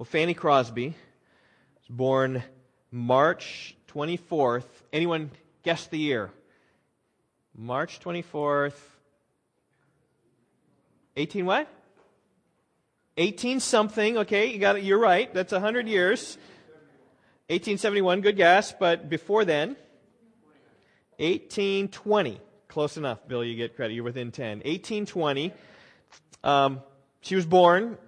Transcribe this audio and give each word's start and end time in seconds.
Well, 0.00 0.06
Fanny 0.06 0.32
Crosby 0.32 0.94
was 1.76 1.88
born 1.90 2.42
March 2.90 3.76
24th. 3.88 4.64
Anyone 4.94 5.30
guess 5.62 5.88
the 5.88 5.98
year? 5.98 6.30
March 7.54 8.00
24th. 8.00 8.72
18 11.18 11.44
what? 11.44 11.68
18 13.18 13.60
something. 13.60 14.16
Okay, 14.16 14.46
you 14.46 14.58
got 14.58 14.76
it. 14.76 14.84
You're 14.84 14.98
right. 14.98 15.34
That's 15.34 15.52
100 15.52 15.86
years. 15.86 16.38
1871, 17.48 18.22
good 18.22 18.38
guess, 18.38 18.72
but 18.72 19.10
before 19.10 19.44
then, 19.44 19.76
1820. 21.18 22.40
Close 22.68 22.96
enough, 22.96 23.28
Bill. 23.28 23.44
You 23.44 23.54
get 23.54 23.76
credit. 23.76 23.92
You're 23.92 24.04
within 24.04 24.32
10. 24.32 24.60
1820. 24.60 25.52
Um, 26.42 26.80
she 27.20 27.36
was 27.36 27.44
born 27.44 27.98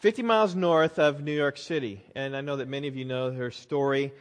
50 0.00 0.22
miles 0.22 0.54
north 0.54 0.98
of 0.98 1.22
New 1.22 1.34
York 1.34 1.58
City. 1.58 2.02
And 2.16 2.34
I 2.34 2.40
know 2.40 2.56
that 2.56 2.68
many 2.68 2.88
of 2.88 2.96
you 2.96 3.04
know 3.04 3.30
her 3.32 3.50
story. 3.50 4.14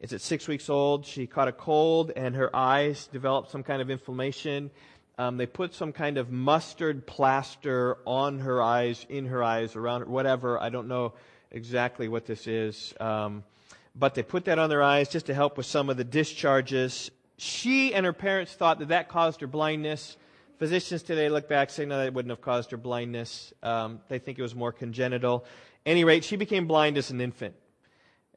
It's 0.00 0.14
at 0.14 0.22
six 0.22 0.48
weeks 0.48 0.70
old. 0.70 1.04
She 1.04 1.26
caught 1.26 1.48
a 1.48 1.52
cold 1.52 2.10
and 2.16 2.34
her 2.34 2.54
eyes 2.56 3.06
developed 3.08 3.50
some 3.50 3.62
kind 3.62 3.82
of 3.82 3.90
inflammation. 3.90 4.70
Um, 5.18 5.36
they 5.36 5.44
put 5.44 5.74
some 5.74 5.92
kind 5.92 6.16
of 6.16 6.30
mustard 6.30 7.06
plaster 7.06 7.98
on 8.06 8.38
her 8.38 8.62
eyes, 8.62 9.04
in 9.10 9.26
her 9.26 9.44
eyes, 9.44 9.76
around 9.76 10.00
her, 10.00 10.06
whatever. 10.06 10.58
I 10.58 10.70
don't 10.70 10.88
know 10.88 11.12
exactly 11.50 12.08
what 12.08 12.24
this 12.24 12.46
is. 12.46 12.94
Um, 12.98 13.44
but 13.94 14.14
they 14.14 14.22
put 14.22 14.46
that 14.46 14.58
on 14.58 14.70
their 14.70 14.82
eyes 14.82 15.10
just 15.10 15.26
to 15.26 15.34
help 15.34 15.58
with 15.58 15.66
some 15.66 15.90
of 15.90 15.98
the 15.98 16.04
discharges. 16.04 17.10
She 17.36 17.92
and 17.92 18.06
her 18.06 18.14
parents 18.14 18.54
thought 18.54 18.78
that 18.78 18.88
that 18.88 19.10
caused 19.10 19.42
her 19.42 19.46
blindness. 19.46 20.16
Physicians 20.58 21.04
today 21.04 21.28
look 21.28 21.48
back 21.48 21.70
saying, 21.70 21.88
no, 21.88 21.98
that 21.98 22.12
wouldn't 22.12 22.30
have 22.30 22.40
caused 22.40 22.72
her 22.72 22.76
blindness. 22.76 23.54
Um, 23.62 24.00
they 24.08 24.18
think 24.18 24.40
it 24.40 24.42
was 24.42 24.56
more 24.56 24.72
congenital. 24.72 25.44
any 25.86 26.02
rate, 26.02 26.24
she 26.24 26.34
became 26.34 26.66
blind 26.66 26.98
as 26.98 27.12
an 27.12 27.20
infant 27.20 27.54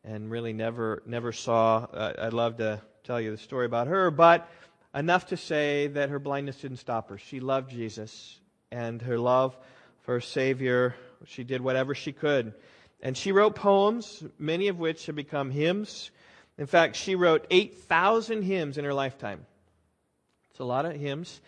and 0.03 0.29
really 0.29 0.53
never, 0.53 1.01
never 1.07 1.31
saw. 1.31 1.87
Uh, 1.91 2.13
I'd 2.19 2.33
love 2.33 2.57
to 2.57 2.79
tell 3.03 3.19
you 3.19 3.31
the 3.31 3.37
story 3.37 3.65
about 3.65 3.87
her, 3.87 4.11
but 4.11 4.47
enough 4.93 5.27
to 5.27 5.37
say 5.37 5.87
that 5.87 6.09
her 6.09 6.19
blindness 6.19 6.57
didn't 6.57 6.77
stop 6.77 7.09
her. 7.09 7.17
She 7.17 7.39
loved 7.39 7.71
Jesus 7.71 8.39
and 8.71 9.01
her 9.01 9.17
love 9.17 9.57
for 10.01 10.13
her 10.13 10.21
Savior. 10.21 10.93
She 11.25 11.43
did 11.43 11.59
whatever 11.59 11.95
she 11.95 12.11
could. 12.11 12.53
And 13.01 13.17
she 13.17 13.31
wrote 13.31 13.55
poems, 13.55 14.23
many 14.37 14.67
of 14.67 14.77
which 14.77 15.07
have 15.07 15.15
become 15.15 15.49
hymns. 15.49 16.11
In 16.59 16.67
fact, 16.67 16.97
she 16.97 17.15
wrote 17.15 17.47
8,000 17.49 18.43
hymns 18.43 18.77
in 18.77 18.85
her 18.85 18.93
lifetime. 18.93 19.43
It's 20.51 20.59
a 20.59 20.63
lot 20.63 20.85
of 20.85 20.93
hymns. 20.93 21.41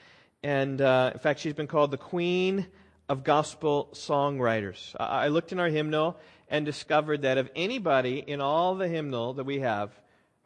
And 0.43 0.81
uh, 0.81 1.11
in 1.13 1.19
fact, 1.19 1.39
she's 1.39 1.53
been 1.53 1.67
called 1.67 1.91
the 1.91 1.97
Queen 1.97 2.67
of 3.07 3.23
Gospel 3.23 3.89
Songwriters. 3.93 4.95
I 4.99 5.29
looked 5.29 5.51
in 5.51 5.59
our 5.59 5.69
hymnal 5.69 6.17
and 6.49 6.65
discovered 6.65 7.21
that 7.21 7.37
of 7.37 7.49
anybody 7.55 8.19
in 8.19 8.41
all 8.41 8.75
the 8.75 8.87
hymnal 8.87 9.33
that 9.35 9.45
we 9.45 9.59
have, 9.59 9.91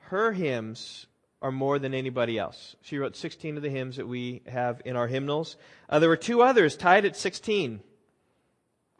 her 0.10 0.32
hymns 0.32 1.08
are 1.42 1.52
more 1.52 1.80
than 1.80 1.94
anybody 1.94 2.38
else. 2.38 2.76
She 2.82 2.98
wrote 2.98 3.16
16 3.16 3.58
of 3.58 3.64
the 3.64 3.70
hymns 3.70 3.98
that 3.98 4.08
we 4.08 4.42
have 4.48 4.82
in 4.86 4.96
our 4.96 5.08
hymnals. 5.08 5.58
Uh, 5.90 6.00
there 6.00 6.10
were 6.10 6.18
two 6.18 6.42
others 6.42 6.76
tied 6.76 7.06
at 7.06 7.16
16. 7.16 7.82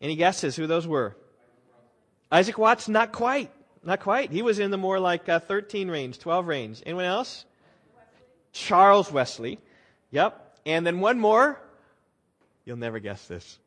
Any 0.02 0.16
guesses 0.16 0.56
who 0.56 0.68
those 0.68 0.88
were? 0.88 1.16
Isaac 2.32 2.58
Watts, 2.58 2.90
not 2.90 3.12
quite. 3.12 3.52
Not 3.84 4.02
quite. 4.02 4.32
He 4.32 4.42
was 4.42 4.60
in 4.60 4.72
the 4.72 4.78
more 4.78 5.00
like 5.00 5.30
uh, 5.30 5.40
13 5.40 5.90
range, 5.90 6.20
12 6.20 6.48
range. 6.48 6.84
Anyone 6.86 7.06
else? 7.06 7.46
Charles 8.52 9.12
Wesley. 9.12 9.60
Yep. 10.12 10.47
And 10.68 10.86
then 10.86 11.00
one 11.00 11.18
more. 11.18 11.60
You'll 12.66 12.78
never 12.78 13.00
guess 13.00 13.26
this. 13.26 13.58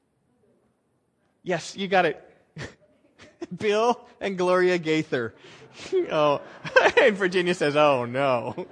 Yes, 1.43 1.75
you 1.75 1.89
got 1.89 2.05
it. 2.05 2.23
Bill 3.59 3.99
and 4.21 4.37
Gloria 4.37 4.77
Gaither. 4.77 5.35
oh, 6.13 6.43
and 7.01 7.17
Virginia 7.17 7.55
says, 7.55 7.75
"Oh 7.75 8.05
no." 8.05 8.67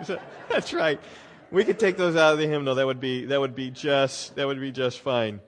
That's 0.51 0.75
right. 0.75 1.01
We 1.51 1.65
could 1.65 1.79
take 1.79 1.97
those 1.97 2.17
out 2.17 2.35
of 2.35 2.39
the 2.39 2.47
hymnal. 2.47 2.75
That 2.75 2.85
would 2.85 3.01
be 3.01 3.25
that 3.25 3.41
would 3.41 3.55
be 3.55 3.71
just 3.71 4.37
that 4.37 4.47
would 4.47 4.61
be 4.61 4.73
just 4.73 5.01
fine. 5.01 5.41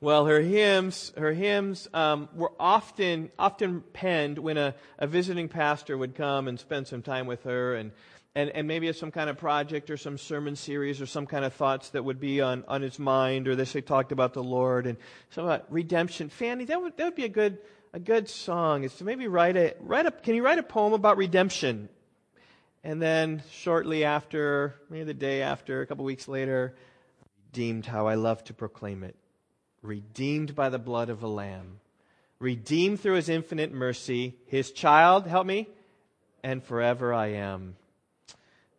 Well, 0.00 0.26
her 0.26 0.40
hymns, 0.40 1.12
her 1.16 1.32
hymns 1.32 1.88
um, 1.94 2.28
were 2.34 2.52
often 2.58 3.30
often 3.38 3.84
penned 3.92 4.38
when 4.38 4.58
a, 4.58 4.74
a 4.98 5.06
visiting 5.06 5.48
pastor 5.48 5.96
would 5.96 6.16
come 6.16 6.48
and 6.48 6.58
spend 6.58 6.88
some 6.88 7.00
time 7.00 7.26
with 7.26 7.44
her, 7.44 7.76
and 7.76 7.92
and, 8.34 8.50
and 8.50 8.66
maybe 8.66 8.88
it's 8.88 8.98
some 8.98 9.12
kind 9.12 9.30
of 9.30 9.38
project 9.38 9.90
or 9.90 9.96
some 9.96 10.18
sermon 10.18 10.56
series 10.56 11.00
or 11.00 11.06
some 11.06 11.26
kind 11.26 11.44
of 11.44 11.52
thoughts 11.52 11.90
that 11.90 12.04
would 12.04 12.18
be 12.18 12.40
on, 12.40 12.64
on 12.66 12.82
his 12.82 12.98
mind, 12.98 13.46
or 13.46 13.54
they 13.54 13.64
say 13.64 13.80
talked 13.80 14.10
about 14.10 14.34
the 14.34 14.42
Lord 14.42 14.86
and 14.86 14.98
some 15.30 15.44
about 15.44 15.72
redemption. 15.72 16.28
Fanny, 16.28 16.64
that 16.64 16.80
would, 16.80 16.96
that 16.96 17.04
would 17.04 17.14
be 17.14 17.24
a 17.24 17.28
good, 17.28 17.58
a 17.92 18.00
good 18.00 18.28
song 18.28 18.82
is 18.82 18.94
to 18.96 19.04
maybe 19.04 19.28
write 19.28 19.56
a, 19.56 19.74
write 19.80 20.06
a, 20.06 20.10
can 20.10 20.34
you 20.34 20.44
write 20.44 20.58
a 20.58 20.64
poem 20.64 20.92
about 20.92 21.16
redemption? 21.16 21.88
And 22.82 23.00
then 23.00 23.42
shortly 23.52 24.04
after, 24.04 24.74
maybe 24.90 25.04
the 25.04 25.14
day 25.14 25.40
after, 25.40 25.80
a 25.80 25.86
couple 25.86 26.04
weeks 26.04 26.26
later, 26.26 26.74
redeemed 27.46 27.86
how 27.86 28.08
I 28.08 28.16
love 28.16 28.42
to 28.44 28.52
proclaim 28.52 29.04
it. 29.04 29.14
Redeemed 29.80 30.56
by 30.56 30.70
the 30.70 30.78
blood 30.78 31.08
of 31.08 31.22
a 31.22 31.28
lamb. 31.28 31.78
Redeemed 32.40 33.00
through 33.00 33.14
his 33.14 33.28
infinite 33.28 33.72
mercy. 33.72 34.34
His 34.46 34.72
child, 34.72 35.26
help 35.26 35.46
me, 35.46 35.68
and 36.42 36.62
forever 36.62 37.14
I 37.14 37.28
am. 37.28 37.76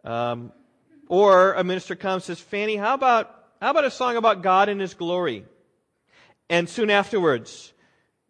Um, 0.05 0.51
or 1.07 1.53
a 1.53 1.63
minister 1.63 1.95
comes 1.95 2.29
and 2.29 2.37
says, 2.37 2.45
Fanny, 2.45 2.75
how 2.75 2.93
about, 2.93 3.33
how 3.61 3.71
about 3.71 3.85
a 3.85 3.91
song 3.91 4.15
about 4.15 4.43
God 4.43 4.69
and 4.69 4.79
His 4.79 4.93
glory? 4.93 5.45
And 6.49 6.69
soon 6.69 6.89
afterwards, 6.89 7.73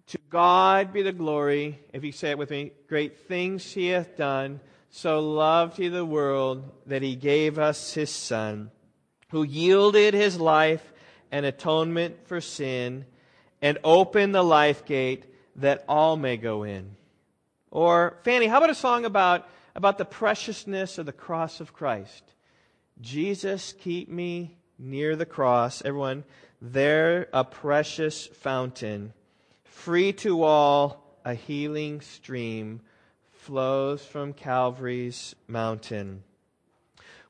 to 0.08 0.18
God 0.30 0.94
be 0.94 1.02
the 1.02 1.12
glory, 1.12 1.80
if 1.92 2.04
you 2.04 2.12
say 2.12 2.30
it 2.32 2.38
with 2.38 2.50
me, 2.50 2.72
great 2.88 3.28
things 3.28 3.74
He 3.74 3.88
hath 3.88 4.16
done. 4.16 4.62
So 4.90 5.20
loved 5.20 5.78
He 5.78 5.90
the 5.90 6.06
world 6.06 6.64
that 6.86 7.02
He 7.02 7.16
gave 7.16 7.60
us 7.60 7.94
His 7.94 8.10
Son, 8.10 8.72
who 9.30 9.44
yielded 9.44 10.14
His 10.14 10.40
life 10.40 10.94
an 11.32 11.44
atonement 11.44 12.28
for 12.28 12.40
sin 12.40 13.06
and 13.62 13.78
opened 13.84 14.34
the 14.34 14.44
life 14.44 14.86
gate 14.86 15.26
that 15.58 15.84
all 15.90 16.16
may 16.16 16.38
go 16.38 16.64
in. 16.64 16.96
Or, 17.72 18.18
Fanny, 18.24 18.48
how 18.48 18.60
about 18.60 18.70
a 18.70 18.76
song 18.76 19.04
about 19.04 19.50
about 19.76 19.98
the 19.98 20.06
preciousness 20.06 20.98
of 20.98 21.06
the 21.06 21.12
cross 21.12 21.60
of 21.60 21.74
Christ. 21.74 22.24
Jesus, 23.02 23.74
keep 23.78 24.10
me 24.10 24.58
near 24.80 25.16
the 25.16 25.26
cross. 25.26 25.82
Everyone, 25.84 26.24
there 26.62 27.28
a 27.34 27.44
precious 27.44 28.28
fountain, 28.28 29.14
free 29.64 30.14
to 30.14 30.44
all, 30.44 31.20
a 31.26 31.34
healing 31.34 32.02
stream 32.02 32.82
flows 33.32 34.06
from 34.06 34.34
Calvary's 34.34 35.36
mountain. 35.48 36.24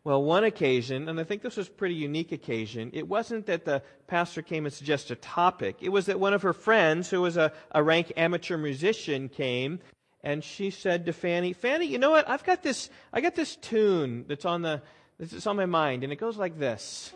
Well, 0.03 0.22
one 0.22 0.44
occasion, 0.44 1.09
and 1.09 1.19
I 1.19 1.23
think 1.23 1.41
this 1.41 1.57
was 1.57 1.67
a 1.67 1.72
pretty 1.72 1.95
unique 1.95 2.31
occasion, 2.31 2.91
it 2.94 3.07
wasn't 3.07 3.47
that 3.47 3.66
the 3.66 3.81
pastor 4.06 4.44
came 4.44 4.66
and 4.66 4.73
suggested 4.73 5.17
a 5.17 5.22
topic. 5.22 5.77
It 5.81 5.89
was 5.89 6.06
that 6.06 6.19
one 6.19 6.35
of 6.35 6.44
her 6.44 6.53
friends, 6.53 7.09
who 7.09 7.22
was 7.22 7.38
a, 7.38 7.51
a 7.72 7.81
rank 7.81 8.13
amateur 8.16 8.56
musician, 8.56 9.29
came 9.29 9.79
and 10.25 10.44
she 10.44 10.72
said 10.72 11.06
to 11.06 11.13
Fanny, 11.13 11.53
Fanny, 11.53 11.86
you 11.86 12.00
know 12.00 12.09
what? 12.09 12.28
I've 12.28 12.44
got 12.44 12.63
this, 12.63 12.90
I 13.13 13.22
got 13.22 13.36
this 13.36 13.56
tune 13.56 14.25
that's 14.28 14.44
on 14.44 14.63
the, 14.63 14.81
that's 15.19 15.46
on 15.46 15.56
my 15.56 15.68
mind, 15.68 16.03
and 16.03 16.12
it 16.12 16.16
goes 16.16 16.36
like 16.36 16.58
this. 16.58 17.13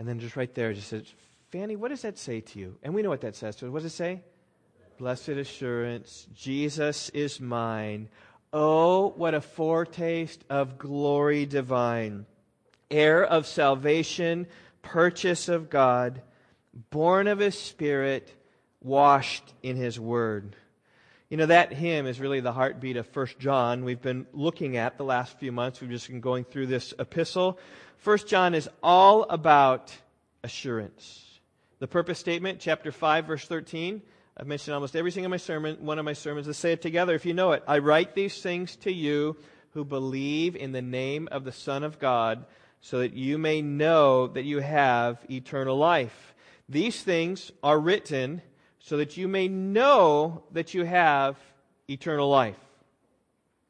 And 0.00 0.08
then 0.08 0.18
just 0.18 0.34
right 0.34 0.52
there, 0.52 0.74
just 0.74 0.88
says, 0.88 1.14
Fanny, 1.52 1.76
what 1.76 1.90
does 1.90 2.02
that 2.02 2.18
say 2.18 2.40
to 2.40 2.58
you? 2.58 2.76
And 2.82 2.92
we 2.92 3.02
know 3.02 3.10
what 3.10 3.20
that 3.20 3.36
says 3.36 3.54
to 3.56 3.66
us. 3.66 3.70
What 3.70 3.84
does 3.84 3.92
it 3.92 3.96
say? 3.96 4.22
Blessed 4.98 5.28
assurance, 5.28 6.26
Jesus 6.34 7.08
is 7.10 7.40
mine. 7.40 8.08
Oh, 8.52 9.14
what 9.16 9.32
a 9.34 9.40
foretaste 9.40 10.44
of 10.50 10.76
glory 10.76 11.46
divine, 11.46 12.26
heir 12.90 13.24
of 13.24 13.46
salvation, 13.46 14.46
purchase 14.82 15.48
of 15.48 15.70
God, 15.70 16.20
born 16.90 17.28
of 17.28 17.38
His 17.38 17.58
Spirit, 17.58 18.34
washed 18.82 19.54
in 19.62 19.76
His 19.76 19.98
Word. 19.98 20.54
You 21.30 21.38
know, 21.38 21.46
that 21.46 21.72
hymn 21.72 22.06
is 22.06 22.20
really 22.20 22.40
the 22.40 22.52
heartbeat 22.52 22.98
of 22.98 23.06
First 23.06 23.38
John. 23.38 23.86
We've 23.86 24.02
been 24.02 24.26
looking 24.34 24.76
at 24.76 24.98
the 24.98 25.04
last 25.04 25.38
few 25.38 25.50
months. 25.50 25.80
We've 25.80 25.88
just 25.88 26.08
been 26.08 26.20
going 26.20 26.44
through 26.44 26.66
this 26.66 26.92
epistle. 26.98 27.58
First 27.96 28.26
John 28.26 28.54
is 28.54 28.68
all 28.82 29.22
about 29.22 29.96
assurance. 30.44 31.40
The 31.78 31.88
purpose 31.88 32.18
statement, 32.18 32.60
chapter 32.60 32.92
5, 32.92 33.24
verse 33.24 33.46
13 33.46 34.02
I've 34.36 34.46
mentioned 34.46 34.74
almost 34.74 34.96
every 34.96 35.10
single 35.10 35.30
my 35.30 35.36
sermon, 35.36 35.76
one 35.80 35.98
of 35.98 36.04
my 36.04 36.14
sermons. 36.14 36.46
Let's 36.46 36.58
say 36.58 36.72
it 36.72 36.82
together 36.82 37.14
if 37.14 37.26
you 37.26 37.34
know 37.34 37.52
it. 37.52 37.62
I 37.66 37.78
write 37.78 38.14
these 38.14 38.40
things 38.40 38.76
to 38.76 38.92
you 38.92 39.36
who 39.70 39.84
believe 39.84 40.56
in 40.56 40.72
the 40.72 40.82
name 40.82 41.28
of 41.30 41.44
the 41.44 41.52
Son 41.52 41.82
of 41.84 41.98
God, 41.98 42.44
so 42.80 42.98
that 42.98 43.14
you 43.14 43.38
may 43.38 43.62
know 43.62 44.26
that 44.26 44.44
you 44.44 44.58
have 44.58 45.18
eternal 45.30 45.76
life. 45.76 46.34
These 46.68 47.02
things 47.02 47.52
are 47.62 47.78
written 47.78 48.42
so 48.82 48.96
that 48.96 49.16
you 49.16 49.28
may 49.28 49.48
know 49.48 50.42
that 50.52 50.74
you 50.74 50.84
have 50.84 51.36
eternal 51.88 52.28
life. 52.28 52.56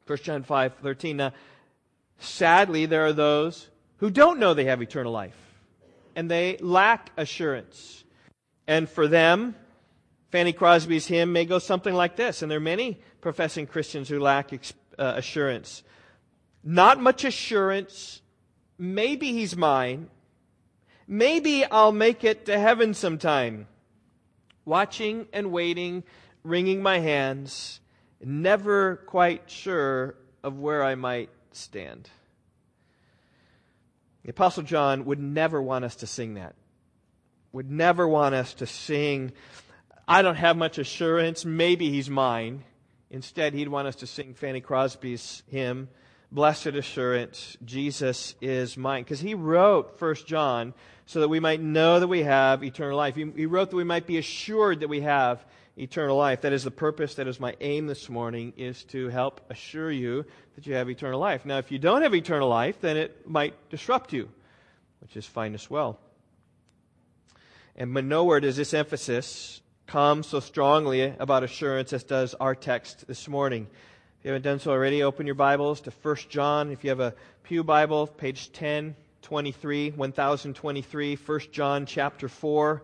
1 0.07 0.17
John 0.19 0.43
5 0.43 0.75
13. 0.75 1.17
Now, 1.17 1.33
sadly, 2.19 2.87
there 2.87 3.05
are 3.05 3.13
those 3.13 3.69
who 3.97 4.09
don't 4.09 4.39
know 4.39 4.53
they 4.53 4.65
have 4.65 4.81
eternal 4.81 5.11
life, 5.11 5.37
and 6.15 6.29
they 6.29 6.57
lack 6.57 7.11
assurance. 7.15 8.03
And 8.67 8.89
for 8.89 9.07
them, 9.07 9.55
Fanny 10.33 10.51
Crosby's 10.51 11.05
hymn 11.05 11.31
may 11.31 11.45
go 11.45 11.59
something 11.59 11.93
like 11.93 12.15
this, 12.15 12.41
and 12.41 12.49
there 12.49 12.57
are 12.57 12.59
many 12.59 12.99
professing 13.21 13.67
Christians 13.67 14.09
who 14.09 14.19
lack 14.19 14.51
uh, 14.97 15.13
assurance. 15.15 15.83
Not 16.63 16.99
much 16.99 17.23
assurance. 17.23 18.19
Maybe 18.79 19.31
he's 19.31 19.55
mine. 19.55 20.09
Maybe 21.07 21.63
I'll 21.65 21.91
make 21.91 22.23
it 22.23 22.47
to 22.47 22.57
heaven 22.57 22.95
sometime. 22.95 23.67
Watching 24.65 25.27
and 25.33 25.51
waiting, 25.51 26.01
wringing 26.43 26.81
my 26.81 26.97
hands, 26.97 27.79
never 28.19 28.95
quite 28.95 29.51
sure 29.51 30.15
of 30.43 30.57
where 30.57 30.83
I 30.83 30.95
might 30.95 31.29
stand. 31.51 32.09
The 34.23 34.31
Apostle 34.31 34.63
John 34.63 35.05
would 35.05 35.19
never 35.19 35.61
want 35.61 35.85
us 35.85 35.97
to 35.97 36.07
sing 36.07 36.33
that. 36.33 36.55
Would 37.51 37.69
never 37.69 38.07
want 38.07 38.33
us 38.33 38.55
to 38.55 38.65
sing, 38.65 39.31
I 40.07 40.21
don't 40.21 40.35
have 40.35 40.57
much 40.57 40.77
assurance, 40.77 41.45
maybe 41.45 41.89
he's 41.89 42.09
mine. 42.09 42.63
Instead, 43.09 43.53
he'd 43.53 43.69
want 43.69 43.87
us 43.87 43.97
to 43.97 44.07
sing 44.07 44.33
Fanny 44.33 44.59
Crosby's 44.59 45.43
hymn, 45.47 45.87
Blessed 46.31 46.67
Assurance, 46.67 47.55
Jesus 47.63 48.33
is 48.41 48.75
mine. 48.75 49.03
Because 49.03 49.19
he 49.19 49.35
wrote 49.35 49.99
First 49.99 50.25
John 50.25 50.73
so 51.05 51.19
that 51.19 51.29
we 51.29 51.39
might 51.39 51.61
know 51.61 51.99
that 51.99 52.07
we 52.07 52.23
have 52.23 52.63
eternal 52.63 52.97
life. 52.97 53.15
He, 53.15 53.31
he 53.35 53.45
wrote 53.45 53.69
that 53.69 53.75
we 53.75 53.83
might 53.83 54.07
be 54.07 54.17
assured 54.17 54.79
that 54.79 54.87
we 54.87 55.01
have 55.01 55.45
eternal 55.77 56.17
life. 56.17 56.41
That 56.41 56.53
is 56.53 56.63
the 56.63 56.71
purpose, 56.71 57.15
that 57.15 57.27
is 57.27 57.39
my 57.39 57.55
aim 57.61 57.87
this 57.87 58.09
morning, 58.09 58.53
is 58.57 58.83
to 58.85 59.09
help 59.09 59.41
assure 59.49 59.91
you 59.91 60.25
that 60.55 60.65
you 60.65 60.73
have 60.73 60.89
eternal 60.89 61.19
life. 61.19 61.45
Now, 61.45 61.59
if 61.59 61.71
you 61.71 61.79
don't 61.79 62.01
have 62.01 62.15
eternal 62.15 62.49
life, 62.49 62.81
then 62.81 62.97
it 62.97 63.29
might 63.29 63.53
disrupt 63.69 64.11
you, 64.11 64.29
which 65.01 65.15
is 65.15 65.25
fine 65.25 65.53
as 65.53 65.69
well. 65.69 65.99
And 67.75 67.93
nowhere 67.93 68.39
does 68.39 68.57
this 68.57 68.73
emphasis 68.73 69.61
come 69.93 70.23
so 70.23 70.39
strongly 70.39 71.03
about 71.19 71.43
assurance 71.43 71.93
as 71.93 72.03
does 72.03 72.33
our 72.39 72.55
text 72.55 73.05
this 73.05 73.27
morning. 73.27 73.67
If 74.17 74.25
you 74.25 74.31
haven't 74.31 74.41
done 74.41 74.59
so 74.59 74.71
already, 74.71 75.03
open 75.03 75.27
your 75.27 75.35
Bibles 75.35 75.81
to 75.81 75.91
1 75.91 76.15
John. 76.29 76.71
If 76.71 76.83
you 76.83 76.89
have 76.89 76.99
a 76.99 77.13
Pew 77.43 77.63
Bible, 77.63 78.07
page 78.07 78.47
1023, 78.47 79.91
1023, 79.91 81.15
1 81.15 81.39
John 81.51 81.85
chapter 81.85 82.27
4. 82.27 82.81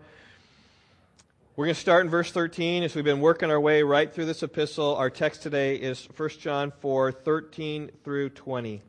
We're 1.56 1.66
going 1.66 1.74
to 1.74 1.82
start 1.82 2.06
in 2.06 2.12
verse 2.12 2.32
13 2.32 2.84
as 2.84 2.94
we've 2.94 3.04
been 3.04 3.22
working 3.22 3.50
our 3.50 3.60
way 3.60 3.82
right 3.82 4.14
through 4.14 4.26
this 4.26 4.44
epistle. 4.44 4.96
Our 4.96 5.10
text 5.10 5.42
today 5.42 5.78
is 5.78 6.08
1 6.16 6.30
John 6.40 6.72
4, 6.80 7.12
13 7.12 7.90
through 8.04 8.30
20 8.30 8.84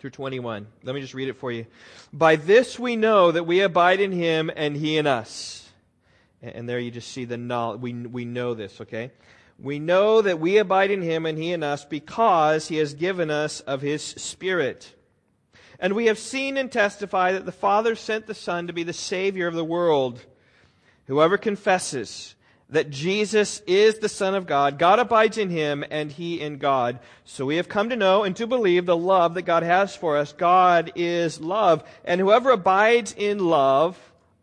through 0.00 0.10
21. 0.10 0.66
Let 0.82 0.94
me 0.94 1.00
just 1.00 1.14
read 1.14 1.28
it 1.28 1.36
for 1.38 1.50
you. 1.50 1.64
By 2.12 2.36
this 2.36 2.78
we 2.78 2.94
know 2.94 3.32
that 3.32 3.44
we 3.44 3.62
abide 3.62 4.00
in 4.00 4.12
him 4.12 4.50
and 4.54 4.76
he 4.76 4.98
in 4.98 5.06
us. 5.06 5.65
And 6.54 6.68
there 6.68 6.78
you 6.78 6.90
just 6.90 7.10
see 7.12 7.24
the 7.24 7.36
knowledge. 7.36 7.80
We, 7.80 7.92
we 7.92 8.24
know 8.24 8.54
this, 8.54 8.80
okay? 8.80 9.10
We 9.58 9.78
know 9.78 10.20
that 10.20 10.38
we 10.38 10.58
abide 10.58 10.90
in 10.90 11.02
him 11.02 11.26
and 11.26 11.38
he 11.38 11.52
in 11.52 11.62
us 11.62 11.84
because 11.84 12.68
he 12.68 12.76
has 12.76 12.94
given 12.94 13.30
us 13.30 13.60
of 13.60 13.80
his 13.80 14.02
Spirit. 14.02 14.94
And 15.78 15.94
we 15.94 16.06
have 16.06 16.18
seen 16.18 16.56
and 16.56 16.70
testify 16.70 17.32
that 17.32 17.46
the 17.46 17.52
Father 17.52 17.94
sent 17.94 18.26
the 18.26 18.34
Son 18.34 18.66
to 18.66 18.72
be 18.72 18.82
the 18.82 18.92
Savior 18.92 19.46
of 19.46 19.54
the 19.54 19.64
world. 19.64 20.24
Whoever 21.06 21.38
confesses 21.38 22.34
that 22.68 22.90
Jesus 22.90 23.60
is 23.66 23.98
the 23.98 24.08
Son 24.08 24.34
of 24.34 24.46
God, 24.46 24.78
God 24.78 24.98
abides 24.98 25.38
in 25.38 25.50
him 25.50 25.84
and 25.90 26.10
he 26.10 26.40
in 26.40 26.58
God. 26.58 26.98
So 27.24 27.46
we 27.46 27.56
have 27.56 27.68
come 27.68 27.90
to 27.90 27.96
know 27.96 28.24
and 28.24 28.34
to 28.36 28.46
believe 28.46 28.86
the 28.86 28.96
love 28.96 29.34
that 29.34 29.42
God 29.42 29.62
has 29.62 29.94
for 29.94 30.16
us. 30.16 30.32
God 30.32 30.92
is 30.96 31.40
love. 31.40 31.84
And 32.04 32.20
whoever 32.20 32.50
abides 32.50 33.14
in 33.16 33.38
love 33.38 33.98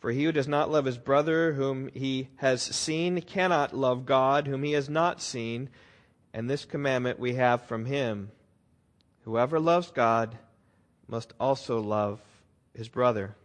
For 0.00 0.10
he 0.10 0.24
who 0.24 0.32
does 0.32 0.48
not 0.48 0.70
love 0.70 0.84
his 0.84 0.98
brother 0.98 1.54
whom 1.54 1.90
he 1.92 2.28
has 2.36 2.62
seen 2.62 3.20
cannot 3.20 3.76
love 3.76 4.06
God 4.06 4.46
whom 4.46 4.62
he 4.62 4.72
has 4.72 4.88
not 4.88 5.20
seen. 5.20 5.70
And 6.32 6.48
this 6.48 6.64
commandment 6.64 7.18
we 7.18 7.34
have 7.34 7.66
from 7.66 7.84
him 7.84 8.30
Whoever 9.28 9.60
loves 9.60 9.90
God 9.90 10.38
must 11.06 11.34
also 11.38 11.80
love 11.80 12.18
his 12.74 12.88
brother. 12.88 13.36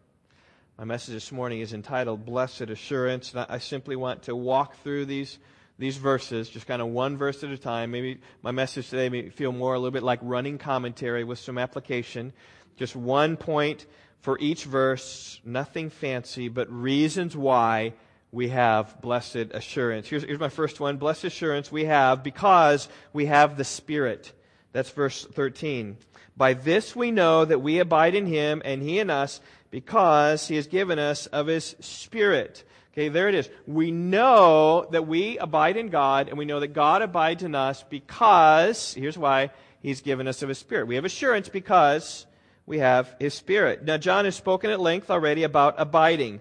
My 0.77 0.85
message 0.85 1.13
this 1.13 1.29
morning 1.29 1.59
is 1.59 1.73
entitled 1.73 2.25
Blessed 2.25 2.61
Assurance. 2.61 3.33
And 3.33 3.45
I 3.49 3.57
simply 3.57 3.97
want 3.97 4.23
to 4.23 4.35
walk 4.35 4.77
through 4.81 5.07
these, 5.07 5.39
these 5.77 5.97
verses, 5.97 6.49
just 6.49 6.67
kind 6.67 6.81
of 6.81 6.87
one 6.87 7.17
verse 7.17 7.43
at 7.43 7.49
a 7.49 7.57
time. 7.57 7.91
Maybe 7.91 8.21
my 8.41 8.51
message 8.51 8.89
today 8.89 9.09
may 9.09 9.27
feel 9.27 9.51
more 9.51 9.73
a 9.73 9.77
little 9.77 9.91
bit 9.91 10.03
like 10.03 10.19
running 10.21 10.57
commentary 10.57 11.25
with 11.25 11.39
some 11.39 11.57
application. 11.57 12.31
Just 12.77 12.95
one 12.95 13.35
point 13.35 13.85
for 14.23 14.39
each 14.39 14.63
verse, 14.63 15.41
nothing 15.43 15.89
fancy, 15.89 16.47
but 16.47 16.71
reasons 16.71 17.35
why 17.35 17.91
we 18.31 18.47
have 18.47 19.01
blessed 19.01 19.51
assurance. 19.51 20.07
Here's, 20.07 20.23
here's 20.23 20.39
my 20.39 20.47
first 20.47 20.79
one. 20.79 20.95
Blessed 20.95 21.25
assurance 21.25 21.69
we 21.69 21.83
have 21.85 22.23
because 22.23 22.87
we 23.11 23.25
have 23.25 23.57
the 23.57 23.65
Spirit. 23.65 24.31
That's 24.71 24.89
verse 24.91 25.25
13. 25.25 25.97
By 26.37 26.53
this 26.53 26.95
we 26.95 27.11
know 27.11 27.43
that 27.43 27.61
we 27.61 27.79
abide 27.79 28.15
in 28.15 28.25
him 28.25 28.61
and 28.63 28.81
he 28.81 28.97
in 28.97 29.09
us 29.09 29.41
because 29.71 30.47
he 30.47 30.55
has 30.55 30.67
given 30.67 30.99
us 30.99 31.25
of 31.27 31.47
his 31.47 31.75
Spirit. 31.81 32.63
Okay, 32.93 33.09
there 33.09 33.27
it 33.27 33.35
is. 33.35 33.49
We 33.67 33.91
know 33.91 34.87
that 34.91 35.05
we 35.05 35.37
abide 35.37 35.75
in 35.75 35.89
God, 35.89 36.29
and 36.29 36.37
we 36.37 36.45
know 36.45 36.61
that 36.61 36.73
God 36.73 37.01
abides 37.01 37.43
in 37.43 37.55
us 37.55 37.83
because, 37.89 38.93
here's 38.93 39.17
why, 39.17 39.49
he's 39.81 40.01
given 40.01 40.29
us 40.29 40.43
of 40.43 40.49
his 40.49 40.59
Spirit. 40.59 40.87
We 40.87 40.95
have 40.95 41.03
assurance 41.03 41.49
because 41.49 42.25
we 42.65 42.79
have 42.79 43.15
his 43.19 43.33
Spirit. 43.33 43.83
Now, 43.83 43.97
John 43.97 44.25
has 44.25 44.35
spoken 44.35 44.69
at 44.71 44.79
length 44.79 45.09
already 45.09 45.43
about 45.43 45.75
abiding. 45.77 46.39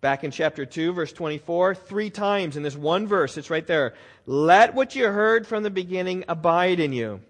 Back 0.00 0.24
in 0.24 0.32
chapter 0.32 0.66
2, 0.66 0.92
verse 0.92 1.12
24, 1.12 1.76
three 1.76 2.10
times 2.10 2.56
in 2.56 2.64
this 2.64 2.76
one 2.76 3.06
verse, 3.06 3.36
it's 3.38 3.50
right 3.50 3.66
there. 3.66 3.94
Let 4.26 4.74
what 4.74 4.96
you 4.96 5.06
heard 5.06 5.46
from 5.46 5.62
the 5.62 5.70
beginning 5.70 6.24
abide 6.26 6.80
in 6.80 6.92
you. 6.92 7.20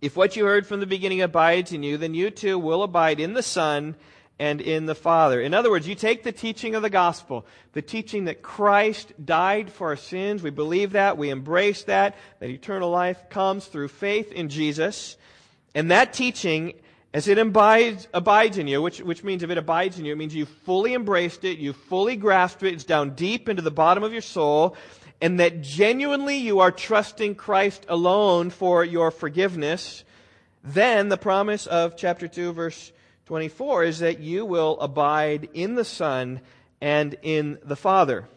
If 0.00 0.16
what 0.16 0.34
you 0.34 0.46
heard 0.46 0.66
from 0.66 0.80
the 0.80 0.86
beginning 0.86 1.20
abides 1.20 1.72
in 1.72 1.82
you, 1.82 1.98
then 1.98 2.14
you 2.14 2.30
too 2.30 2.58
will 2.58 2.82
abide 2.82 3.20
in 3.20 3.34
the 3.34 3.42
Son 3.42 3.96
and 4.38 4.62
in 4.62 4.86
the 4.86 4.94
Father. 4.94 5.42
In 5.42 5.52
other 5.52 5.70
words, 5.70 5.86
you 5.86 5.94
take 5.94 6.22
the 6.22 6.32
teaching 6.32 6.74
of 6.74 6.80
the 6.80 6.88
gospel, 6.88 7.44
the 7.74 7.82
teaching 7.82 8.24
that 8.24 8.40
Christ 8.40 9.12
died 9.22 9.70
for 9.70 9.88
our 9.88 9.96
sins. 9.96 10.42
We 10.42 10.48
believe 10.48 10.92
that. 10.92 11.18
We 11.18 11.28
embrace 11.28 11.82
that. 11.84 12.16
That 12.38 12.48
eternal 12.48 12.90
life 12.90 13.28
comes 13.28 13.66
through 13.66 13.88
faith 13.88 14.32
in 14.32 14.48
Jesus. 14.48 15.18
And 15.74 15.90
that 15.90 16.14
teaching, 16.14 16.72
as 17.12 17.26
it 17.26 17.38
abides, 17.38 18.06
abides 18.14 18.56
in 18.56 18.68
you, 18.68 18.80
which, 18.80 19.00
which 19.00 19.24
means 19.24 19.42
if 19.42 19.50
it 19.50 19.58
abides 19.58 19.98
in 19.98 20.04
you, 20.04 20.12
it 20.12 20.16
means 20.16 20.34
you've 20.34 20.48
fully 20.48 20.94
embraced 20.94 21.44
it, 21.44 21.58
you've 21.58 21.76
fully 21.76 22.14
grasped 22.14 22.62
it, 22.62 22.72
it's 22.72 22.84
down 22.84 23.10
deep 23.10 23.48
into 23.48 23.62
the 23.62 23.70
bottom 23.70 24.04
of 24.04 24.12
your 24.12 24.22
soul, 24.22 24.76
and 25.20 25.40
that 25.40 25.60
genuinely 25.60 26.36
you 26.36 26.60
are 26.60 26.70
trusting 26.70 27.34
Christ 27.34 27.84
alone 27.88 28.50
for 28.50 28.84
your 28.84 29.10
forgiveness, 29.10 30.04
then 30.62 31.08
the 31.08 31.16
promise 31.16 31.66
of 31.66 31.96
chapter 31.96 32.28
2, 32.28 32.52
verse 32.52 32.92
24 33.26 33.84
is 33.84 33.98
that 34.00 34.20
you 34.20 34.44
will 34.44 34.78
abide 34.80 35.48
in 35.52 35.74
the 35.74 35.84
Son 35.84 36.40
and 36.80 37.16
in 37.22 37.58
the 37.64 37.76
Father. 37.76 38.28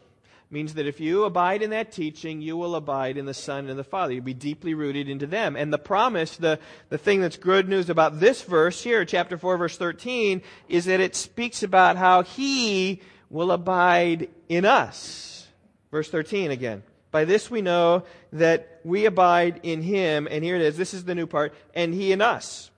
Means 0.54 0.76
that 0.76 0.86
if 0.86 1.00
you 1.00 1.26
abide 1.26 1.64
in 1.64 1.72
that 1.72 1.92
teaching, 1.92 2.40
you 2.40 2.56
will 2.56 2.76
abide 2.76 3.18
in 3.18 3.26
the 3.26 3.34
Son 3.34 3.68
and 3.68 3.78
the 3.78 3.84
Father. 3.84 4.14
You'll 4.14 4.24
be 4.24 4.36
deeply 4.36 4.76
rooted 4.76 5.10
into 5.10 5.26
them. 5.26 5.56
And 5.56 5.74
the 5.74 5.80
promise, 5.80 6.38
the, 6.38 6.60
the 6.90 6.98
thing 6.98 7.20
that's 7.20 7.38
good 7.38 7.68
news 7.68 7.90
about 7.90 8.20
this 8.20 8.44
verse 8.44 8.82
here, 8.82 9.04
chapter 9.04 9.38
4, 9.38 9.58
verse 9.58 9.78
13, 9.78 10.44
is 10.70 10.86
that 10.86 11.00
it 11.00 11.16
speaks 11.16 11.64
about 11.64 11.98
how 11.98 12.22
He 12.22 13.02
will 13.30 13.52
abide 13.52 14.30
in 14.48 14.64
us. 14.64 15.48
Verse 15.92 16.10
13 16.10 16.52
again. 16.52 16.84
By 17.10 17.26
this 17.26 17.50
we 17.50 17.62
know 17.62 18.04
that 18.32 18.80
we 18.84 19.06
abide 19.06 19.60
in 19.64 19.82
Him, 19.82 20.28
and 20.30 20.44
here 20.44 20.56
it 20.56 20.62
is, 20.62 20.78
this 20.78 20.94
is 20.94 21.04
the 21.04 21.16
new 21.16 21.28
part, 21.28 21.54
and 21.74 21.94
He 21.94 22.12
in 22.12 22.22
us, 22.22 22.72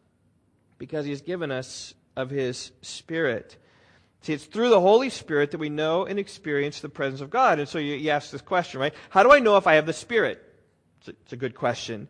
because 0.77 1.05
He 1.05 1.12
has 1.12 1.22
given 1.22 1.51
us 1.51 1.94
of 2.15 2.29
His 2.29 2.72
Spirit. 2.82 3.58
See, 4.25 4.34
it's 4.34 4.46
through 4.46 4.70
the 4.70 4.82
Holy 4.82 5.12
Spirit 5.12 5.51
that 5.51 5.60
we 5.60 5.70
know 5.70 6.05
and 6.05 6.17
experience 6.17 6.79
the 6.79 6.89
presence 6.89 7.22
of 7.22 7.29
God. 7.29 7.60
And 7.60 7.70
so 7.70 7.77
you, 7.77 7.94
you 7.94 8.10
ask 8.10 8.32
this 8.32 8.41
question, 8.41 8.79
right? 8.79 8.96
How 9.12 9.22
do 9.22 9.32
I 9.32 9.38
know 9.38 9.55
if 9.58 9.67
I 9.67 9.75
have 9.75 9.86
the 9.86 9.94
Spirit? 9.94 10.44
It's 11.01 11.10
a, 11.10 11.12
it's 11.12 11.34
a 11.34 11.38
good 11.38 11.53
question. 11.53 12.08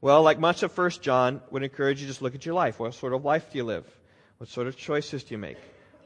Well, 0.00 0.22
like 0.22 0.38
much 0.38 0.62
of 0.62 0.72
First 0.72 1.02
John, 1.02 1.42
would 1.50 1.62
encourage 1.62 2.00
you 2.00 2.06
to 2.06 2.10
just 2.10 2.22
look 2.22 2.34
at 2.34 2.46
your 2.46 2.54
life. 2.54 2.80
What 2.80 2.94
sort 2.94 3.12
of 3.12 3.22
life 3.22 3.52
do 3.52 3.58
you 3.58 3.64
live? 3.64 3.84
What 4.38 4.48
sort 4.48 4.66
of 4.66 4.78
choices 4.78 5.24
do 5.24 5.34
you 5.34 5.38
make? 5.38 5.58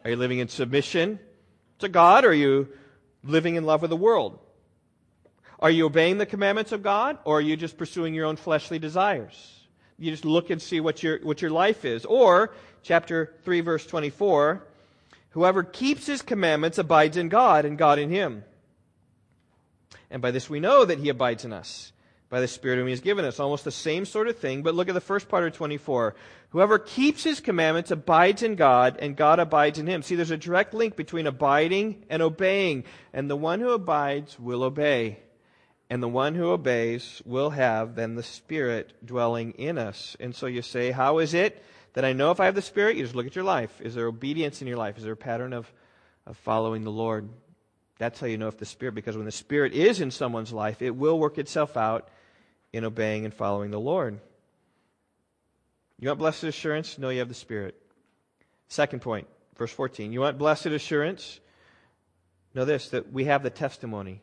Are 0.02 0.11
you 0.11 0.16
living 0.16 0.40
in 0.40 0.49
submission 0.49 1.21
to 1.78 1.88
God? 1.88 2.25
Or 2.25 2.31
are 2.31 2.35
you 2.35 2.66
living 3.23 3.54
in 3.54 3.64
love 3.64 3.83
with 3.83 3.90
the 3.90 3.97
world? 3.97 4.40
Are 5.61 5.71
you 5.71 5.87
obeying 5.87 6.19
the 6.19 6.26
commandments 6.26 6.73
of 6.73 6.83
God? 6.83 7.19
Or 7.25 7.38
are 7.38 7.40
you 7.40 7.57
just 7.57 7.78
pursuing 7.78 8.14
your 8.14 8.26
own 8.26 8.35
fleshly 8.35 8.81
desires? 8.81 9.61
You 9.97 10.11
just 10.11 10.25
look 10.25 10.50
and 10.50 10.61
see 10.61 10.81
what 10.81 11.04
your, 11.04 11.21
what 11.23 11.40
your 11.40 11.52
life 11.52 11.85
is. 11.85 12.04
Or, 12.04 12.52
chapter 12.83 13.33
3, 13.45 13.61
verse 13.61 13.87
24, 13.87 14.66
whoever 15.32 15.62
keeps 15.62 16.06
his 16.06 16.22
commandments 16.22 16.78
abides 16.78 17.16
in 17.16 17.28
God, 17.28 17.64
and 17.64 17.76
God 17.76 17.98
in 17.98 18.10
him. 18.10 18.44
And 20.10 20.22
by 20.22 20.30
this 20.30 20.48
we 20.48 20.60
know 20.60 20.84
that 20.84 20.98
he 20.98 21.08
abides 21.08 21.44
in 21.44 21.52
us 21.52 21.92
by 22.32 22.40
the 22.40 22.48
Spirit 22.48 22.78
whom 22.78 22.86
He 22.86 22.92
has 22.92 23.02
given 23.02 23.26
us. 23.26 23.38
Almost 23.38 23.64
the 23.64 23.70
same 23.70 24.06
sort 24.06 24.26
of 24.26 24.38
thing, 24.38 24.62
but 24.62 24.74
look 24.74 24.88
at 24.88 24.94
the 24.94 25.02
first 25.02 25.28
part 25.28 25.46
of 25.46 25.52
24. 25.52 26.14
Whoever 26.48 26.78
keeps 26.78 27.22
His 27.22 27.40
commandments 27.40 27.90
abides 27.90 28.42
in 28.42 28.54
God, 28.54 28.96
and 29.00 29.14
God 29.14 29.38
abides 29.38 29.78
in 29.78 29.86
him. 29.86 30.00
See, 30.00 30.14
there's 30.14 30.30
a 30.30 30.38
direct 30.38 30.72
link 30.72 30.96
between 30.96 31.26
abiding 31.26 32.06
and 32.08 32.22
obeying. 32.22 32.84
And 33.12 33.28
the 33.28 33.36
one 33.36 33.60
who 33.60 33.72
abides 33.72 34.40
will 34.40 34.62
obey. 34.62 35.18
And 35.90 36.02
the 36.02 36.08
one 36.08 36.34
who 36.34 36.52
obeys 36.52 37.20
will 37.26 37.50
have 37.50 37.96
then 37.96 38.14
the 38.14 38.22
Spirit 38.22 38.94
dwelling 39.04 39.52
in 39.52 39.76
us. 39.76 40.16
And 40.18 40.34
so 40.34 40.46
you 40.46 40.62
say, 40.62 40.90
How 40.90 41.18
is 41.18 41.34
it 41.34 41.62
that 41.94 42.04
I 42.04 42.12
know 42.12 42.30
if 42.30 42.40
I 42.40 42.46
have 42.46 42.54
the 42.54 42.62
Spirit? 42.62 42.96
You 42.96 43.02
just 43.02 43.14
look 43.14 43.26
at 43.26 43.37
your 43.37 43.44
life. 43.44 43.80
Is 43.80 43.94
there 43.94 44.06
obedience 44.06 44.62
in 44.62 44.68
your 44.68 44.76
life? 44.76 44.99
Is 44.99 45.04
there 45.04 45.12
a 45.12 45.16
pattern 45.16 45.52
of, 45.52 45.72
of 46.26 46.37
following 46.38 46.84
the 46.84 46.90
Lord? 46.90 47.28
That's 47.99 48.18
how 48.18 48.26
you 48.26 48.38
know 48.38 48.49
if 48.49 48.58
the 48.58 48.66
Spirit, 48.66 48.94
because 48.94 49.16
when 49.16 49.26
the 49.26 49.32
Spirit 49.32 49.75
is 49.75 50.00
in 50.00 50.11
someone's 50.11 50.52
life, 50.52 50.82
it 50.82 50.96
will 50.96 51.18
work 51.18 51.38
itself 51.38 51.76
out 51.76 52.08
in 52.72 52.84
obeying 52.84 53.25
and 53.25 53.34
following 53.34 53.70
the 53.70 53.80
Lord. 53.80 54.18
You 56.00 56.08
want 56.08 56.18
blessed 56.18 56.44
assurance? 56.44 56.99
Know 56.99 57.11
you 57.11 57.20
have 57.20 57.28
the 57.28 57.34
Spirit. 57.34 57.80
Second 58.68 59.02
point, 59.02 59.28
verse 59.56 59.70
14. 59.70 60.12
You 60.12 60.20
want 60.20 60.38
blessed 60.38 60.66
assurance? 60.66 61.38
Know 62.54 62.64
this, 62.64 62.88
that 62.88 63.12
we 63.12 63.26
have 63.26 63.42
the 63.42 63.50
testimony. 63.50 64.20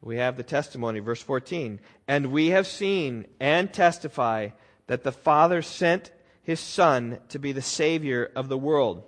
We 0.00 0.16
have 0.16 0.36
the 0.36 0.42
testimony, 0.42 1.00
verse 1.00 1.22
14. 1.22 1.80
And 2.08 2.32
we 2.32 2.48
have 2.48 2.66
seen 2.66 3.26
and 3.38 3.72
testify 3.72 4.50
that 4.86 5.02
the 5.02 5.12
Father 5.12 5.62
sent 5.62 6.10
his 6.42 6.60
Son 6.60 7.18
to 7.28 7.38
be 7.38 7.52
the 7.52 7.62
Savior 7.62 8.30
of 8.34 8.48
the 8.48 8.58
world. 8.58 9.04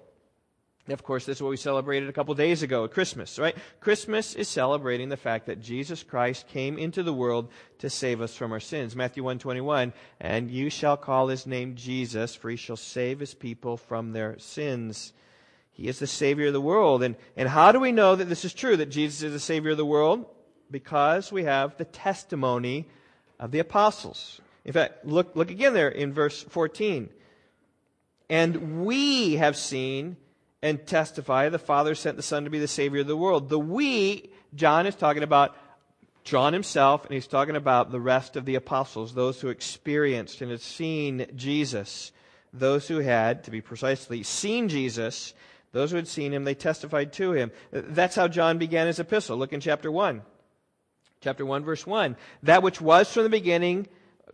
Of 0.89 1.05
course, 1.05 1.25
this 1.25 1.39
is 1.39 1.43
what 1.43 1.51
we 1.51 1.57
celebrated 1.57 2.09
a 2.09 2.13
couple 2.13 2.35
days 2.35 2.65
ago 2.65 2.85
at 2.85 2.91
Christmas, 2.91 3.39
right? 3.39 3.57
Christmas 3.81 4.35
is 4.35 4.49
celebrating 4.49 5.11
the 5.11 5.17
fact 5.17 5.47
that 5.47 5.61
Jesus 5.61 6.03
Christ 6.03 6.49
came 6.49 6.77
into 6.77 7.05
the 7.05 7.13
world 7.13 7.51
to 7.79 7.89
save 7.89 8.21
us 8.21 8.35
from 8.35 8.51
our 8.51 8.59
sins. 8.59 8.97
Matthew 8.97 9.23
121, 9.23 9.93
and 10.19 10.51
you 10.51 10.71
shall 10.71 10.97
call 10.97 11.29
his 11.29 11.47
name 11.47 11.77
Jesus, 11.77 12.35
for 12.35 12.51
he 12.51 12.57
shall 12.57 12.77
save 12.77 13.21
his 13.21 13.33
people 13.33 13.77
from 13.77 14.13
their 14.13 14.37
sins. 14.41 15.13
He 15.71 15.87
is 15.87 16.01
the 16.01 16.07
Savior 16.09 16.49
of 16.49 16.53
the 16.53 16.61
world. 16.61 17.05
And, 17.05 17.15
and 17.37 17.49
how 17.49 17.71
do 17.71 17.79
we 17.79 17.93
know 17.93 18.17
that 18.17 18.29
this 18.29 18.45
is 18.45 18.53
true, 18.53 18.77
that 18.77 18.91
Jesus 18.91 19.23
is 19.23 19.33
the 19.33 19.41
Savior 19.41 19.71
of 19.71 19.77
the 19.77 19.87
world? 19.87 20.27
Because 20.69 21.31
we 21.31 21.45
have 21.45 21.77
the 21.77 21.85
testimony 21.85 22.89
of 23.39 23.53
the 23.53 23.61
apostles. 23.61 24.41
In 24.65 24.73
fact, 24.73 25.05
look, 25.05 25.37
look 25.37 25.51
again 25.51 25.75
there 25.75 25.89
in 25.89 26.13
verse 26.13 26.43
14. 26.43 27.09
And 28.29 28.85
we 28.85 29.35
have 29.37 29.57
seen 29.57 30.17
and 30.63 30.87
testify 30.87 31.49
the 31.49 31.59
Father 31.59 31.95
sent 31.95 32.17
the 32.17 32.23
Son 32.23 32.45
to 32.45 32.51
be 32.51 32.59
the 32.59 32.69
Savior 32.69 33.01
of 33.01 33.07
the 33.07 33.17
world. 33.17 33.49
The 33.49 33.59
we, 33.59 34.31
John 34.55 34.87
is 34.87 34.95
talking 34.95 35.23
about 35.23 35.57
John 36.25 36.53
himself, 36.53 37.05
and 37.05 37.15
he's 37.15 37.27
talking 37.27 37.57
about 37.57 37.91
the 37.91 38.01
rest 38.01 38.37
of 38.37 38.45
the 38.45 38.55
apostles, 38.55 39.13
those 39.15 39.41
who 39.41 39.49
experienced 39.49 40.41
and 40.41 40.51
had 40.51 40.61
seen 40.61 41.27
Jesus. 41.35 42.13
Those 42.53 42.87
who 42.87 42.99
had, 42.99 43.45
to 43.45 43.51
be 43.51 43.63
precisely, 43.63 44.23
seen 44.23 44.69
Jesus, 44.69 45.33
those 45.73 45.91
who 45.91 45.97
had 45.97 46.07
seen 46.07 46.33
him, 46.33 46.45
they 46.45 46.55
testified 46.55 47.13
to 47.15 47.33
him. 47.33 47.51
That's 47.71 48.15
how 48.15 48.29
John 48.29 48.59
began 48.59 48.87
his 48.87 49.01
epistle. 49.01 49.39
Look 49.39 49.55
in 49.55 49.61
chapter 49.61 49.91
1. 49.91 50.21
Chapter 51.23 51.47
1, 51.47 51.65
verse 51.65 51.87
1. 51.87 52.17
That 52.43 52.63
which 52.63 52.81
was 52.81 53.11
from 53.11 53.23
the 53.23 53.31
beginning, 53.31 53.87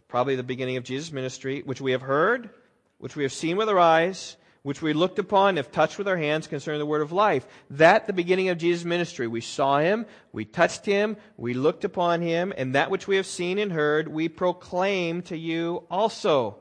probably 0.09 0.35
the 0.35 0.43
beginning 0.43 0.79
of 0.79 0.85
Jesus' 0.85 1.13
ministry, 1.13 1.63
which 1.65 1.81
we 1.81 1.93
have 1.93 2.03
heard, 2.03 2.51
which 2.99 3.17
we 3.17 3.23
have 3.23 3.33
seen 3.33 3.57
with 3.57 3.69
our 3.69 3.79
eyes, 3.79 4.37
which 4.63 4.83
we 4.83 4.93
looked 4.93 5.19
upon, 5.19 5.57
have 5.57 5.73
touched 5.73 5.99
with 5.99 6.09
our 6.09 6.17
hands 6.17 6.47
concerning 6.47 6.81
the 6.81 6.87
word 6.87 7.01
of 7.01 7.13
life. 7.13 7.47
That, 7.71 8.07
the 8.07 8.13
beginning 8.13 8.49
of 8.49 8.59
Jesus' 8.59 8.85
ministry. 8.85 9.27
We 9.27 9.41
saw 9.41 9.79
him, 9.79 10.05
we 10.33 10.45
touched 10.45 10.85
him, 10.85 11.17
we 11.37 11.55
looked 11.55 11.85
upon 11.85 12.21
him, 12.23 12.53
and 12.57 12.75
that 12.75 12.91
which 12.91 13.07
we 13.07 13.17
have 13.17 13.27
seen 13.27 13.59
and 13.59 13.73
heard, 13.73 14.09
we 14.09 14.29
proclaim 14.29 15.23
to 15.23 15.37
you 15.37 15.85
also. 15.91 16.59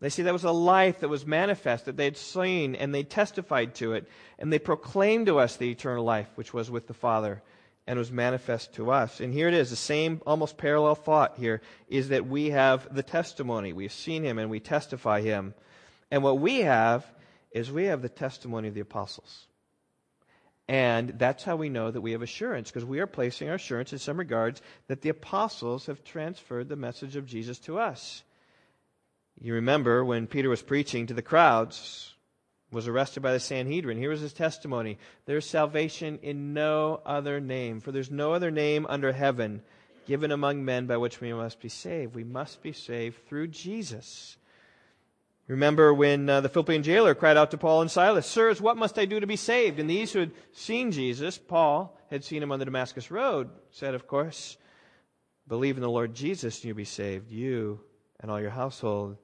They 0.00 0.08
see 0.08 0.22
that 0.22 0.32
was 0.32 0.44
a 0.44 0.50
life 0.50 1.00
that 1.00 1.08
was 1.08 1.26
manifest, 1.26 1.84
that 1.84 1.96
they 1.96 2.04
had 2.04 2.16
seen, 2.16 2.74
and 2.74 2.94
they 2.94 3.02
testified 3.02 3.74
to 3.76 3.92
it, 3.92 4.08
and 4.38 4.52
they 4.52 4.58
proclaimed 4.58 5.26
to 5.26 5.38
us 5.38 5.56
the 5.56 5.70
eternal 5.70 6.04
life 6.04 6.28
which 6.36 6.54
was 6.54 6.70
with 6.70 6.86
the 6.86 6.94
Father 6.94 7.42
and 7.86 7.98
was 7.98 8.12
manifest 8.12 8.74
to 8.74 8.90
us. 8.90 9.20
And 9.20 9.32
here 9.32 9.48
it 9.48 9.54
is, 9.54 9.70
the 9.70 9.76
same 9.76 10.20
almost 10.26 10.56
parallel 10.56 10.94
thought 10.94 11.36
here 11.36 11.60
is 11.88 12.08
that 12.08 12.26
we 12.26 12.50
have 12.50 12.94
the 12.94 13.02
testimony. 13.02 13.72
We've 13.72 13.92
seen 13.92 14.22
him 14.22 14.38
and 14.38 14.50
we 14.50 14.60
testify 14.60 15.20
him. 15.20 15.54
And 16.12 16.22
what 16.22 16.38
we 16.38 16.58
have 16.58 17.06
is 17.52 17.72
we 17.72 17.86
have 17.86 18.02
the 18.02 18.08
testimony 18.10 18.68
of 18.68 18.74
the 18.74 18.80
apostles. 18.80 19.46
And 20.68 21.08
that's 21.18 21.42
how 21.42 21.56
we 21.56 21.70
know 21.70 21.90
that 21.90 22.02
we 22.02 22.12
have 22.12 22.20
assurance, 22.20 22.70
because 22.70 22.84
we 22.84 23.00
are 23.00 23.06
placing 23.06 23.48
our 23.48 23.54
assurance 23.54 23.94
in 23.94 23.98
some 23.98 24.18
regards 24.18 24.60
that 24.88 25.00
the 25.00 25.08
apostles 25.08 25.86
have 25.86 26.04
transferred 26.04 26.68
the 26.68 26.76
message 26.76 27.16
of 27.16 27.26
Jesus 27.26 27.58
to 27.60 27.78
us. 27.78 28.24
You 29.40 29.54
remember 29.54 30.04
when 30.04 30.26
Peter 30.26 30.50
was 30.50 30.60
preaching 30.60 31.06
to 31.06 31.14
the 31.14 31.22
crowds, 31.22 32.14
was 32.70 32.88
arrested 32.88 33.22
by 33.22 33.32
the 33.32 33.40
Sanhedrin. 33.40 33.96
Here 33.96 34.10
was 34.10 34.20
his 34.20 34.34
testimony. 34.34 34.98
There's 35.24 35.46
salvation 35.46 36.18
in 36.22 36.52
no 36.52 37.00
other 37.06 37.40
name, 37.40 37.80
for 37.80 37.90
there's 37.90 38.10
no 38.10 38.34
other 38.34 38.50
name 38.50 38.86
under 38.86 39.12
heaven 39.12 39.62
given 40.06 40.30
among 40.30 40.62
men 40.62 40.86
by 40.86 40.98
which 40.98 41.22
we 41.22 41.32
must 41.32 41.58
be 41.58 41.70
saved. 41.70 42.14
We 42.14 42.24
must 42.24 42.62
be 42.62 42.72
saved 42.72 43.26
through 43.26 43.48
Jesus. 43.48 44.36
Remember 45.52 45.92
when 45.92 46.30
uh, 46.30 46.40
the 46.40 46.48
Philippian 46.48 46.82
jailer 46.82 47.14
cried 47.14 47.36
out 47.36 47.50
to 47.50 47.58
Paul 47.58 47.82
and 47.82 47.90
Silas, 47.90 48.26
Sirs, 48.26 48.58
what 48.58 48.78
must 48.78 48.98
I 48.98 49.04
do 49.04 49.20
to 49.20 49.26
be 49.26 49.36
saved? 49.36 49.78
And 49.78 49.88
these 49.88 50.10
who 50.10 50.20
had 50.20 50.30
seen 50.52 50.90
Jesus, 50.90 51.36
Paul 51.36 51.94
had 52.10 52.24
seen 52.24 52.42
him 52.42 52.50
on 52.52 52.58
the 52.58 52.64
Damascus 52.64 53.10
Road, 53.10 53.50
said, 53.70 53.94
Of 53.94 54.06
course, 54.06 54.56
believe 55.46 55.76
in 55.76 55.82
the 55.82 55.90
Lord 55.90 56.14
Jesus 56.14 56.56
and 56.56 56.64
you'll 56.64 56.76
be 56.76 56.84
saved, 56.84 57.30
you 57.30 57.80
and 58.18 58.30
all 58.30 58.40
your 58.40 58.48
household. 58.48 59.18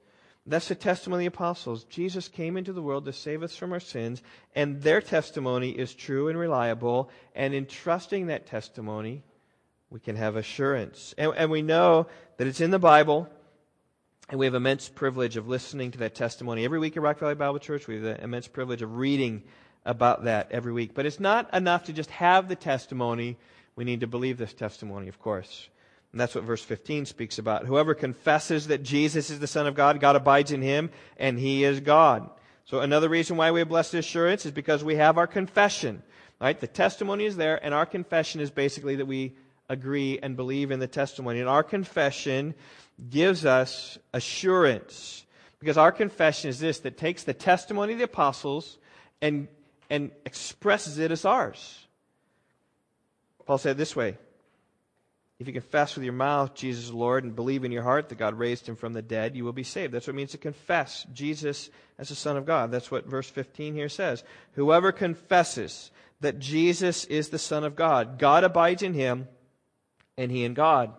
That's 0.45 0.67
the 0.67 0.75
testimony 0.75 1.25
of 1.25 1.33
the 1.33 1.35
apostles. 1.35 1.85
Jesus 1.85 2.27
came 2.27 2.57
into 2.57 2.73
the 2.73 2.81
world 2.83 3.05
to 3.05 3.13
save 3.13 3.41
us 3.41 3.55
from 3.55 3.73
our 3.73 3.79
sins, 3.79 4.21
and 4.53 4.83
their 4.83 5.01
testimony 5.01 5.71
is 5.71 5.95
true 5.95 6.27
and 6.27 6.37
reliable. 6.37 7.09
And 7.33 7.55
in 7.55 7.65
trusting 7.65 8.27
that 8.27 8.45
testimony, 8.45 9.23
we 9.89 9.99
can 9.99 10.15
have 10.15 10.35
assurance. 10.35 11.15
And, 11.17 11.33
and 11.35 11.49
we 11.49 11.63
know 11.63 12.05
that 12.37 12.45
it's 12.45 12.61
in 12.61 12.69
the 12.69 12.77
Bible 12.77 13.27
and 14.29 14.37
we 14.37 14.45
have 14.45 14.53
immense 14.53 14.87
privilege 14.87 15.37
of 15.37 15.47
listening 15.47 15.89
to 15.91 15.97
that 15.99 16.13
testimony 16.13 16.63
every 16.63 16.77
week 16.77 16.95
at 16.95 17.01
Rock 17.01 17.17
Valley 17.17 17.33
Bible 17.33 17.57
Church. 17.57 17.87
We 17.87 17.95
have 17.95 18.03
the 18.03 18.23
immense 18.23 18.47
privilege 18.47 18.83
of 18.83 18.97
reading 18.97 19.43
about 19.85 20.25
that 20.25 20.51
every 20.51 20.71
week. 20.71 20.93
But 20.93 21.07
it's 21.07 21.19
not 21.19 21.51
enough 21.51 21.85
to 21.85 21.93
just 21.93 22.11
have 22.11 22.47
the 22.47 22.55
testimony. 22.55 23.37
We 23.75 23.85
need 23.85 24.01
to 24.01 24.07
believe 24.07 24.37
this 24.37 24.53
testimony, 24.53 25.07
of 25.07 25.19
course. 25.19 25.67
And 26.11 26.21
that's 26.21 26.35
what 26.35 26.43
verse 26.43 26.63
15 26.63 27.07
speaks 27.07 27.39
about. 27.39 27.65
Whoever 27.65 27.95
confesses 27.95 28.67
that 28.67 28.83
Jesus 28.83 29.31
is 29.31 29.39
the 29.39 29.47
Son 29.47 29.65
of 29.65 29.73
God, 29.73 29.99
God 29.99 30.15
abides 30.15 30.51
in 30.51 30.61
him, 30.61 30.91
and 31.17 31.39
he 31.39 31.63
is 31.63 31.79
God. 31.79 32.29
So 32.65 32.81
another 32.81 33.09
reason 33.09 33.35
why 33.35 33.49
we 33.49 33.61
have 33.61 33.69
blessed 33.69 33.95
assurance 33.95 34.45
is 34.45 34.51
because 34.51 34.83
we 34.83 34.97
have 34.97 35.17
our 35.17 35.27
confession. 35.27 36.03
Right? 36.39 36.59
The 36.59 36.67
testimony 36.67 37.25
is 37.25 37.35
there, 37.35 37.63
and 37.65 37.73
our 37.73 37.87
confession 37.87 38.41
is 38.41 38.51
basically 38.51 38.97
that 38.97 39.07
we 39.07 39.33
agree 39.69 40.19
and 40.21 40.35
believe 40.35 40.69
in 40.69 40.79
the 40.79 40.87
testimony. 40.87 41.39
And 41.39 41.49
our 41.49 41.63
confession 41.63 42.53
gives 43.09 43.45
us 43.45 43.97
assurance. 44.13 45.25
Because 45.59 45.77
our 45.77 45.91
confession 45.91 46.49
is 46.49 46.59
this 46.59 46.79
that 46.79 46.97
takes 46.97 47.23
the 47.23 47.33
testimony 47.33 47.93
of 47.93 47.99
the 47.99 48.05
apostles 48.05 48.77
and, 49.21 49.47
and 49.89 50.11
expresses 50.25 50.97
it 50.97 51.11
as 51.11 51.25
ours. 51.25 51.85
Paul 53.45 53.57
said 53.57 53.77
this 53.77 53.95
way 53.95 54.17
If 55.39 55.47
you 55.47 55.53
confess 55.53 55.95
with 55.95 56.03
your 56.03 56.13
mouth 56.13 56.53
Jesus 56.53 56.85
is 56.85 56.93
Lord 56.93 57.23
and 57.23 57.35
believe 57.35 57.63
in 57.63 57.71
your 57.71 57.83
heart 57.83 58.09
that 58.09 58.17
God 58.17 58.37
raised 58.37 58.67
him 58.67 58.75
from 58.75 58.93
the 58.93 59.01
dead, 59.01 59.35
you 59.35 59.43
will 59.43 59.53
be 59.53 59.63
saved. 59.63 59.93
That's 59.93 60.07
what 60.07 60.13
it 60.13 60.17
means 60.17 60.31
to 60.31 60.37
confess 60.37 61.05
Jesus 61.13 61.69
as 61.97 62.09
the 62.09 62.15
Son 62.15 62.37
of 62.37 62.45
God. 62.45 62.71
That's 62.71 62.91
what 62.91 63.05
verse 63.05 63.29
15 63.29 63.73
here 63.73 63.89
says. 63.89 64.23
Whoever 64.53 64.91
confesses 64.91 65.91
that 66.21 66.39
Jesus 66.39 67.05
is 67.05 67.29
the 67.29 67.39
Son 67.39 67.63
of 67.63 67.75
God, 67.75 68.19
God 68.19 68.43
abides 68.43 68.83
in 68.83 68.93
him, 68.93 69.27
and 70.17 70.31
he 70.31 70.43
in 70.43 70.53
God. 70.53 70.93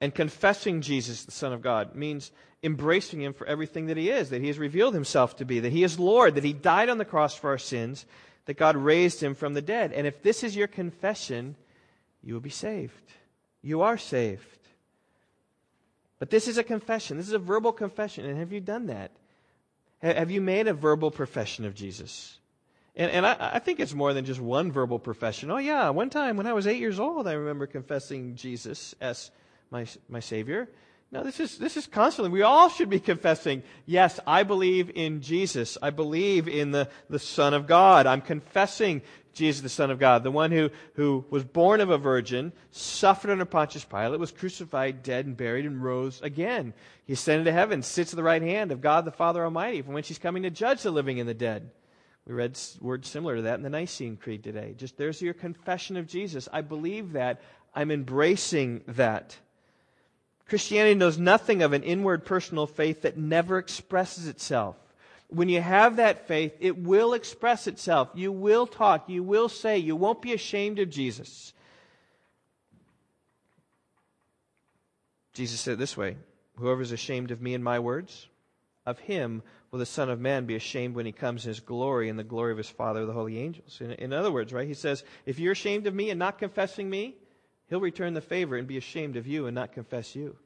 And 0.00 0.14
confessing 0.14 0.82
Jesus, 0.82 1.24
the 1.24 1.32
Son 1.32 1.52
of 1.52 1.62
God, 1.62 1.94
means 1.94 2.30
embracing 2.62 3.22
him 3.22 3.32
for 3.32 3.46
everything 3.46 3.86
that 3.86 3.96
he 3.96 4.10
is, 4.10 4.30
that 4.30 4.42
he 4.42 4.48
has 4.48 4.58
revealed 4.58 4.94
himself 4.94 5.36
to 5.36 5.44
be, 5.44 5.60
that 5.60 5.72
he 5.72 5.84
is 5.84 5.98
Lord, 5.98 6.34
that 6.34 6.44
he 6.44 6.52
died 6.52 6.88
on 6.88 6.98
the 6.98 7.04
cross 7.04 7.34
for 7.34 7.50
our 7.50 7.58
sins, 7.58 8.04
that 8.44 8.58
God 8.58 8.76
raised 8.76 9.22
him 9.22 9.34
from 9.34 9.54
the 9.54 9.62
dead. 9.62 9.92
And 9.92 10.06
if 10.06 10.22
this 10.22 10.42
is 10.44 10.56
your 10.56 10.66
confession, 10.66 11.56
you 12.22 12.34
will 12.34 12.40
be 12.40 12.50
saved. 12.50 13.12
You 13.62 13.82
are 13.82 13.98
saved. 13.98 14.42
But 16.18 16.30
this 16.30 16.48
is 16.48 16.58
a 16.58 16.64
confession. 16.64 17.16
This 17.16 17.26
is 17.26 17.32
a 17.32 17.38
verbal 17.38 17.72
confession. 17.72 18.24
And 18.24 18.38
have 18.38 18.52
you 18.52 18.60
done 18.60 18.86
that? 18.86 19.10
Have 20.02 20.30
you 20.30 20.40
made 20.40 20.68
a 20.68 20.74
verbal 20.74 21.10
profession 21.10 21.64
of 21.64 21.74
Jesus? 21.74 22.38
And, 22.94 23.10
and 23.10 23.26
I, 23.26 23.36
I, 23.54 23.58
think 23.58 23.80
it's 23.80 23.94
more 23.94 24.14
than 24.14 24.24
just 24.24 24.40
one 24.40 24.72
verbal 24.72 24.98
profession. 24.98 25.50
Oh, 25.50 25.58
yeah, 25.58 25.90
one 25.90 26.08
time 26.08 26.36
when 26.36 26.46
I 26.46 26.52
was 26.54 26.66
eight 26.66 26.80
years 26.80 26.98
old, 26.98 27.26
I 27.26 27.32
remember 27.32 27.66
confessing 27.66 28.36
Jesus 28.36 28.94
as 29.00 29.30
my, 29.70 29.86
my 30.08 30.20
Savior. 30.20 30.68
No, 31.12 31.22
this 31.22 31.38
is, 31.38 31.58
this 31.58 31.76
is 31.76 31.86
constantly. 31.86 32.30
We 32.30 32.42
all 32.42 32.68
should 32.68 32.90
be 32.90 32.98
confessing, 32.98 33.62
yes, 33.86 34.18
I 34.26 34.42
believe 34.42 34.90
in 34.94 35.20
Jesus. 35.20 35.78
I 35.80 35.90
believe 35.90 36.48
in 36.48 36.72
the, 36.72 36.88
the 37.08 37.20
Son 37.20 37.54
of 37.54 37.66
God. 37.66 38.06
I'm 38.06 38.20
confessing 38.20 39.02
Jesus, 39.32 39.62
the 39.62 39.68
Son 39.68 39.90
of 39.90 39.98
God, 39.98 40.24
the 40.24 40.30
one 40.30 40.50
who, 40.50 40.70
who 40.94 41.24
was 41.30 41.44
born 41.44 41.80
of 41.80 41.90
a 41.90 41.98
virgin, 41.98 42.52
suffered 42.70 43.30
under 43.30 43.44
Pontius 43.44 43.84
Pilate, 43.84 44.18
was 44.18 44.32
crucified, 44.32 45.02
dead, 45.02 45.26
and 45.26 45.36
buried, 45.36 45.66
and 45.66 45.82
rose 45.82 46.20
again. 46.22 46.72
He 47.04 47.12
ascended 47.12 47.44
to 47.44 47.52
heaven, 47.52 47.82
sits 47.82 48.12
at 48.12 48.16
the 48.16 48.22
right 48.22 48.42
hand 48.42 48.72
of 48.72 48.80
God 48.80 49.04
the 49.04 49.12
Father 49.12 49.44
Almighty, 49.44 49.82
from 49.82 49.94
which 49.94 50.08
he's 50.08 50.18
coming 50.18 50.42
to 50.42 50.50
judge 50.50 50.82
the 50.82 50.90
living 50.90 51.20
and 51.20 51.28
the 51.28 51.34
dead. 51.34 51.70
We 52.26 52.34
read 52.34 52.58
words 52.80 53.08
similar 53.08 53.36
to 53.36 53.42
that 53.42 53.54
in 53.54 53.62
the 53.62 53.70
Nicene 53.70 54.16
Creed 54.16 54.42
today. 54.42 54.74
Just 54.76 54.96
there's 54.96 55.22
your 55.22 55.34
confession 55.34 55.96
of 55.96 56.08
Jesus. 56.08 56.48
I 56.52 56.62
believe 56.62 57.12
that. 57.12 57.40
I'm 57.74 57.90
embracing 57.90 58.82
that. 58.88 59.36
Christianity 60.48 60.94
knows 60.94 61.18
nothing 61.18 61.62
of 61.62 61.72
an 61.72 61.82
inward 61.82 62.24
personal 62.24 62.66
faith 62.66 63.02
that 63.02 63.16
never 63.16 63.58
expresses 63.58 64.28
itself. 64.28 64.76
When 65.28 65.48
you 65.48 65.60
have 65.60 65.96
that 65.96 66.28
faith, 66.28 66.56
it 66.60 66.78
will 66.78 67.12
express 67.12 67.66
itself. 67.66 68.10
You 68.14 68.30
will 68.30 68.66
talk. 68.66 69.08
You 69.08 69.24
will 69.24 69.48
say. 69.48 69.78
You 69.78 69.96
won't 69.96 70.22
be 70.22 70.32
ashamed 70.32 70.78
of 70.78 70.88
Jesus. 70.88 71.52
Jesus 75.34 75.60
said 75.60 75.74
it 75.74 75.78
this 75.78 75.96
way 75.96 76.16
Whoever 76.58 76.80
is 76.80 76.92
ashamed 76.92 77.32
of 77.32 77.42
me 77.42 77.54
and 77.54 77.64
my 77.64 77.80
words, 77.80 78.28
of 78.86 79.00
him 79.00 79.42
will 79.70 79.80
the 79.80 79.86
Son 79.86 80.08
of 80.08 80.20
Man 80.20 80.46
be 80.46 80.54
ashamed 80.54 80.94
when 80.94 81.06
he 81.06 81.12
comes 81.12 81.44
in 81.44 81.48
his 81.48 81.60
glory 81.60 82.08
and 82.08 82.18
the 82.18 82.24
glory 82.24 82.52
of 82.52 82.58
his 82.58 82.70
Father, 82.70 83.04
the 83.04 83.12
holy 83.12 83.38
angels. 83.38 83.80
In, 83.80 83.90
in 83.92 84.12
other 84.12 84.30
words, 84.30 84.52
right, 84.52 84.66
he 84.66 84.74
says, 84.74 85.02
if 85.26 85.40
you're 85.40 85.52
ashamed 85.52 85.88
of 85.88 85.94
me 85.94 86.10
and 86.10 86.18
not 86.18 86.38
confessing 86.38 86.88
me, 86.88 87.16
he'll 87.68 87.80
return 87.80 88.14
the 88.14 88.20
favor 88.20 88.56
and 88.56 88.66
be 88.66 88.76
ashamed 88.76 89.16
of 89.16 89.26
you 89.26 89.46
and 89.46 89.54
not 89.54 89.72
confess 89.72 90.14
you. 90.14 90.36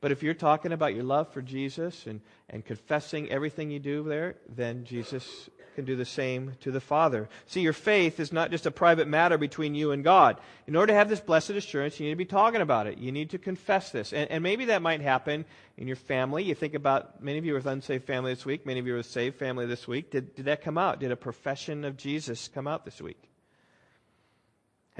But 0.00 0.12
if 0.12 0.22
you're 0.22 0.34
talking 0.34 0.72
about 0.72 0.94
your 0.94 1.04
love 1.04 1.28
for 1.32 1.42
Jesus 1.42 2.06
and, 2.06 2.20
and 2.48 2.64
confessing 2.64 3.30
everything 3.30 3.70
you 3.70 3.78
do 3.78 4.02
there, 4.02 4.36
then 4.48 4.84
Jesus 4.84 5.50
can 5.74 5.84
do 5.84 5.94
the 5.94 6.04
same 6.04 6.52
to 6.60 6.70
the 6.70 6.80
Father. 6.80 7.28
See, 7.46 7.60
your 7.60 7.74
faith 7.74 8.18
is 8.18 8.32
not 8.32 8.50
just 8.50 8.66
a 8.66 8.70
private 8.70 9.06
matter 9.06 9.36
between 9.36 9.74
you 9.74 9.92
and 9.92 10.02
God. 10.02 10.40
In 10.66 10.74
order 10.74 10.92
to 10.92 10.98
have 10.98 11.08
this 11.08 11.20
blessed 11.20 11.50
assurance, 11.50 12.00
you 12.00 12.06
need 12.06 12.12
to 12.12 12.16
be 12.16 12.24
talking 12.24 12.62
about 12.62 12.86
it. 12.86 12.98
You 12.98 13.12
need 13.12 13.30
to 13.30 13.38
confess 13.38 13.90
this. 13.90 14.12
And, 14.12 14.30
and 14.30 14.42
maybe 14.42 14.66
that 14.66 14.82
might 14.82 15.02
happen 15.02 15.44
in 15.76 15.86
your 15.86 15.96
family. 15.96 16.44
You 16.44 16.54
think 16.54 16.74
about 16.74 17.22
many 17.22 17.38
of 17.38 17.44
you 17.44 17.54
with 17.54 17.66
unsaved 17.66 18.04
family 18.04 18.32
this 18.32 18.46
week, 18.46 18.64
many 18.64 18.80
of 18.80 18.86
you 18.86 18.94
with 18.94 19.06
saved 19.06 19.36
family 19.36 19.66
this 19.66 19.86
week. 19.86 20.10
Did, 20.10 20.34
did 20.34 20.46
that 20.46 20.62
come 20.62 20.78
out? 20.78 21.00
Did 21.00 21.12
a 21.12 21.16
profession 21.16 21.84
of 21.84 21.96
Jesus 21.96 22.48
come 22.48 22.66
out 22.66 22.84
this 22.84 23.00
week? 23.00 23.29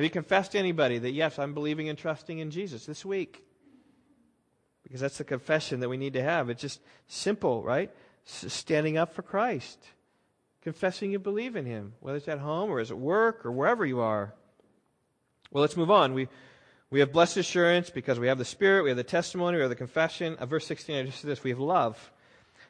Have 0.00 0.04
you 0.04 0.10
confessed 0.10 0.52
to 0.52 0.58
anybody 0.58 0.96
that, 0.96 1.10
yes, 1.10 1.38
I'm 1.38 1.52
believing 1.52 1.90
and 1.90 1.98
trusting 1.98 2.38
in 2.38 2.50
Jesus 2.50 2.86
this 2.86 3.04
week? 3.04 3.44
Because 4.82 4.98
that's 4.98 5.18
the 5.18 5.24
confession 5.24 5.80
that 5.80 5.90
we 5.90 5.98
need 5.98 6.14
to 6.14 6.22
have. 6.22 6.48
It's 6.48 6.62
just 6.62 6.80
simple, 7.06 7.62
right? 7.62 7.90
S- 8.26 8.50
standing 8.50 8.96
up 8.96 9.12
for 9.12 9.20
Christ. 9.20 9.78
Confessing 10.62 11.12
you 11.12 11.18
believe 11.18 11.54
in 11.54 11.66
Him, 11.66 11.92
whether 12.00 12.16
it's 12.16 12.28
at 12.28 12.38
home 12.38 12.70
or 12.70 12.80
is 12.80 12.90
at 12.90 12.96
work 12.96 13.44
or 13.44 13.52
wherever 13.52 13.84
you 13.84 14.00
are. 14.00 14.32
Well, 15.50 15.60
let's 15.60 15.76
move 15.76 15.90
on. 15.90 16.14
We, 16.14 16.28
we 16.88 17.00
have 17.00 17.12
blessed 17.12 17.36
assurance 17.36 17.90
because 17.90 18.18
we 18.18 18.28
have 18.28 18.38
the 18.38 18.46
Spirit, 18.46 18.84
we 18.84 18.88
have 18.88 18.96
the 18.96 19.04
testimony, 19.04 19.58
we 19.58 19.64
have 19.64 19.68
the 19.68 19.76
confession. 19.76 20.34
Uh, 20.36 20.46
verse 20.46 20.66
16, 20.66 20.96
I 20.96 21.02
just 21.02 21.20
said 21.20 21.30
this, 21.30 21.44
we 21.44 21.50
have 21.50 21.60
love. 21.60 22.10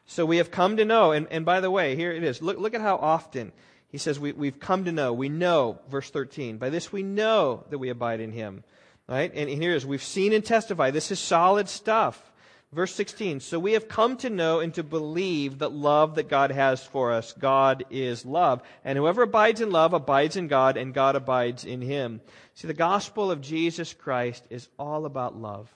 So 0.04 0.26
we 0.26 0.38
have 0.38 0.50
come 0.50 0.78
to 0.78 0.84
know, 0.84 1.12
and, 1.12 1.28
and 1.30 1.44
by 1.44 1.60
the 1.60 1.70
way, 1.70 1.94
here 1.94 2.10
it 2.10 2.24
is. 2.24 2.42
Look, 2.42 2.58
look 2.58 2.74
at 2.74 2.80
how 2.80 2.96
often 2.96 3.52
he 3.90 3.98
says 3.98 4.20
we, 4.20 4.32
we've 4.32 4.60
come 4.60 4.84
to 4.84 4.92
know. 4.92 5.12
We 5.12 5.28
know, 5.28 5.78
verse 5.90 6.10
13. 6.10 6.58
By 6.58 6.70
this 6.70 6.92
we 6.92 7.02
know 7.02 7.64
that 7.70 7.78
we 7.78 7.90
abide 7.90 8.20
in 8.20 8.32
him. 8.32 8.64
Right? 9.08 9.32
And 9.34 9.48
here 9.48 9.74
is, 9.74 9.84
we've 9.84 10.02
seen 10.02 10.32
and 10.32 10.44
testified. 10.44 10.94
This 10.94 11.10
is 11.10 11.18
solid 11.18 11.68
stuff. 11.68 12.30
Verse 12.72 12.94
16. 12.94 13.40
So 13.40 13.58
we 13.58 13.72
have 13.72 13.88
come 13.88 14.16
to 14.18 14.30
know 14.30 14.60
and 14.60 14.72
to 14.74 14.84
believe 14.84 15.58
that 15.58 15.72
love 15.72 16.14
that 16.14 16.28
God 16.28 16.52
has 16.52 16.84
for 16.84 17.12
us. 17.12 17.32
God 17.32 17.84
is 17.90 18.24
love. 18.24 18.62
And 18.84 18.96
whoever 18.96 19.22
abides 19.22 19.60
in 19.60 19.72
love 19.72 19.92
abides 19.92 20.36
in 20.36 20.46
God 20.46 20.76
and 20.76 20.94
God 20.94 21.16
abides 21.16 21.64
in 21.64 21.80
him. 21.80 22.20
See, 22.54 22.68
the 22.68 22.74
gospel 22.74 23.32
of 23.32 23.40
Jesus 23.40 23.92
Christ 23.92 24.44
is 24.50 24.68
all 24.78 25.04
about 25.04 25.36
love. 25.36 25.74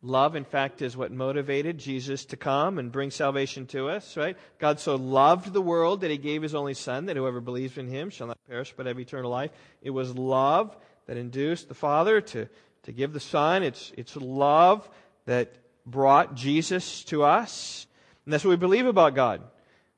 Love, 0.00 0.36
in 0.36 0.44
fact, 0.44 0.80
is 0.80 0.96
what 0.96 1.10
motivated 1.10 1.76
Jesus 1.76 2.24
to 2.26 2.36
come 2.36 2.78
and 2.78 2.92
bring 2.92 3.10
salvation 3.10 3.66
to 3.66 3.88
us, 3.88 4.16
right? 4.16 4.36
God 4.60 4.78
so 4.78 4.94
loved 4.94 5.52
the 5.52 5.60
world 5.60 6.02
that 6.02 6.10
he 6.10 6.18
gave 6.18 6.42
his 6.42 6.54
only 6.54 6.74
Son, 6.74 7.06
that 7.06 7.16
whoever 7.16 7.40
believes 7.40 7.76
in 7.78 7.88
him 7.88 8.08
shall 8.08 8.28
not 8.28 8.38
perish 8.48 8.72
but 8.76 8.86
have 8.86 9.00
eternal 9.00 9.30
life. 9.30 9.50
It 9.82 9.90
was 9.90 10.14
love 10.14 10.76
that 11.06 11.16
induced 11.16 11.68
the 11.68 11.74
Father 11.74 12.20
to, 12.20 12.48
to 12.84 12.92
give 12.92 13.12
the 13.12 13.18
Son. 13.18 13.64
It's, 13.64 13.92
it's 13.96 14.14
love 14.14 14.88
that 15.26 15.52
brought 15.84 16.36
Jesus 16.36 17.02
to 17.04 17.24
us. 17.24 17.88
And 18.24 18.32
that's 18.32 18.44
what 18.44 18.50
we 18.50 18.56
believe 18.56 18.86
about 18.86 19.16
God. 19.16 19.42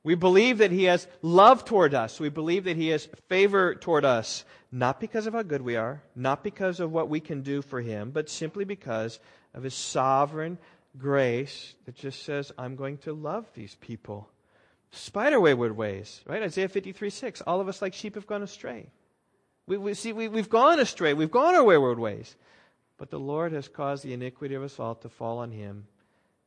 We 0.03 0.15
believe 0.15 0.59
that 0.59 0.71
He 0.71 0.85
has 0.85 1.07
love 1.21 1.63
toward 1.63 1.93
us. 1.93 2.19
We 2.19 2.29
believe 2.29 2.63
that 2.63 2.77
He 2.77 2.87
has 2.87 3.07
favor 3.29 3.75
toward 3.75 4.03
us, 4.03 4.45
not 4.71 4.99
because 4.99 5.27
of 5.27 5.33
how 5.33 5.43
good 5.43 5.61
we 5.61 5.75
are, 5.75 6.01
not 6.15 6.43
because 6.43 6.79
of 6.79 6.91
what 6.91 7.07
we 7.07 7.19
can 7.19 7.43
do 7.43 7.61
for 7.61 7.81
Him, 7.81 8.09
but 8.09 8.29
simply 8.29 8.65
because 8.65 9.19
of 9.53 9.63
His 9.63 9.73
sovereign 9.73 10.57
grace 10.97 11.73
that 11.85 11.95
just 11.95 12.23
says, 12.23 12.51
I'm 12.57 12.75
going 12.75 12.97
to 12.99 13.13
love 13.13 13.49
these 13.53 13.75
people. 13.75 14.29
Spider 14.91 15.39
wayward 15.39 15.75
ways, 15.75 16.21
right? 16.27 16.43
Isaiah 16.43 16.67
53 16.67 17.09
6. 17.09 17.41
All 17.41 17.61
of 17.61 17.67
us 17.67 17.81
like 17.81 17.93
sheep 17.93 18.15
have 18.15 18.27
gone 18.27 18.43
astray. 18.43 18.89
We, 19.67 19.77
we 19.77 19.93
see, 19.93 20.11
we, 20.11 20.27
we've 20.27 20.49
gone 20.49 20.79
astray. 20.79 21.13
We've 21.13 21.31
gone 21.31 21.55
our 21.55 21.63
wayward 21.63 21.99
ways. 21.99 22.35
But 22.97 23.09
the 23.09 23.19
Lord 23.19 23.53
has 23.53 23.67
caused 23.67 24.03
the 24.03 24.13
iniquity 24.13 24.55
of 24.55 24.63
us 24.63 24.79
all 24.79 24.95
to 24.95 25.09
fall 25.09 25.39
on 25.39 25.51
him. 25.51 25.87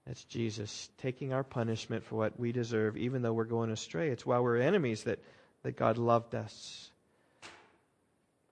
That's 0.07 0.25
Jesus 0.25 0.91
taking 0.99 1.33
our 1.33 1.43
punishment 1.43 2.05
for 2.05 2.17
what 2.17 2.39
we 2.39 2.53
deserve, 2.53 2.97
even 2.97 3.23
though 3.23 3.33
we're 3.33 3.45
going 3.45 3.71
astray. 3.71 4.11
It's 4.11 4.27
while 4.27 4.43
we're 4.43 4.59
enemies 4.59 5.05
that, 5.05 5.19
that 5.63 5.77
God 5.77 5.97
loved 5.97 6.35
us. 6.35 6.91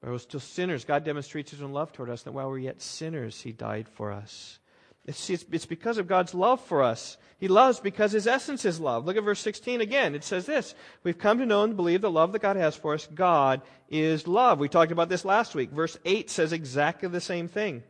We're 0.02 0.18
still 0.18 0.40
sinners, 0.40 0.84
God 0.84 1.04
demonstrates 1.04 1.52
his 1.52 1.62
own 1.62 1.72
love 1.72 1.92
toward 1.92 2.10
us, 2.10 2.22
that 2.22 2.32
while 2.32 2.48
we're 2.48 2.58
yet 2.58 2.82
sinners, 2.82 3.40
he 3.40 3.52
died 3.52 3.88
for 3.88 4.10
us. 4.10 4.58
It's, 5.04 5.30
it's 5.30 5.66
because 5.66 5.98
of 5.98 6.06
God's 6.06 6.34
love 6.34 6.60
for 6.60 6.82
us. 6.82 7.16
He 7.38 7.48
loves 7.48 7.80
because 7.80 8.12
his 8.12 8.28
essence 8.28 8.64
is 8.64 8.78
love. 8.78 9.04
Look 9.04 9.16
at 9.16 9.24
verse 9.24 9.40
16 9.40 9.80
again. 9.80 10.14
It 10.14 10.22
says 10.22 10.46
this 10.46 10.76
We've 11.02 11.18
come 11.18 11.38
to 11.38 11.46
know 11.46 11.64
and 11.64 11.76
believe 11.76 12.00
the 12.00 12.10
love 12.10 12.32
that 12.32 12.42
God 12.42 12.56
has 12.56 12.76
for 12.76 12.94
us. 12.94 13.08
God 13.12 13.62
is 13.88 14.28
love. 14.28 14.60
We 14.60 14.68
talked 14.68 14.92
about 14.92 15.08
this 15.08 15.24
last 15.24 15.54
week. 15.54 15.70
Verse 15.70 15.98
8 16.04 16.30
says 16.30 16.52
exactly 16.52 17.08
the 17.08 17.20
same 17.20 17.48
thing 17.48 17.82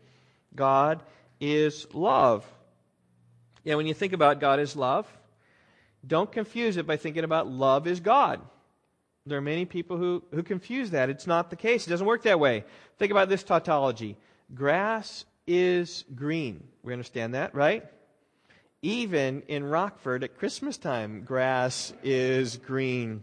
God 0.54 1.02
is 1.38 1.86
love. 1.92 2.46
Yeah, 3.64 3.74
when 3.74 3.86
you 3.86 3.94
think 3.94 4.14
about 4.14 4.40
God 4.40 4.58
is 4.58 4.74
love, 4.74 5.06
don't 6.06 6.32
confuse 6.32 6.78
it 6.78 6.86
by 6.86 6.96
thinking 6.96 7.24
about 7.24 7.46
love 7.46 7.86
is 7.86 8.00
God. 8.00 8.40
There 9.24 9.38
are 9.38 9.42
many 9.42 9.64
people 9.64 9.96
who, 9.96 10.22
who 10.34 10.42
confuse 10.42 10.90
that. 10.90 11.08
It's 11.08 11.26
not 11.26 11.50
the 11.50 11.56
case. 11.56 11.86
It 11.86 11.90
doesn't 11.90 12.06
work 12.06 12.24
that 12.24 12.40
way. 12.40 12.64
Think 12.98 13.12
about 13.12 13.28
this 13.28 13.42
tautology 13.42 14.16
grass 14.54 15.24
is 15.46 16.04
green. 16.14 16.64
We 16.82 16.92
understand 16.92 17.34
that, 17.34 17.54
right? 17.54 17.84
Even 18.82 19.42
in 19.48 19.64
Rockford 19.64 20.24
at 20.24 20.36
Christmas 20.36 20.76
time, 20.76 21.24
grass 21.24 21.92
is 22.02 22.56
green. 22.56 23.22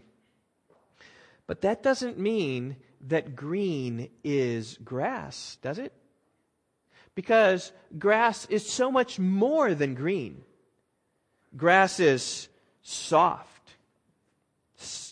But 1.46 1.60
that 1.62 1.82
doesn't 1.82 2.18
mean 2.18 2.76
that 3.08 3.36
green 3.36 4.08
is 4.24 4.78
grass, 4.82 5.58
does 5.62 5.78
it? 5.78 5.92
Because 7.14 7.72
grass 7.98 8.46
is 8.46 8.68
so 8.68 8.90
much 8.90 9.18
more 9.18 9.74
than 9.74 9.94
green. 9.94 10.42
Grass 11.56 12.00
is 12.00 12.48
soft. 12.82 13.49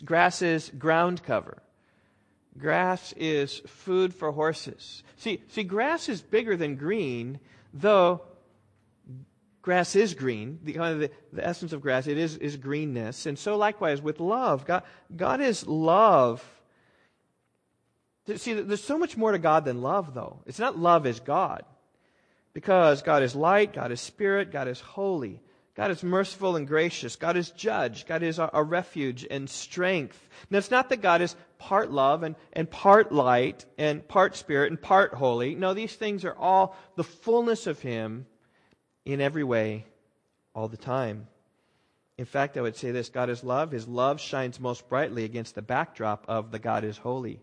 Grass 0.04 0.42
is 0.42 0.70
ground 0.78 1.22
cover. 1.22 1.62
Grass 2.58 3.12
is 3.16 3.60
food 3.66 4.14
for 4.14 4.32
horses. 4.32 5.02
See, 5.16 5.42
see, 5.48 5.62
grass 5.62 6.08
is 6.08 6.22
bigger 6.22 6.56
than 6.56 6.76
green, 6.76 7.38
though 7.72 8.22
grass 9.62 9.94
is 9.94 10.14
green. 10.14 10.58
The, 10.64 10.72
kind 10.72 10.94
of 10.94 11.00
the, 11.00 11.10
the 11.32 11.46
essence 11.46 11.72
of 11.72 11.82
grass, 11.82 12.06
it 12.06 12.16
is, 12.16 12.36
is 12.38 12.56
greenness. 12.56 13.26
And 13.26 13.38
so 13.38 13.56
likewise 13.56 14.00
with 14.00 14.18
love. 14.18 14.64
God, 14.64 14.82
God 15.14 15.40
is 15.42 15.66
love. 15.66 16.42
See, 18.36 18.54
there's 18.54 18.82
so 18.82 18.98
much 18.98 19.16
more 19.16 19.32
to 19.32 19.38
God 19.38 19.64
than 19.64 19.82
love, 19.82 20.14
though. 20.14 20.40
It's 20.46 20.58
not 20.58 20.78
love 20.78 21.06
is 21.06 21.20
God. 21.20 21.64
Because 22.54 23.02
God 23.02 23.22
is 23.22 23.36
light, 23.36 23.72
God 23.74 23.92
is 23.92 24.00
spirit, 24.00 24.50
God 24.50 24.68
is 24.68 24.80
holy. 24.80 25.40
God 25.78 25.92
is 25.92 26.02
merciful 26.02 26.56
and 26.56 26.66
gracious. 26.66 27.14
God 27.14 27.36
is 27.36 27.52
judge. 27.52 28.04
God 28.04 28.24
is 28.24 28.40
a, 28.40 28.50
a 28.52 28.64
refuge 28.64 29.24
and 29.30 29.48
strength. 29.48 30.20
Now, 30.50 30.58
it's 30.58 30.72
not 30.72 30.88
that 30.88 31.00
God 31.00 31.22
is 31.22 31.36
part 31.56 31.92
love 31.92 32.24
and, 32.24 32.34
and 32.52 32.68
part 32.68 33.12
light 33.12 33.64
and 33.78 34.06
part 34.08 34.34
spirit 34.34 34.72
and 34.72 34.82
part 34.82 35.14
holy. 35.14 35.54
No, 35.54 35.74
these 35.74 35.94
things 35.94 36.24
are 36.24 36.34
all 36.34 36.76
the 36.96 37.04
fullness 37.04 37.68
of 37.68 37.78
Him 37.78 38.26
in 39.04 39.20
every 39.20 39.44
way, 39.44 39.86
all 40.52 40.66
the 40.66 40.76
time. 40.76 41.28
In 42.16 42.24
fact, 42.24 42.56
I 42.56 42.60
would 42.60 42.76
say 42.76 42.90
this 42.90 43.08
God 43.08 43.30
is 43.30 43.44
love. 43.44 43.70
His 43.70 43.86
love 43.86 44.20
shines 44.20 44.58
most 44.58 44.88
brightly 44.88 45.22
against 45.22 45.54
the 45.54 45.62
backdrop 45.62 46.24
of 46.26 46.50
the 46.50 46.58
God 46.58 46.82
is 46.82 46.98
holy. 46.98 47.40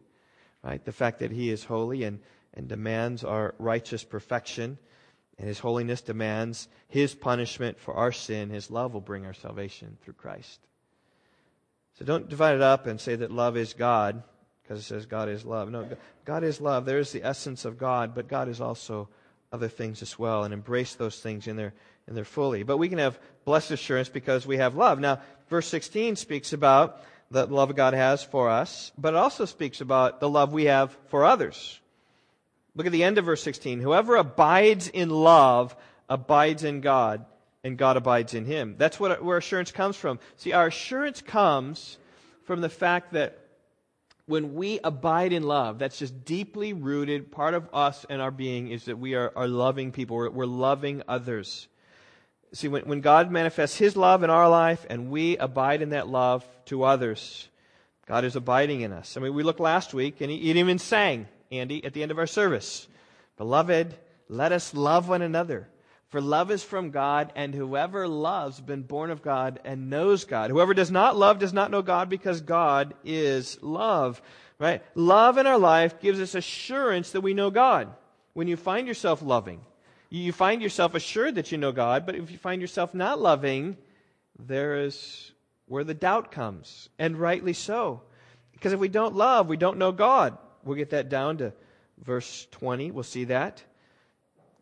Right? 0.62 0.84
The 0.84 0.92
fact 0.92 1.20
that 1.20 1.32
He 1.32 1.52
is 1.52 1.64
holy 1.64 2.04
and, 2.04 2.20
and 2.54 2.68
demands 2.68 3.24
our 3.24 3.56
righteous 3.60 4.04
perfection, 4.04 4.78
and 5.38 5.48
His 5.48 5.60
holiness 5.60 6.02
demands 6.02 6.68
His 6.88 7.16
punishment 7.16 7.80
for 7.80 7.94
our 7.94 8.12
sin. 8.12 8.50
His 8.50 8.72
love 8.72 8.94
will 8.94 9.02
bring 9.02 9.26
our 9.26 9.34
salvation 9.34 9.98
through 10.02 10.14
Christ. 10.14 10.60
So 11.98 12.06
don't 12.06 12.30
divide 12.30 12.56
it 12.56 12.62
up 12.62 12.88
and 12.88 13.00
say 13.00 13.16
that 13.16 13.32
love 13.32 13.56
is 13.56 13.74
God, 13.74 14.24
because 14.64 14.80
it 14.80 14.84
says 14.84 15.06
God 15.06 15.30
is 15.30 15.46
love. 15.46 15.70
No, 15.72 15.88
God 16.26 16.44
is 16.44 16.60
love. 16.60 16.86
There 16.86 17.00
is 17.00 17.12
the 17.12 17.24
essence 17.24 17.66
of 17.66 17.78
God, 17.78 18.14
but 18.16 18.28
God 18.28 18.50
is 18.50 18.60
also 18.60 19.08
other 19.52 19.70
things 19.70 20.02
as 20.02 20.20
well, 20.20 20.44
and 20.44 20.54
embrace 20.54 20.96
those 20.96 21.20
things 21.20 21.48
in 21.48 21.56
their 21.56 21.74
in 22.08 22.16
they're 22.16 22.26
fully. 22.26 22.64
But 22.64 22.78
we 22.78 22.90
can 22.90 23.00
have 23.00 23.20
blessed 23.46 23.72
assurance 23.72 24.10
because 24.10 24.46
we 24.46 24.58
have 24.58 24.76
love. 24.76 25.00
Now, 25.00 25.22
verse 25.50 25.68
16 25.68 26.16
speaks 26.16 26.54
about 26.54 27.02
the 27.32 27.46
love 27.48 27.76
God 27.76 27.94
has 27.94 28.24
for 28.24 28.50
us, 28.50 28.92
but 28.98 29.14
it 29.14 29.18
also 29.18 29.46
speaks 29.46 29.82
about 29.82 30.20
the 30.20 30.30
love 30.30 30.54
we 30.54 30.66
have 30.66 30.96
for 31.08 31.26
others. 31.26 31.80
Look 32.76 32.86
at 32.86 32.92
the 32.92 33.04
end 33.04 33.18
of 33.18 33.26
verse 33.26 33.42
16. 33.42 33.80
Whoever 33.80 34.16
abides 34.16 34.88
in 34.90 35.10
love 35.10 35.76
abides 36.10 36.64
in 36.64 36.82
God, 36.82 37.26
and 37.64 37.78
God 37.78 37.98
abides 37.98 38.34
in 38.34 38.46
him. 38.46 38.76
That's 38.78 39.00
what, 39.00 39.24
where 39.24 39.38
assurance 39.38 39.72
comes 39.72 39.96
from. 39.96 40.20
See, 40.36 40.52
our 40.52 40.68
assurance 40.68 41.22
comes 41.22 41.98
from 42.44 42.62
the 42.62 42.70
fact 42.70 43.14
that 43.14 43.40
when 44.28 44.56
we 44.56 44.80
abide 44.84 45.34
in 45.34 45.44
love, 45.44 45.80
that's 45.80 46.00
just 46.00 46.26
deeply 46.26 46.74
rooted, 46.74 47.32
part 47.32 47.54
of 47.54 47.70
us 47.74 48.06
and 48.10 48.22
our 48.22 48.32
being 48.32 48.70
is 48.70 48.86
that 48.86 48.98
we 48.98 49.16
are, 49.16 49.32
are 49.36 49.48
loving 49.48 49.92
people. 49.92 50.18
We're, 50.18 50.30
we're 50.30 50.46
loving 50.46 51.04
others. 51.08 51.68
See, 52.54 52.68
when, 52.68 52.84
when 52.84 53.02
God 53.02 53.32
manifests 53.32 53.78
His 53.78 53.96
love 53.96 54.24
in 54.24 54.30
our 54.30 54.50
life 54.50 54.86
and 54.90 55.12
we 55.12 55.38
abide 55.38 55.82
in 55.82 55.90
that 55.90 56.08
love 56.08 56.46
to 56.66 56.84
others, 56.84 57.48
God 58.08 58.26
is 58.26 58.36
abiding 58.36 58.82
in 58.82 58.92
us. 58.92 59.16
I 59.16 59.20
mean, 59.20 59.34
we 59.34 59.44
looked 59.44 59.60
last 59.60 59.94
week 59.94 60.22
and 60.22 60.32
he, 60.32 60.38
he 60.38 60.60
even 60.60 60.80
sang, 60.80 61.28
Andy, 61.52 61.84
at 61.84 61.94
the 61.94 62.02
end 62.02 62.12
of 62.12 62.20
our 62.20 62.28
service 62.28 62.88
Beloved, 63.38 63.96
let 64.30 64.52
us 64.52 64.74
love 64.74 65.10
one 65.10 65.22
another. 65.22 65.68
For 66.10 66.22
love 66.22 66.52
is 66.52 66.64
from 66.64 66.92
God, 66.92 67.34
and 67.36 67.54
whoever 67.54 68.08
loves 68.08 68.62
been 68.62 68.84
born 68.84 69.12
of 69.12 69.22
God 69.22 69.60
and 69.66 69.90
knows 69.90 70.24
God. 70.24 70.50
Whoever 70.50 70.74
does 70.74 70.92
not 70.92 71.18
love 71.18 71.40
does 71.40 71.52
not 71.52 71.72
know 71.72 71.82
God 71.82 72.10
because 72.10 72.42
God 72.42 72.94
is 73.04 73.62
love. 73.62 74.22
Right? 74.58 74.82
Love 74.96 75.38
in 75.38 75.48
our 75.48 75.58
life 75.58 76.00
gives 76.00 76.22
us 76.22 76.36
assurance 76.36 77.12
that 77.12 77.22
we 77.22 77.34
know 77.34 77.50
God. 77.50 77.94
When 78.34 78.48
you 78.48 78.56
find 78.56 78.88
yourself 78.88 79.22
loving, 79.22 79.62
you 80.10 80.32
find 80.32 80.62
yourself 80.62 80.96
assured 80.96 81.36
that 81.36 81.52
you 81.52 81.58
know 81.58 81.72
God, 81.72 82.06
but 82.06 82.16
if 82.16 82.32
you 82.32 82.38
find 82.38 82.62
yourself 82.62 82.94
not 82.94 83.20
loving, 83.20 83.76
there 84.40 84.78
is 84.78 85.34
where 85.68 85.84
the 85.84 85.94
doubt 85.94 86.32
comes, 86.32 86.90
and 87.00 87.18
rightly 87.18 87.54
so. 87.54 88.02
Because 88.54 88.72
if 88.72 88.80
we 88.80 88.88
don't 88.88 89.16
love, 89.16 89.48
we 89.48 89.58
don't 89.58 89.78
know 89.78 89.92
God. 89.92 90.38
We'll 90.66 90.76
get 90.76 90.90
that 90.90 91.08
down 91.08 91.38
to 91.38 91.54
verse 92.04 92.48
20. 92.52 92.92
We'll 92.92 93.04
see 93.04 93.24
that. 93.26 93.64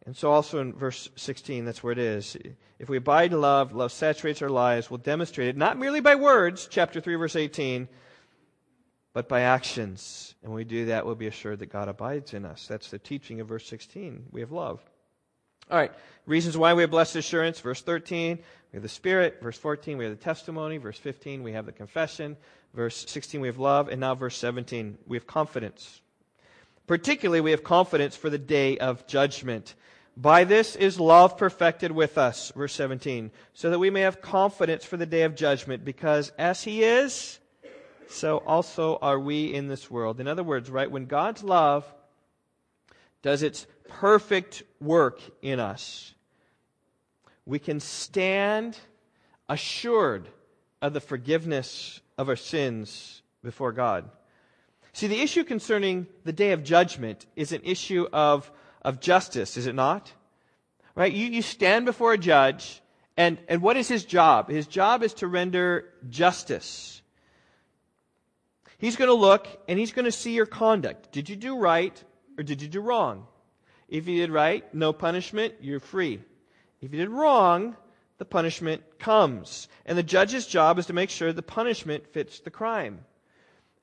And 0.05 0.15
so, 0.15 0.31
also 0.31 0.59
in 0.59 0.73
verse 0.73 1.09
16, 1.15 1.63
that's 1.63 1.81
where 1.81 1.93
it 1.93 1.97
is. 1.97 2.35
If 2.77 2.89
we 2.89 2.97
abide 2.97 3.31
in 3.31 3.39
love, 3.39 3.73
love 3.73 3.93
saturates 3.93 4.41
our 4.41 4.49
lives, 4.49 4.91
we'll 4.91 4.97
demonstrate 4.97 5.47
it, 5.47 5.55
not 5.55 5.79
merely 5.79 6.01
by 6.01 6.15
words, 6.15 6.67
chapter 6.69 6.99
3, 6.99 7.15
verse 7.15 7.37
18, 7.37 7.87
but 9.13 9.29
by 9.29 9.41
actions. 9.41 10.35
And 10.43 10.51
when 10.51 10.57
we 10.57 10.65
do 10.65 10.87
that, 10.87 11.05
we'll 11.05 11.15
be 11.15 11.27
assured 11.27 11.59
that 11.59 11.71
God 11.71 11.87
abides 11.87 12.33
in 12.33 12.43
us. 12.43 12.67
That's 12.67 12.91
the 12.91 12.99
teaching 12.99 13.39
of 13.39 13.47
verse 13.47 13.65
16. 13.65 14.25
We 14.31 14.41
have 14.41 14.51
love. 14.51 14.81
All 15.71 15.77
right, 15.77 15.91
reasons 16.25 16.57
why 16.57 16.73
we 16.73 16.83
have 16.83 16.91
blessed 16.91 17.15
assurance. 17.15 17.59
Verse 17.59 17.81
13, 17.81 18.37
we 18.37 18.77
have 18.77 18.83
the 18.83 18.89
Spirit. 18.89 19.39
Verse 19.41 19.57
14, 19.57 19.97
we 19.97 20.05
have 20.05 20.17
the 20.17 20.23
testimony. 20.23 20.77
Verse 20.77 20.97
15, 20.97 21.41
we 21.43 21.53
have 21.53 21.65
the 21.65 21.71
confession. 21.71 22.37
Verse 22.73 23.05
16, 23.07 23.39
we 23.39 23.47
have 23.47 23.59
love. 23.59 23.87
And 23.87 24.01
now, 24.01 24.15
verse 24.15 24.37
17, 24.37 24.97
we 25.07 25.17
have 25.17 25.27
confidence. 25.27 26.01
Particularly, 26.85 27.39
we 27.39 27.51
have 27.51 27.63
confidence 27.63 28.15
for 28.15 28.29
the 28.29 28.37
day 28.37 28.77
of 28.77 29.07
judgment. 29.07 29.75
By 30.17 30.43
this 30.43 30.75
is 30.75 30.99
love 30.99 31.37
perfected 31.37 31.91
with 31.91 32.17
us, 32.17 32.51
verse 32.55 32.73
17, 32.73 33.31
so 33.53 33.71
that 33.71 33.79
we 33.79 33.89
may 33.89 34.01
have 34.01 34.21
confidence 34.21 34.85
for 34.85 34.97
the 34.97 35.07
day 35.07 35.23
of 35.23 35.33
judgment, 35.33 35.83
because 35.83 36.31
as 36.37 36.61
He 36.63 36.83
is, 36.83 37.39
so 38.09 38.37
also 38.45 38.99
are 39.01 39.19
we 39.19 39.51
in 39.51 39.69
this 39.69 39.89
world. 39.89 40.19
In 40.19 40.27
other 40.27 40.43
words, 40.43 40.69
right, 40.69 40.91
when 40.91 41.05
God's 41.05 41.43
love 41.43 41.91
does 43.23 43.41
its 43.41 43.65
perfect 43.87 44.61
work 44.79 45.19
in 45.41 45.59
us, 45.59 46.13
we 47.45 47.57
can 47.57 47.79
stand 47.79 48.77
assured 49.49 50.29
of 50.81 50.93
the 50.93 51.01
forgiveness 51.01 52.01
of 52.17 52.29
our 52.29 52.35
sins 52.35 53.21
before 53.43 53.71
God. 53.71 54.09
See, 54.91 55.07
the 55.07 55.21
issue 55.21 55.43
concerning 55.43 56.05
the 56.23 56.33
day 56.33 56.51
of 56.51 56.63
judgment 56.63 57.25
is 57.35 57.51
an 57.51 57.61
issue 57.63 58.07
of, 58.13 58.51
of 58.83 58.99
justice, 58.99 59.57
is 59.57 59.65
it 59.65 59.73
not? 59.73 60.13
Right? 60.95 61.11
You, 61.11 61.27
you 61.27 61.41
stand 61.41 61.85
before 61.85 62.13
a 62.13 62.17
judge, 62.17 62.81
and, 63.17 63.39
and 63.47 63.61
what 63.61 63.77
is 63.77 63.87
his 63.87 64.05
job? 64.05 64.49
His 64.49 64.67
job 64.67 65.01
is 65.01 65.15
to 65.15 65.27
render 65.27 65.89
justice. 66.09 67.01
He's 68.77 68.95
going 68.95 69.07
to 69.07 69.13
look 69.13 69.47
and 69.67 69.79
he's 69.79 69.93
going 69.93 70.05
to 70.05 70.11
see 70.11 70.33
your 70.33 70.45
conduct. 70.45 71.11
Did 71.11 71.29
you 71.29 71.35
do 71.35 71.57
right 71.57 72.03
or 72.37 72.43
did 72.43 72.61
you 72.61 72.67
do 72.67 72.81
wrong? 72.81 73.27
If 73.87 74.07
you 74.07 74.19
did 74.19 74.31
right, 74.31 74.63
no 74.73 74.93
punishment, 74.93 75.55
you're 75.61 75.79
free. 75.79 76.19
If 76.81 76.93
you 76.93 76.99
did 76.99 77.09
wrong, 77.09 77.75
the 78.17 78.25
punishment 78.25 78.81
comes. 78.99 79.67
And 79.85 79.97
the 79.97 80.03
judge's 80.03 80.47
job 80.47 80.79
is 80.79 80.87
to 80.87 80.93
make 80.93 81.09
sure 81.09 81.31
the 81.31 81.41
punishment 81.41 82.07
fits 82.07 82.39
the 82.39 82.51
crime. 82.51 83.05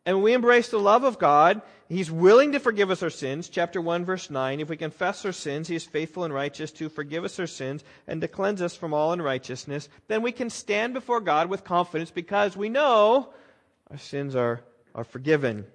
And 0.07 0.17
when 0.17 0.25
we 0.25 0.33
embrace 0.33 0.71
the 0.71 0.79
love 0.79 1.05
of 1.05 1.19
God, 1.19 1.63
He's 1.89 2.11
willing 2.11 2.53
to 2.53 2.61
forgive 2.61 2.91
us 2.91 3.03
our 3.03 3.11
sins. 3.11 3.49
Chapter 3.49 3.81
1, 3.81 4.05
verse 4.05 4.31
9. 4.31 4.61
If 4.61 4.69
we 4.69 4.77
confess 4.77 5.25
our 5.25 5.33
sins, 5.33 5.69
He 5.69 5.77
is 5.77 5.85
faithful 5.85 6.25
and 6.25 6.33
righteous 6.33 6.71
to 6.73 6.89
forgive 6.89 7.25
us 7.25 7.39
our 7.39 7.47
sins 7.47 7.85
and 8.07 8.21
to 8.21 8.29
cleanse 8.29 8.63
us 8.63 8.77
from 8.77 8.95
all 8.95 9.13
unrighteousness. 9.13 9.89
Then 10.09 10.23
we 10.23 10.33
can 10.33 10.51
stand 10.51 10.95
before 10.95 11.21
God 11.21 11.51
with 11.51 11.65
confidence 11.65 12.11
because 12.11 12.57
we 12.57 12.69
know 12.69 13.29
our 13.91 13.99
sins 13.99 14.35
are, 14.35 14.61
are 14.95 15.05
forgiven. 15.05 15.67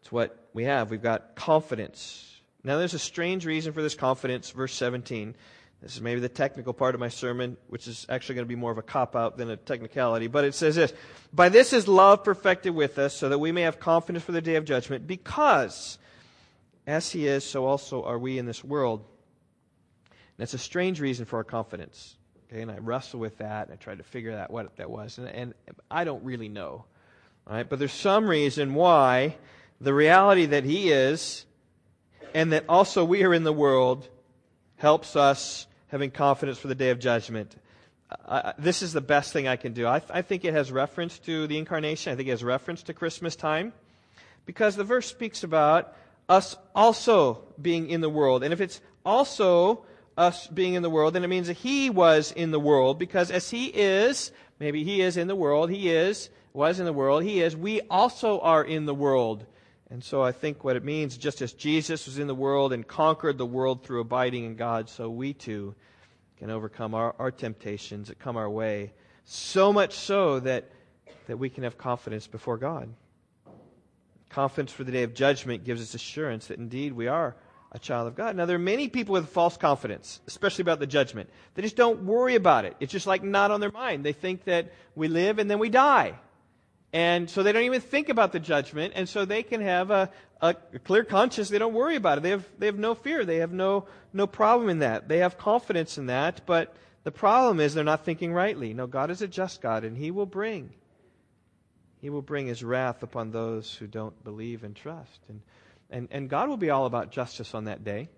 It's 0.00 0.12
what 0.12 0.48
we 0.52 0.64
have. 0.64 0.90
We've 0.90 1.02
got 1.02 1.34
confidence. 1.34 2.40
Now, 2.64 2.78
there's 2.78 2.94
a 2.94 2.98
strange 2.98 3.46
reason 3.46 3.72
for 3.72 3.82
this 3.82 3.94
confidence, 3.94 4.50
verse 4.50 4.74
17. 4.74 5.34
This 5.82 5.96
is 5.96 6.02
maybe 6.02 6.20
the 6.20 6.28
technical 6.28 6.74
part 6.74 6.94
of 6.94 7.00
my 7.00 7.08
sermon, 7.08 7.56
which 7.68 7.88
is 7.88 8.04
actually 8.10 8.34
going 8.34 8.44
to 8.44 8.48
be 8.48 8.54
more 8.54 8.70
of 8.70 8.76
a 8.76 8.82
cop 8.82 9.16
out 9.16 9.38
than 9.38 9.50
a 9.50 9.56
technicality. 9.56 10.26
But 10.26 10.44
it 10.44 10.54
says 10.54 10.76
this 10.76 10.92
By 11.32 11.48
this 11.48 11.72
is 11.72 11.88
love 11.88 12.22
perfected 12.22 12.74
with 12.74 12.98
us, 12.98 13.14
so 13.14 13.30
that 13.30 13.38
we 13.38 13.50
may 13.50 13.62
have 13.62 13.80
confidence 13.80 14.24
for 14.24 14.32
the 14.32 14.42
day 14.42 14.56
of 14.56 14.66
judgment, 14.66 15.06
because 15.06 15.98
as 16.86 17.10
He 17.10 17.26
is, 17.26 17.44
so 17.44 17.64
also 17.64 18.04
are 18.04 18.18
we 18.18 18.38
in 18.38 18.44
this 18.44 18.62
world. 18.62 19.04
And 20.38 20.54
a 20.54 20.58
strange 20.58 21.00
reason 21.00 21.26
for 21.26 21.36
our 21.36 21.44
confidence. 21.44 22.16
Okay, 22.48 22.62
and 22.62 22.70
I 22.70 22.78
wrestle 22.78 23.20
with 23.20 23.38
that, 23.38 23.68
and 23.68 23.74
I 23.74 23.76
tried 23.76 23.98
to 23.98 24.04
figure 24.04 24.32
out 24.32 24.50
what 24.50 24.76
that 24.76 24.90
was, 24.90 25.18
and, 25.18 25.28
and 25.28 25.54
I 25.90 26.04
don't 26.04 26.24
really 26.24 26.48
know. 26.48 26.84
All 27.46 27.54
right, 27.54 27.68
but 27.68 27.78
there's 27.78 27.92
some 27.92 28.26
reason 28.28 28.74
why 28.74 29.36
the 29.80 29.94
reality 29.94 30.46
that 30.46 30.64
He 30.64 30.90
is 30.90 31.46
and 32.34 32.52
that 32.52 32.64
also 32.68 33.04
we 33.04 33.24
are 33.24 33.34
in 33.34 33.44
the 33.44 33.52
world 33.52 34.08
helps 34.76 35.16
us 35.16 35.66
having 35.88 36.10
confidence 36.10 36.58
for 36.58 36.68
the 36.68 36.74
day 36.74 36.90
of 36.90 36.98
judgment. 36.98 37.56
This 38.58 38.82
is 38.82 38.92
the 38.92 39.00
best 39.00 39.32
thing 39.32 39.48
I 39.48 39.56
can 39.56 39.72
do. 39.72 39.86
I, 39.86 39.98
th- 39.98 40.10
I 40.12 40.22
think 40.22 40.44
it 40.44 40.54
has 40.54 40.72
reference 40.72 41.18
to 41.20 41.46
the 41.46 41.58
incarnation. 41.58 42.12
I 42.12 42.16
think 42.16 42.28
it 42.28 42.32
has 42.32 42.44
reference 42.44 42.82
to 42.84 42.94
Christmas 42.94 43.36
time 43.36 43.72
because 44.46 44.76
the 44.76 44.84
verse 44.84 45.06
speaks 45.06 45.44
about 45.44 45.94
us 46.28 46.56
also 46.74 47.42
being 47.60 47.90
in 47.90 48.00
the 48.00 48.08
world. 48.08 48.42
And 48.42 48.52
if 48.52 48.60
it's 48.60 48.80
also 49.04 49.84
us 50.16 50.46
being 50.46 50.74
in 50.74 50.82
the 50.82 50.90
world, 50.90 51.14
then 51.14 51.24
it 51.24 51.28
means 51.28 51.46
that 51.46 51.56
He 51.56 51.90
was 51.90 52.32
in 52.32 52.50
the 52.50 52.60
world 52.60 52.98
because 52.98 53.30
as 53.30 53.50
He 53.50 53.66
is, 53.66 54.32
maybe 54.58 54.84
He 54.84 55.00
is 55.00 55.16
in 55.16 55.28
the 55.28 55.36
world, 55.36 55.70
He 55.70 55.90
is, 55.90 56.30
was 56.52 56.78
in 56.78 56.86
the 56.86 56.92
world, 56.92 57.22
He 57.22 57.40
is, 57.40 57.56
we 57.56 57.80
also 57.82 58.40
are 58.40 58.64
in 58.64 58.86
the 58.86 58.94
world. 58.94 59.46
And 59.90 60.04
so 60.04 60.22
I 60.22 60.30
think 60.30 60.62
what 60.62 60.76
it 60.76 60.84
means, 60.84 61.16
just 61.16 61.42
as 61.42 61.52
Jesus 61.52 62.06
was 62.06 62.18
in 62.18 62.28
the 62.28 62.34
world 62.34 62.72
and 62.72 62.86
conquered 62.86 63.38
the 63.38 63.46
world 63.46 63.82
through 63.84 64.00
abiding 64.00 64.44
in 64.44 64.54
God, 64.54 64.88
so 64.88 65.10
we 65.10 65.34
too 65.34 65.74
can 66.38 66.48
overcome 66.48 66.94
our, 66.94 67.14
our 67.18 67.32
temptations 67.32 68.08
that 68.08 68.18
come 68.18 68.36
our 68.36 68.48
way. 68.48 68.92
So 69.24 69.72
much 69.72 69.94
so 69.94 70.40
that, 70.40 70.70
that 71.26 71.38
we 71.38 71.50
can 71.50 71.64
have 71.64 71.76
confidence 71.76 72.28
before 72.28 72.56
God. 72.56 72.88
Confidence 74.28 74.70
for 74.70 74.84
the 74.84 74.92
day 74.92 75.02
of 75.02 75.12
judgment 75.12 75.64
gives 75.64 75.82
us 75.82 75.92
assurance 75.94 76.46
that 76.46 76.58
indeed 76.58 76.92
we 76.92 77.08
are 77.08 77.34
a 77.72 77.78
child 77.78 78.06
of 78.06 78.14
God. 78.14 78.36
Now, 78.36 78.46
there 78.46 78.56
are 78.56 78.60
many 78.60 78.88
people 78.88 79.14
with 79.14 79.28
false 79.28 79.56
confidence, 79.56 80.20
especially 80.28 80.62
about 80.62 80.78
the 80.78 80.86
judgment. 80.86 81.30
They 81.54 81.62
just 81.62 81.76
don't 81.76 82.04
worry 82.04 82.36
about 82.36 82.64
it. 82.64 82.76
It's 82.80 82.92
just 82.92 83.06
like 83.08 83.24
not 83.24 83.50
on 83.50 83.60
their 83.60 83.72
mind. 83.72 84.04
They 84.04 84.12
think 84.12 84.44
that 84.44 84.72
we 84.94 85.08
live 85.08 85.40
and 85.40 85.50
then 85.50 85.58
we 85.58 85.68
die. 85.68 86.14
And 86.92 87.30
so 87.30 87.42
they 87.42 87.52
don't 87.52 87.62
even 87.62 87.80
think 87.80 88.08
about 88.08 88.32
the 88.32 88.40
judgment, 88.40 88.94
and 88.96 89.08
so 89.08 89.24
they 89.24 89.44
can 89.44 89.60
have 89.60 89.92
a, 89.92 90.10
a, 90.40 90.54
clear 90.54 91.04
conscience. 91.04 91.48
They 91.48 91.58
don't 91.58 91.74
worry 91.74 91.94
about 91.94 92.18
it. 92.18 92.22
They 92.22 92.30
have, 92.30 92.48
they 92.58 92.66
have 92.66 92.78
no 92.78 92.96
fear. 92.96 93.24
They 93.24 93.36
have 93.36 93.52
no, 93.52 93.86
no 94.12 94.26
problem 94.26 94.68
in 94.68 94.80
that. 94.80 95.06
They 95.06 95.18
have 95.18 95.38
confidence 95.38 95.98
in 95.98 96.06
that, 96.06 96.42
but 96.46 96.74
the 97.04 97.12
problem 97.12 97.60
is 97.60 97.74
they're 97.74 97.84
not 97.84 98.04
thinking 98.04 98.32
rightly. 98.32 98.74
No, 98.74 98.88
God 98.88 99.10
is 99.12 99.22
a 99.22 99.28
just 99.28 99.62
God, 99.62 99.84
and 99.84 99.96
He 99.96 100.10
will 100.10 100.26
bring. 100.26 100.72
He 102.00 102.10
will 102.10 102.22
bring 102.22 102.48
His 102.48 102.64
wrath 102.64 103.04
upon 103.04 103.30
those 103.30 103.72
who 103.72 103.86
don't 103.86 104.24
believe 104.24 104.64
and 104.64 104.74
trust. 104.74 105.20
And, 105.28 105.42
and, 105.90 106.08
and 106.10 106.28
God 106.28 106.48
will 106.48 106.56
be 106.56 106.70
all 106.70 106.86
about 106.86 107.12
justice 107.12 107.54
on 107.54 107.64
that 107.64 107.84
day. 107.84 108.08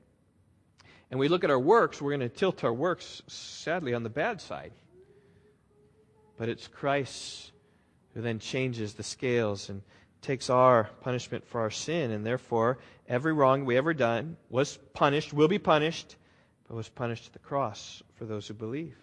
And 1.10 1.20
we 1.20 1.28
look 1.28 1.44
at 1.44 1.50
our 1.50 1.60
works, 1.60 2.00
we're 2.00 2.16
going 2.16 2.20
to 2.20 2.34
tilt 2.34 2.64
our 2.64 2.72
works, 2.72 3.20
sadly, 3.26 3.92
on 3.92 4.02
the 4.02 4.08
bad 4.08 4.40
side. 4.40 4.72
But 6.38 6.48
it's 6.48 6.66
Christ 6.66 7.51
who 8.14 8.20
then 8.20 8.38
changes 8.38 8.94
the 8.94 9.02
scales 9.02 9.68
and 9.68 9.82
takes 10.20 10.50
our 10.50 10.84
punishment 11.00 11.46
for 11.46 11.60
our 11.60 11.70
sin. 11.70 12.10
And 12.10 12.24
therefore, 12.24 12.78
every 13.08 13.32
wrong 13.32 13.64
we 13.64 13.76
ever 13.76 13.94
done 13.94 14.36
was 14.50 14.78
punished, 14.94 15.32
will 15.32 15.48
be 15.48 15.58
punished, 15.58 16.16
but 16.68 16.76
was 16.76 16.88
punished 16.88 17.26
at 17.26 17.32
the 17.32 17.38
cross 17.38 18.02
for 18.14 18.24
those 18.24 18.46
who 18.46 18.54
believe. 18.54 18.96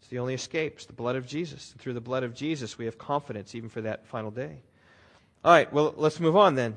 It's 0.00 0.08
the 0.08 0.18
only 0.18 0.34
escape. 0.34 0.74
It's 0.76 0.86
the 0.86 0.92
blood 0.92 1.16
of 1.16 1.26
Jesus. 1.26 1.72
And 1.72 1.80
through 1.80 1.94
the 1.94 2.00
blood 2.00 2.22
of 2.22 2.34
Jesus, 2.34 2.78
we 2.78 2.86
have 2.86 2.98
confidence 2.98 3.54
even 3.54 3.68
for 3.68 3.82
that 3.82 4.06
final 4.06 4.30
day. 4.30 4.62
All 5.44 5.52
right, 5.52 5.72
well, 5.72 5.94
let's 5.96 6.18
move 6.18 6.36
on 6.36 6.54
then. 6.54 6.76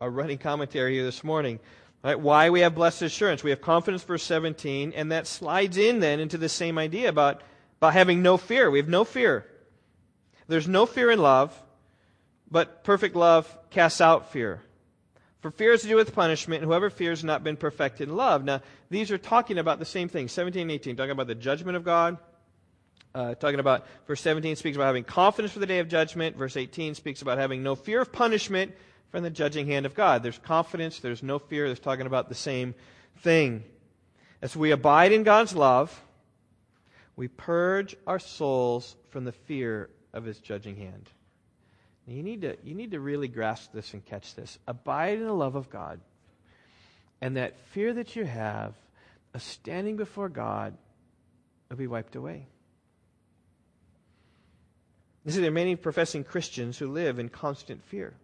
A 0.00 0.08
running 0.08 0.38
commentary 0.38 0.94
here 0.94 1.04
this 1.04 1.22
morning. 1.22 1.60
Why 2.02 2.50
we 2.50 2.60
have 2.60 2.74
blessed 2.74 3.02
assurance. 3.02 3.44
We 3.44 3.50
have 3.50 3.60
confidence, 3.60 4.02
verse 4.02 4.24
17, 4.24 4.92
and 4.96 5.12
that 5.12 5.26
slides 5.26 5.76
in 5.76 6.00
then 6.00 6.18
into 6.18 6.36
the 6.36 6.48
same 6.48 6.78
idea 6.78 7.08
about, 7.08 7.42
about 7.78 7.92
having 7.92 8.22
no 8.22 8.36
fear. 8.36 8.70
We 8.70 8.78
have 8.78 8.88
no 8.88 9.04
fear. 9.04 9.46
There's 10.48 10.68
no 10.68 10.86
fear 10.86 11.10
in 11.10 11.20
love, 11.20 11.60
but 12.50 12.84
perfect 12.84 13.16
love 13.16 13.56
casts 13.70 14.00
out 14.00 14.32
fear. 14.32 14.60
For 15.40 15.50
fear 15.50 15.72
is 15.72 15.82
to 15.82 15.88
do 15.88 15.96
with 15.96 16.14
punishment, 16.14 16.62
and 16.62 16.70
whoever 16.70 16.88
fears 16.88 17.20
has 17.20 17.24
not 17.24 17.42
been 17.42 17.56
perfected 17.56 18.08
in 18.08 18.16
love. 18.16 18.44
Now, 18.44 18.60
these 18.90 19.10
are 19.10 19.18
talking 19.18 19.58
about 19.58 19.80
the 19.80 19.84
same 19.84 20.08
thing. 20.08 20.28
17 20.28 20.62
and 20.62 20.70
18, 20.70 20.96
talking 20.96 21.10
about 21.10 21.26
the 21.26 21.34
judgment 21.34 21.76
of 21.76 21.84
God. 21.84 22.18
Uh, 23.14 23.34
talking 23.34 23.58
about, 23.58 23.86
verse 24.06 24.20
17 24.20 24.56
speaks 24.56 24.76
about 24.76 24.86
having 24.86 25.04
confidence 25.04 25.52
for 25.52 25.58
the 25.58 25.66
day 25.66 25.80
of 25.80 25.88
judgment. 25.88 26.36
Verse 26.36 26.56
18 26.56 26.94
speaks 26.94 27.22
about 27.22 27.38
having 27.38 27.62
no 27.62 27.74
fear 27.74 28.00
of 28.00 28.12
punishment 28.12 28.72
from 29.10 29.22
the 29.24 29.30
judging 29.30 29.66
hand 29.66 29.84
of 29.84 29.94
God. 29.94 30.22
There's 30.22 30.38
confidence, 30.38 31.00
there's 31.00 31.22
no 31.22 31.38
fear. 31.38 31.66
There's 31.66 31.80
talking 31.80 32.06
about 32.06 32.28
the 32.28 32.34
same 32.34 32.74
thing. 33.18 33.64
As 34.40 34.56
we 34.56 34.70
abide 34.70 35.12
in 35.12 35.24
God's 35.24 35.54
love, 35.54 36.02
we 37.16 37.28
purge 37.28 37.96
our 38.06 38.18
souls 38.18 38.96
from 39.10 39.24
the 39.24 39.32
fear 39.32 39.90
of 40.12 40.24
his 40.24 40.38
judging 40.38 40.76
hand. 40.76 41.08
Now 42.06 42.14
you 42.14 42.22
need 42.22 42.42
to 42.42 42.56
you 42.64 42.74
need 42.74 42.92
to 42.92 43.00
really 43.00 43.28
grasp 43.28 43.72
this 43.72 43.94
and 43.94 44.04
catch 44.04 44.34
this. 44.34 44.58
Abide 44.66 45.18
in 45.18 45.26
the 45.26 45.32
love 45.32 45.54
of 45.54 45.70
God. 45.70 46.00
And 47.20 47.36
that 47.36 47.56
fear 47.70 47.92
that 47.94 48.16
you 48.16 48.24
have 48.24 48.74
of 49.32 49.42
standing 49.42 49.96
before 49.96 50.28
God 50.28 50.74
will 51.70 51.76
be 51.76 51.86
wiped 51.86 52.16
away. 52.16 52.46
You 55.24 55.30
see, 55.30 55.40
there 55.40 55.50
are 55.50 55.54
many 55.54 55.76
professing 55.76 56.24
Christians 56.24 56.78
who 56.78 56.88
live 56.88 57.20
in 57.20 57.28
constant 57.28 57.84
fear. 57.84 58.14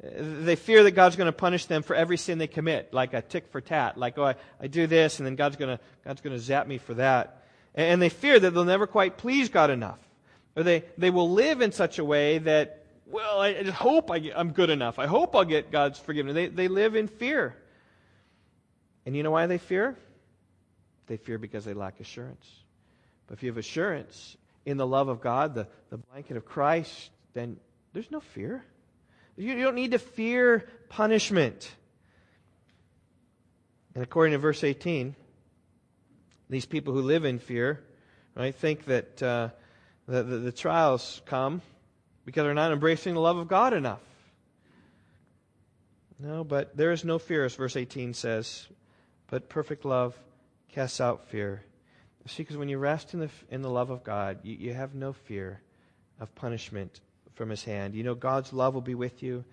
They 0.00 0.56
fear 0.56 0.84
that 0.84 0.92
God's 0.92 1.16
going 1.16 1.26
to 1.26 1.32
punish 1.32 1.66
them 1.66 1.82
for 1.82 1.94
every 1.94 2.16
sin 2.16 2.38
they 2.38 2.46
commit, 2.46 2.92
like 2.92 3.14
a 3.14 3.22
tick 3.22 3.48
for 3.50 3.60
tat, 3.60 3.96
like, 3.96 4.18
oh, 4.18 4.24
I, 4.24 4.34
I 4.60 4.66
do 4.66 4.86
this, 4.86 5.18
and 5.18 5.26
then 5.26 5.36
God's 5.36 5.56
going 5.56 5.76
to, 5.76 5.82
God's 6.04 6.20
going 6.20 6.34
to 6.34 6.42
zap 6.42 6.66
me 6.66 6.78
for 6.78 6.94
that. 6.94 7.44
And 7.74 8.02
they 8.02 8.08
fear 8.08 8.38
that 8.38 8.52
they'll 8.52 8.64
never 8.64 8.86
quite 8.86 9.16
please 9.16 9.48
God 9.48 9.70
enough. 9.70 9.98
Or 10.56 10.62
they, 10.62 10.84
they 10.98 11.10
will 11.10 11.30
live 11.30 11.60
in 11.60 11.72
such 11.72 11.98
a 11.98 12.04
way 12.04 12.38
that, 12.38 12.84
well, 13.06 13.40
I, 13.40 13.62
just 13.62 13.76
hope 13.76 14.10
I 14.10 14.18
get, 14.18 14.38
I'm 14.38 14.52
good 14.52 14.70
enough. 14.70 14.98
I 14.98 15.06
hope 15.06 15.34
I'll 15.34 15.44
get 15.44 15.70
God's 15.70 15.98
forgiveness. 15.98 16.34
They, 16.34 16.48
they 16.48 16.68
live 16.68 16.94
in 16.94 17.08
fear. 17.08 17.56
And 19.06 19.16
you 19.16 19.22
know 19.22 19.30
why 19.30 19.46
they 19.46 19.58
fear? 19.58 19.96
They 21.06 21.16
fear 21.16 21.38
because 21.38 21.64
they 21.64 21.74
lack 21.74 22.00
assurance. 22.00 22.46
But 23.26 23.38
if 23.38 23.42
you 23.42 23.50
have 23.50 23.58
assurance 23.58 24.36
in 24.64 24.76
the 24.76 24.86
love 24.86 25.08
of 25.08 25.20
God, 25.20 25.54
the, 25.54 25.66
the 25.90 25.96
blanket 25.96 26.36
of 26.36 26.44
Christ, 26.44 27.10
then 27.34 27.56
there's 27.92 28.10
no 28.10 28.20
fear. 28.20 28.64
You, 29.36 29.54
you 29.54 29.64
don't 29.64 29.74
need 29.74 29.92
to 29.92 29.98
fear 29.98 30.68
punishment. 30.88 31.70
And 33.94 34.02
according 34.02 34.32
to 34.32 34.38
verse 34.38 34.62
18, 34.62 35.14
these 36.48 36.66
people 36.66 36.92
who 36.92 37.02
live 37.02 37.24
in 37.24 37.38
fear, 37.38 37.82
right, 38.34 38.54
think 38.54 38.84
that 38.86 39.22
uh, 39.22 39.48
the, 40.06 40.22
the, 40.22 40.38
the 40.38 40.52
trials 40.52 41.22
come 41.26 41.62
because 42.24 42.44
they're 42.44 42.54
not 42.54 42.72
embracing 42.72 43.14
the 43.14 43.20
love 43.20 43.36
of 43.36 43.48
God 43.48 43.74
enough. 43.74 44.00
No, 46.18 46.44
but 46.44 46.76
there 46.76 46.92
is 46.92 47.04
no 47.04 47.18
fear, 47.18 47.44
as 47.44 47.54
verse 47.54 47.76
18 47.76 48.14
says, 48.14 48.68
but 49.28 49.48
perfect 49.48 49.84
love 49.84 50.16
casts 50.68 51.00
out 51.00 51.28
fear. 51.28 51.62
See, 52.28 52.44
because 52.44 52.56
when 52.56 52.68
you 52.68 52.78
rest 52.78 53.14
in 53.14 53.20
the, 53.20 53.30
in 53.50 53.62
the 53.62 53.70
love 53.70 53.90
of 53.90 54.04
God, 54.04 54.38
you, 54.44 54.54
you 54.54 54.74
have 54.74 54.94
no 54.94 55.12
fear 55.12 55.60
of 56.20 56.32
punishment 56.36 57.00
from 57.34 57.50
His 57.50 57.64
hand. 57.64 57.94
You 57.94 58.04
know 58.04 58.14
God's 58.14 58.52
love 58.52 58.74
will 58.74 58.80
be 58.80 58.94
with 58.94 59.22
you 59.22 59.44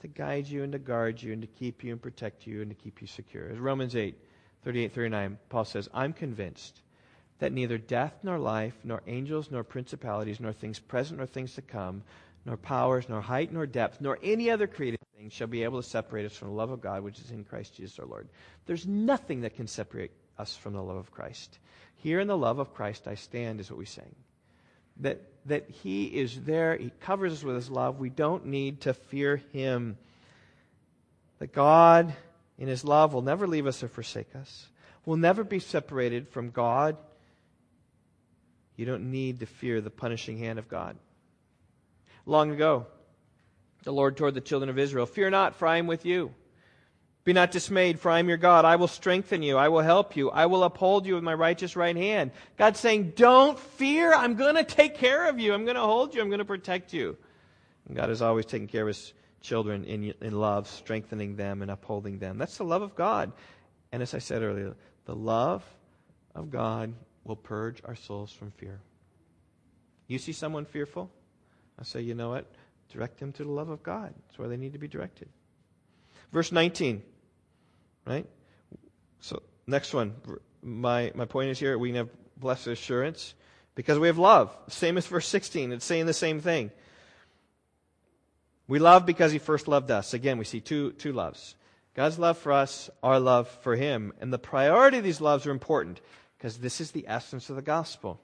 to 0.00 0.08
guide 0.08 0.48
you 0.48 0.64
and 0.64 0.72
to 0.72 0.78
guard 0.78 1.22
you 1.22 1.32
and 1.32 1.42
to 1.42 1.48
keep 1.48 1.84
you 1.84 1.92
and 1.92 2.02
protect 2.02 2.46
you 2.46 2.62
and 2.62 2.70
to 2.70 2.74
keep 2.74 3.00
you 3.00 3.06
secure. 3.06 3.48
As 3.48 3.58
Romans 3.58 3.94
8, 3.94 4.16
38, 4.64 4.92
39, 4.92 5.38
Paul 5.48 5.64
says, 5.64 5.88
I'm 5.94 6.12
convinced 6.12 6.80
that 7.38 7.52
neither 7.52 7.78
death 7.78 8.14
nor 8.22 8.38
life, 8.38 8.74
nor 8.84 9.02
angels 9.06 9.50
nor 9.50 9.62
principalities, 9.62 10.40
nor 10.40 10.52
things 10.52 10.78
present 10.78 11.18
nor 11.18 11.26
things 11.26 11.54
to 11.54 11.62
come, 11.62 12.02
nor 12.44 12.56
powers, 12.56 13.08
nor 13.08 13.20
height 13.20 13.52
nor 13.52 13.66
depth, 13.66 14.00
nor 14.00 14.18
any 14.22 14.50
other 14.50 14.66
created 14.66 14.98
thing 15.16 15.30
shall 15.30 15.46
be 15.46 15.64
able 15.64 15.80
to 15.80 15.88
separate 15.88 16.26
us 16.26 16.36
from 16.36 16.48
the 16.48 16.54
love 16.54 16.70
of 16.70 16.80
God 16.80 17.02
which 17.02 17.18
is 17.18 17.30
in 17.30 17.44
Christ 17.44 17.74
Jesus 17.74 17.98
our 17.98 18.06
Lord. 18.06 18.28
There's 18.66 18.86
nothing 18.86 19.42
that 19.42 19.56
can 19.56 19.66
separate 19.66 20.12
us 20.38 20.56
from 20.56 20.72
the 20.72 20.82
love 20.82 20.96
of 20.96 21.10
Christ. 21.10 21.58
Here 21.96 22.20
in 22.20 22.28
the 22.28 22.36
love 22.36 22.58
of 22.58 22.74
Christ 22.74 23.06
I 23.06 23.14
stand, 23.14 23.60
is 23.60 23.70
what 23.70 23.78
we 23.78 23.84
sing. 23.84 24.14
That, 25.00 25.22
that 25.46 25.68
He 25.70 26.06
is 26.06 26.40
there, 26.42 26.76
He 26.76 26.90
covers 27.00 27.32
us 27.32 27.44
with 27.44 27.56
His 27.56 27.70
love. 27.70 27.98
We 27.98 28.10
don't 28.10 28.46
need 28.46 28.82
to 28.82 28.94
fear 28.94 29.36
Him. 29.52 29.96
That 31.38 31.52
God, 31.52 32.12
in 32.58 32.66
His 32.66 32.84
love, 32.84 33.14
will 33.14 33.22
never 33.22 33.46
leave 33.46 33.66
us 33.66 33.82
or 33.82 33.88
forsake 33.88 34.34
us. 34.34 34.66
We'll 35.06 35.16
never 35.16 35.44
be 35.44 35.60
separated 35.60 36.28
from 36.28 36.50
God 36.50 36.96
you 38.78 38.86
don't 38.86 39.10
need 39.10 39.40
to 39.40 39.46
fear 39.46 39.80
the 39.80 39.90
punishing 39.90 40.38
hand 40.38 40.60
of 40.60 40.68
God. 40.68 40.96
Long 42.24 42.52
ago, 42.52 42.86
the 43.82 43.92
Lord 43.92 44.16
told 44.16 44.34
the 44.34 44.40
children 44.40 44.70
of 44.70 44.78
Israel, 44.78 45.04
Fear 45.04 45.30
not, 45.30 45.56
for 45.56 45.66
I 45.66 45.78
am 45.78 45.88
with 45.88 46.06
you. 46.06 46.32
Be 47.24 47.32
not 47.32 47.50
dismayed, 47.50 47.98
for 47.98 48.08
I 48.08 48.20
am 48.20 48.28
your 48.28 48.38
God. 48.38 48.64
I 48.64 48.76
will 48.76 48.86
strengthen 48.86 49.42
you. 49.42 49.56
I 49.56 49.68
will 49.68 49.80
help 49.80 50.14
you. 50.16 50.30
I 50.30 50.46
will 50.46 50.62
uphold 50.62 51.06
you 51.06 51.16
with 51.16 51.24
my 51.24 51.34
righteous 51.34 51.74
right 51.74 51.96
hand. 51.96 52.30
God's 52.56 52.78
saying, 52.78 53.14
Don't 53.16 53.58
fear. 53.58 54.14
I'm 54.14 54.36
going 54.36 54.54
to 54.54 54.64
take 54.64 54.94
care 54.94 55.28
of 55.28 55.40
you. 55.40 55.52
I'm 55.52 55.64
going 55.64 55.74
to 55.74 55.82
hold 55.82 56.14
you. 56.14 56.22
I'm 56.22 56.28
going 56.28 56.38
to 56.38 56.44
protect 56.44 56.92
you. 56.92 57.16
And 57.88 57.96
God 57.96 58.10
is 58.10 58.22
always 58.22 58.46
taking 58.46 58.68
care 58.68 58.82
of 58.82 58.88
his 58.88 59.12
children 59.40 59.84
in, 59.84 60.14
in 60.20 60.38
love, 60.38 60.68
strengthening 60.68 61.34
them 61.34 61.62
and 61.62 61.70
upholding 61.70 62.20
them. 62.20 62.38
That's 62.38 62.58
the 62.58 62.64
love 62.64 62.82
of 62.82 62.94
God. 62.94 63.32
And 63.90 64.02
as 64.04 64.14
I 64.14 64.18
said 64.18 64.42
earlier, 64.42 64.76
the 65.04 65.16
love 65.16 65.64
of 66.36 66.50
God 66.50 66.94
will 67.28 67.36
purge 67.36 67.80
our 67.84 67.94
souls 67.94 68.32
from 68.32 68.50
fear. 68.50 68.80
You 70.06 70.18
see 70.18 70.32
someone 70.32 70.64
fearful? 70.64 71.10
I 71.78 71.84
say, 71.84 72.00
you 72.00 72.14
know 72.14 72.30
what? 72.30 72.46
Direct 72.90 73.20
them 73.20 73.32
to 73.32 73.44
the 73.44 73.50
love 73.50 73.68
of 73.68 73.82
God. 73.82 74.14
That's 74.26 74.38
where 74.38 74.48
they 74.48 74.56
need 74.56 74.72
to 74.72 74.78
be 74.78 74.88
directed. 74.88 75.28
Verse 76.32 76.50
19, 76.50 77.02
right? 78.06 78.26
So, 79.20 79.42
next 79.66 79.94
one. 79.94 80.14
My, 80.62 81.12
my 81.14 81.26
point 81.26 81.50
is 81.50 81.58
here 81.58 81.78
we 81.78 81.92
have 81.94 82.08
blessed 82.36 82.66
assurance 82.68 83.34
because 83.74 83.98
we 83.98 84.08
have 84.08 84.18
love. 84.18 84.56
Same 84.68 84.98
as 84.98 85.06
verse 85.06 85.28
16. 85.28 85.72
It's 85.72 85.84
saying 85.84 86.06
the 86.06 86.12
same 86.12 86.40
thing. 86.40 86.70
We 88.66 88.78
love 88.78 89.06
because 89.06 89.32
he 89.32 89.38
first 89.38 89.68
loved 89.68 89.90
us. 89.90 90.14
Again, 90.14 90.38
we 90.38 90.44
see 90.44 90.60
two, 90.60 90.92
two 90.92 91.12
loves. 91.12 91.54
God's 91.94 92.18
love 92.18 92.38
for 92.38 92.52
us, 92.52 92.90
our 93.02 93.18
love 93.18 93.48
for 93.62 93.76
him. 93.76 94.12
And 94.20 94.32
the 94.32 94.38
priority 94.38 94.98
of 94.98 95.04
these 95.04 95.20
loves 95.20 95.46
are 95.46 95.50
important 95.50 96.00
because 96.38 96.58
this 96.58 96.80
is 96.80 96.92
the 96.92 97.04
essence 97.08 97.50
of 97.50 97.56
the 97.56 97.62
gospel. 97.62 98.20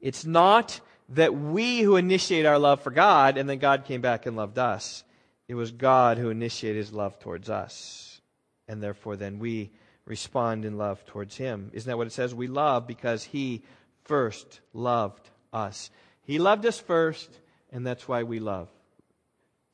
It's 0.00 0.24
not 0.24 0.80
that 1.10 1.34
we 1.34 1.80
who 1.80 1.96
initiate 1.96 2.46
our 2.46 2.58
love 2.58 2.82
for 2.82 2.90
God 2.90 3.36
and 3.36 3.48
then 3.48 3.58
God 3.58 3.84
came 3.84 4.00
back 4.00 4.26
and 4.26 4.36
loved 4.36 4.58
us. 4.58 5.02
It 5.48 5.54
was 5.54 5.72
God 5.72 6.18
who 6.18 6.30
initiated 6.30 6.76
his 6.78 6.92
love 6.92 7.18
towards 7.18 7.50
us. 7.50 8.20
And 8.68 8.82
therefore, 8.82 9.16
then 9.16 9.38
we 9.38 9.70
respond 10.04 10.64
in 10.64 10.76
love 10.78 11.04
towards 11.06 11.36
him. 11.36 11.70
Isn't 11.72 11.88
that 11.88 11.96
what 11.96 12.06
it 12.06 12.12
says? 12.12 12.34
We 12.34 12.46
love 12.46 12.86
because 12.86 13.24
he 13.24 13.62
first 14.04 14.60
loved 14.72 15.28
us. 15.52 15.90
He 16.22 16.38
loved 16.38 16.66
us 16.66 16.78
first, 16.78 17.30
and 17.72 17.86
that's 17.86 18.06
why 18.06 18.22
we 18.22 18.38
love. 18.38 18.68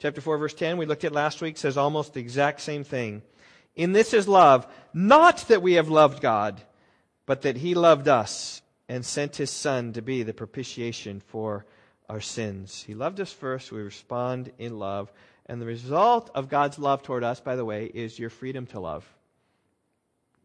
Chapter 0.00 0.20
4, 0.20 0.38
verse 0.38 0.54
10, 0.54 0.76
we 0.76 0.86
looked 0.86 1.04
at 1.04 1.12
last 1.12 1.42
week, 1.42 1.56
says 1.56 1.76
almost 1.76 2.14
the 2.14 2.20
exact 2.20 2.60
same 2.60 2.84
thing. 2.84 3.22
In 3.74 3.92
this 3.92 4.14
is 4.14 4.28
love, 4.28 4.66
not 4.92 5.38
that 5.48 5.62
we 5.62 5.74
have 5.74 5.88
loved 5.88 6.20
God 6.20 6.60
but 7.26 7.42
that 7.42 7.56
he 7.56 7.74
loved 7.74 8.08
us 8.08 8.62
and 8.88 9.04
sent 9.04 9.36
his 9.36 9.50
Son 9.50 9.92
to 9.94 10.02
be 10.02 10.22
the 10.22 10.34
propitiation 10.34 11.20
for 11.20 11.64
our 12.08 12.20
sins. 12.20 12.84
He 12.86 12.94
loved 12.94 13.20
us 13.20 13.32
first. 13.32 13.72
We 13.72 13.80
respond 13.80 14.52
in 14.58 14.78
love. 14.78 15.10
And 15.46 15.60
the 15.60 15.66
result 15.66 16.30
of 16.34 16.48
God's 16.48 16.78
love 16.78 17.02
toward 17.02 17.24
us, 17.24 17.40
by 17.40 17.56
the 17.56 17.64
way, 17.64 17.86
is 17.86 18.18
your 18.18 18.30
freedom 18.30 18.66
to 18.66 18.80
love. 18.80 19.06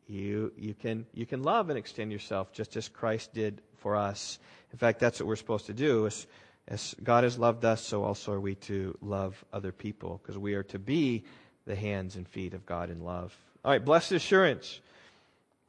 You, 0.08 0.52
you, 0.58 0.74
can, 0.74 1.06
you 1.13 1.26
can 1.26 1.44
love 1.44 1.70
and 1.70 1.78
extend 1.78 2.12
yourself 2.12 2.52
just 2.52 2.76
as 2.76 2.88
Christ 2.88 3.34
did 3.34 3.62
for 3.78 3.96
us. 3.96 4.39
In 4.72 4.78
fact, 4.78 5.00
that's 5.00 5.20
what 5.20 5.28
we're 5.28 5.36
supposed 5.36 5.68
to 5.68 5.74
do. 5.74 6.08
As, 6.08 6.28
as 6.68 6.96
God 7.04 7.24
has 7.24 7.38
loved 7.38 7.63
us, 7.65 7.86
so 7.86 8.04
also 8.04 8.34
are 8.34 8.39
we 8.39 8.56
to 8.56 8.98
love 9.02 9.44
other 9.54 9.72
people, 9.72 10.20
because 10.22 10.38
we 10.38 10.54
are 10.56 10.63
to 10.63 10.80
be 10.80 11.24
the 11.65 11.76
hands 11.76 12.15
and 12.15 12.28
feet 12.28 12.54
of 12.54 12.65
God 12.65 12.89
in 12.89 13.04
love. 13.04 13.38
All 13.63 13.72
right, 13.72 13.84
blessed 13.84 14.13
assurance. 14.13 14.80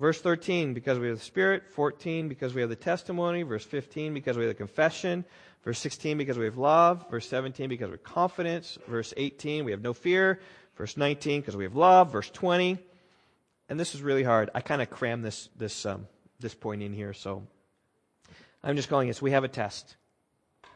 Verse 0.01 0.19
13, 0.19 0.73
because 0.73 0.99
we 0.99 1.09
have 1.09 1.19
the 1.19 1.25
Spirit. 1.25 1.63
14, 1.69 2.29
because 2.29 2.55
we 2.55 2.63
have 2.63 2.71
the 2.71 2.77
testimony. 2.77 3.43
Verse 3.43 3.65
15, 3.65 4.15
because 4.15 4.37
we 4.39 4.45
have 4.45 4.51
the 4.51 4.55
confession. 4.55 5.27
Verse 5.63 5.79
16, 5.79 6.17
because 6.17 6.39
we 6.39 6.47
have 6.47 6.57
love. 6.57 7.05
Verse 7.11 7.29
17, 7.29 7.69
because 7.69 7.89
we 7.89 7.93
have 7.93 8.03
confidence. 8.03 8.79
Verse 8.89 9.13
18, 9.15 9.67
we 9.67 9.73
have 9.73 9.83
no 9.83 9.93
fear. 9.93 10.41
Verse 10.77 10.97
19, 10.97 11.43
because 11.43 11.55
we 11.55 11.65
have 11.65 11.77
love. 11.77 12.11
Verse 12.13 12.31
20, 12.31 12.79
and 13.69 13.79
this 13.79 13.95
is 13.95 14.01
really 14.01 14.23
hard. 14.23 14.49
I 14.55 14.63
kind 14.63 14.81
of 14.81 14.89
crammed 14.89 15.23
this, 15.23 15.51
this, 15.57 15.85
um, 15.85 16.07
this 16.41 16.55
point 16.55 16.83
in 16.83 16.95
here, 16.95 17.13
so 17.13 17.47
I'm 18.65 18.77
just 18.77 18.89
calling 18.89 19.07
this 19.07 19.21
we 19.21 19.33
have 19.33 19.45
a 19.45 19.49
test. 19.49 19.97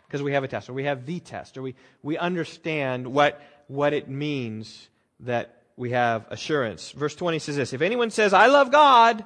Because 0.06 0.22
we 0.22 0.34
have 0.34 0.44
a 0.44 0.48
test, 0.48 0.68
or 0.68 0.74
we 0.74 0.84
have 0.84 1.06
the 1.06 1.18
test, 1.18 1.56
or 1.56 1.62
we, 1.62 1.74
we 2.02 2.18
understand 2.18 3.06
what, 3.06 3.40
what 3.68 3.94
it 3.94 4.06
means 4.06 4.90
that 5.20 5.63
we 5.76 5.90
have 5.90 6.26
assurance. 6.30 6.92
Verse 6.92 7.14
20 7.14 7.38
says 7.38 7.56
this 7.56 7.72
If 7.72 7.82
anyone 7.82 8.10
says, 8.10 8.32
I 8.32 8.46
love 8.46 8.70
God, 8.70 9.24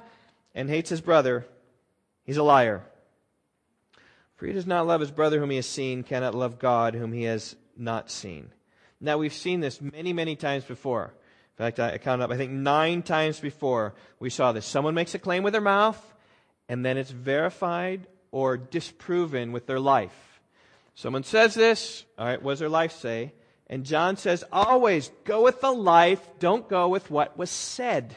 and 0.54 0.68
hates 0.68 0.90
his 0.90 1.00
brother, 1.00 1.46
he's 2.24 2.36
a 2.36 2.42
liar. 2.42 2.82
For 4.36 4.46
he 4.46 4.52
does 4.52 4.66
not 4.66 4.86
love 4.86 5.00
his 5.00 5.10
brother 5.10 5.38
whom 5.40 5.50
he 5.50 5.56
has 5.56 5.66
seen, 5.66 6.02
cannot 6.02 6.34
love 6.34 6.58
God 6.58 6.94
whom 6.94 7.12
he 7.12 7.24
has 7.24 7.56
not 7.76 8.10
seen. 8.10 8.50
Now, 9.00 9.18
we've 9.18 9.32
seen 9.32 9.60
this 9.60 9.80
many, 9.80 10.12
many 10.12 10.36
times 10.36 10.64
before. 10.64 11.14
In 11.58 11.64
fact, 11.64 11.80
I 11.80 11.98
counted 11.98 12.24
up, 12.24 12.30
I 12.30 12.36
think, 12.36 12.52
nine 12.52 13.02
times 13.02 13.40
before 13.40 13.94
we 14.20 14.30
saw 14.30 14.52
this. 14.52 14.66
Someone 14.66 14.94
makes 14.94 15.14
a 15.14 15.18
claim 15.18 15.42
with 15.42 15.52
their 15.52 15.60
mouth, 15.60 16.14
and 16.68 16.84
then 16.84 16.96
it's 16.96 17.10
verified 17.10 18.06
or 18.30 18.56
disproven 18.56 19.52
with 19.52 19.66
their 19.66 19.80
life. 19.80 20.40
Someone 20.94 21.22
says 21.22 21.54
this, 21.54 22.04
all 22.18 22.26
right, 22.26 22.42
what 22.42 22.52
does 22.52 22.58
their 22.58 22.68
life 22.68 22.92
say? 22.92 23.32
And 23.70 23.84
John 23.84 24.16
says, 24.16 24.44
always 24.50 25.10
go 25.24 25.42
with 25.42 25.60
the 25.60 25.70
life, 25.70 26.20
don't 26.38 26.68
go 26.68 26.88
with 26.88 27.10
what 27.10 27.36
was 27.36 27.50
said. 27.50 28.16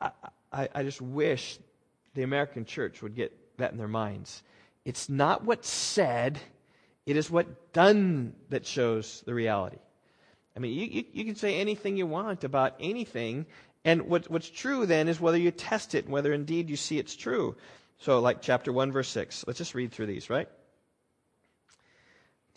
I, 0.00 0.10
I, 0.52 0.68
I 0.74 0.82
just 0.82 1.00
wish 1.00 1.58
the 2.14 2.22
American 2.22 2.64
church 2.64 3.00
would 3.00 3.14
get 3.14 3.32
that 3.58 3.72
in 3.72 3.78
their 3.78 3.88
minds. 3.88 4.42
It's 4.84 5.08
not 5.08 5.44
what's 5.44 5.70
said, 5.70 6.38
it 7.06 7.16
is 7.16 7.30
what 7.30 7.72
done 7.72 8.34
that 8.50 8.66
shows 8.66 9.22
the 9.24 9.34
reality. 9.34 9.78
I 10.56 10.60
mean, 10.60 10.74
you, 10.74 10.86
you, 10.86 11.04
you 11.12 11.24
can 11.24 11.36
say 11.36 11.60
anything 11.60 11.96
you 11.96 12.06
want 12.06 12.44
about 12.44 12.74
anything, 12.80 13.46
and 13.84 14.02
what, 14.02 14.30
what's 14.30 14.50
true 14.50 14.86
then 14.86 15.08
is 15.08 15.20
whether 15.20 15.38
you 15.38 15.50
test 15.50 15.94
it 15.94 16.04
and 16.04 16.12
whether 16.12 16.32
indeed 16.32 16.68
you 16.68 16.76
see 16.76 16.98
it's 16.98 17.14
true. 17.16 17.56
So, 17.98 18.20
like 18.20 18.42
chapter 18.42 18.72
1, 18.72 18.92
verse 18.92 19.08
6. 19.08 19.44
Let's 19.46 19.58
just 19.58 19.74
read 19.74 19.92
through 19.92 20.06
these, 20.06 20.28
right? 20.28 20.48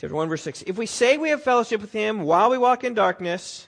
Chapter 0.01 0.15
1, 0.15 0.29
verse 0.29 0.41
6. 0.41 0.63
If 0.65 0.79
we 0.79 0.87
say 0.87 1.17
we 1.17 1.29
have 1.29 1.43
fellowship 1.43 1.79
with 1.79 1.91
him 1.91 2.21
while 2.23 2.49
we 2.49 2.57
walk 2.57 2.83
in 2.83 2.95
darkness, 2.95 3.67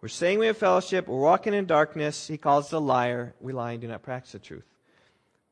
we're 0.00 0.06
saying 0.06 0.38
we 0.38 0.46
have 0.46 0.56
fellowship, 0.56 1.08
we're 1.08 1.18
walking 1.18 1.54
in 1.54 1.66
darkness, 1.66 2.28
he 2.28 2.38
calls 2.38 2.66
us 2.66 2.72
a 2.72 2.78
liar. 2.78 3.34
We 3.40 3.52
lie 3.52 3.72
and 3.72 3.80
do 3.80 3.88
not 3.88 4.04
practice 4.04 4.30
the 4.30 4.38
truth. 4.38 4.64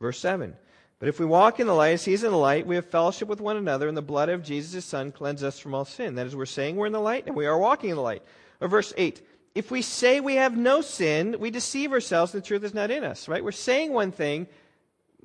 Verse 0.00 0.20
7. 0.20 0.54
But 1.00 1.08
if 1.08 1.18
we 1.18 1.26
walk 1.26 1.58
in 1.58 1.66
the 1.66 1.74
light 1.74 1.94
as 1.94 2.04
he's 2.04 2.22
in 2.22 2.30
the 2.30 2.36
light, 2.36 2.64
we 2.64 2.76
have 2.76 2.86
fellowship 2.86 3.26
with 3.26 3.40
one 3.40 3.56
another, 3.56 3.88
and 3.88 3.96
the 3.96 4.02
blood 4.02 4.28
of 4.28 4.44
Jesus, 4.44 4.72
his 4.72 4.84
son, 4.84 5.10
cleanses 5.10 5.42
us 5.42 5.58
from 5.58 5.74
all 5.74 5.84
sin. 5.84 6.14
That 6.14 6.28
is, 6.28 6.36
we're 6.36 6.46
saying 6.46 6.76
we're 6.76 6.86
in 6.86 6.92
the 6.92 7.00
light, 7.00 7.26
and 7.26 7.34
we 7.34 7.46
are 7.46 7.58
walking 7.58 7.90
in 7.90 7.96
the 7.96 8.02
light. 8.02 8.22
Or 8.60 8.68
verse 8.68 8.92
8. 8.96 9.20
If 9.56 9.72
we 9.72 9.82
say 9.82 10.20
we 10.20 10.36
have 10.36 10.56
no 10.56 10.80
sin, 10.80 11.38
we 11.40 11.50
deceive 11.50 11.90
ourselves, 11.90 12.34
and 12.34 12.42
the 12.44 12.46
truth 12.46 12.62
is 12.62 12.72
not 12.72 12.92
in 12.92 13.02
us. 13.02 13.26
Right? 13.26 13.42
We're 13.42 13.50
saying 13.50 13.92
one 13.92 14.12
thing, 14.12 14.46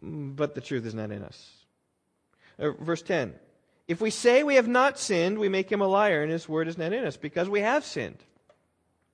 but 0.01 0.55
the 0.55 0.61
truth 0.61 0.83
is 0.83 0.95
not 0.95 1.11
in 1.11 1.21
us. 1.21 1.51
Verse 2.57 3.03
10. 3.03 3.35
If 3.87 4.01
we 4.01 4.09
say 4.09 4.43
we 4.43 4.55
have 4.55 4.67
not 4.67 4.97
sinned, 4.97 5.37
we 5.37 5.49
make 5.49 5.71
him 5.71 5.81
a 5.81 5.87
liar, 5.87 6.23
and 6.23 6.31
his 6.31 6.49
word 6.49 6.67
is 6.67 6.77
not 6.77 6.93
in 6.93 7.05
us, 7.05 7.17
because 7.17 7.47
we 7.47 7.61
have 7.61 7.85
sinned. 7.85 8.17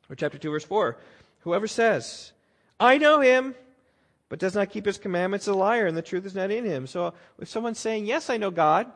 Or 0.10 0.16
chapter 0.16 0.38
2, 0.38 0.50
verse 0.50 0.64
4. 0.64 0.98
Whoever 1.42 1.68
says, 1.68 2.32
I 2.80 2.98
know 2.98 3.20
him, 3.20 3.56
but 4.30 4.40
does 4.40 4.56
not 4.56 4.70
keep 4.70 4.86
his 4.86 4.98
commandments, 4.98 5.46
is 5.46 5.50
a 5.50 5.58
liar, 5.58 5.88
and 5.88 5.98
the 5.98 6.02
truth 6.02 6.26
is 6.26 6.36
not 6.36 6.52
in 6.52 6.64
him. 6.64 6.88
So 6.88 7.14
if 7.40 7.50
someone's 7.50 7.80
saying, 7.80 8.06
Yes, 8.06 8.30
I 8.30 8.38
know 8.38 8.52
God, 8.52 8.92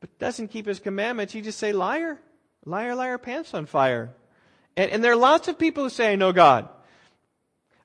but 0.00 0.18
doesn't 0.18 0.48
keep 0.48 0.66
his 0.66 0.80
commandments, 0.80 1.34
you 1.34 1.42
just 1.42 1.58
say, 1.58 1.72
Liar. 1.72 2.18
Liar, 2.66 2.96
liar, 2.96 3.16
pants 3.16 3.54
on 3.54 3.66
fire. 3.66 4.10
And, 4.76 4.90
and 4.90 5.04
there 5.04 5.12
are 5.12 5.16
lots 5.16 5.46
of 5.48 5.56
people 5.56 5.84
who 5.84 5.90
say, 5.90 6.12
I 6.12 6.16
know 6.16 6.32
God. 6.32 6.68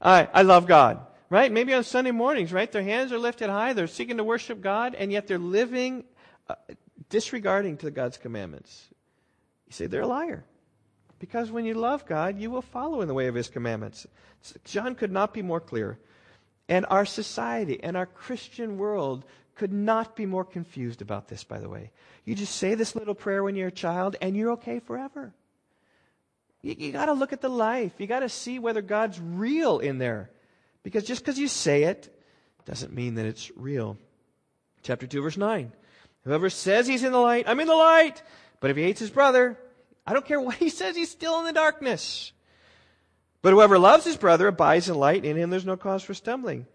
I, 0.02 0.28
I 0.34 0.42
love 0.42 0.66
God. 0.66 1.06
Right? 1.30 1.52
Maybe 1.52 1.74
on 1.74 1.86
Sunday 1.86 2.12
mornings, 2.12 2.52
right? 2.52 2.70
Their 2.70 2.84
hands 2.84 3.14
are 3.14 3.20
lifted 3.20 3.50
high. 3.50 3.72
They're 3.72 3.88
seeking 3.88 4.18
to 4.18 4.24
worship 4.24 4.60
God, 4.60 4.96
and 4.96 5.12
yet 5.12 5.28
they're 5.28 5.38
living 5.38 6.04
uh, 6.50 6.56
disregarding 7.12 7.78
to 7.78 7.92
God's 7.92 8.18
commandments. 8.18 8.88
You 9.68 9.74
say 9.74 9.86
they're 9.86 10.02
a 10.02 10.08
liar. 10.08 10.44
Because 11.20 11.52
when 11.52 11.66
you 11.66 11.76
love 11.76 12.08
God, 12.08 12.40
you 12.40 12.50
will 12.50 12.64
follow 12.64 13.02
in 13.02 13.08
the 13.08 13.14
way 13.14 13.28
of 13.28 13.36
his 13.36 13.48
commandments. 13.48 14.08
John 14.64 14.96
could 14.96 15.12
not 15.12 15.36
be 15.36 15.44
more 15.44 15.60
clear. 15.60 16.00
And 16.68 16.88
our 16.90 17.06
society 17.06 17.84
and 17.84 17.96
our 17.96 18.08
Christian 18.08 18.80
world 18.80 19.24
could 19.54 19.72
not 19.72 20.16
be 20.16 20.26
more 20.26 20.44
confused 20.46 21.04
about 21.04 21.28
this, 21.28 21.44
by 21.44 21.60
the 21.60 21.70
way. 21.70 21.92
You 22.26 22.34
just 22.34 22.56
say 22.56 22.74
this 22.74 22.96
little 22.96 23.14
prayer 23.14 23.44
when 23.44 23.56
you're 23.56 23.68
a 23.68 23.72
child, 23.72 24.16
and 24.20 24.36
you're 24.36 24.54
okay 24.54 24.80
forever. 24.80 25.34
You, 26.64 26.76
you 26.78 26.92
got 26.92 27.06
to 27.06 27.14
look 27.14 27.34
at 27.34 27.42
the 27.42 27.50
life. 27.50 27.94
You 28.00 28.08
got 28.08 28.22
to 28.22 28.30
see 28.30 28.58
whether 28.58 28.82
God's 28.82 29.20
real 29.20 29.78
in 29.78 30.00
there. 30.00 30.32
Because 30.82 31.04
just 31.04 31.22
because 31.22 31.38
you 31.38 31.48
say 31.48 31.84
it 31.84 32.12
doesn't 32.66 32.94
mean 32.94 33.16
that 33.16 33.26
it's 33.26 33.52
real. 33.56 33.98
Chapter 34.82 35.06
2, 35.06 35.22
verse 35.22 35.38
9. 35.38 35.72
Whoever 36.24 36.50
says 36.50 36.88
he's 36.88 37.04
in 37.04 37.12
the 37.12 37.20
light, 37.20 37.46
I'm 37.48 37.60
in 37.60 37.68
the 37.68 37.76
light. 37.76 38.22
But 38.60 38.72
if 38.72 38.78
he 38.78 38.84
hates 38.84 39.00
his 39.00 39.10
brother, 39.10 39.58
I 40.06 40.14
don't 40.14 40.26
care 40.26 40.40
what 40.40 40.56
he 40.56 40.70
says, 40.70 40.96
he's 40.96 41.10
still 41.10 41.40
in 41.40 41.46
the 41.46 41.54
darkness. 41.54 42.32
But 43.42 43.54
whoever 43.54 43.80
loves 43.80 44.06
his 44.06 44.18
brother 44.18 44.48
abides 44.48 44.88
in 44.88 44.96
light, 44.96 45.26
in 45.26 45.36
him 45.36 45.50
there's 45.50 45.66
no 45.66 45.78
cause 45.78 46.04
for 46.04 46.14
stumbling. 46.14 46.68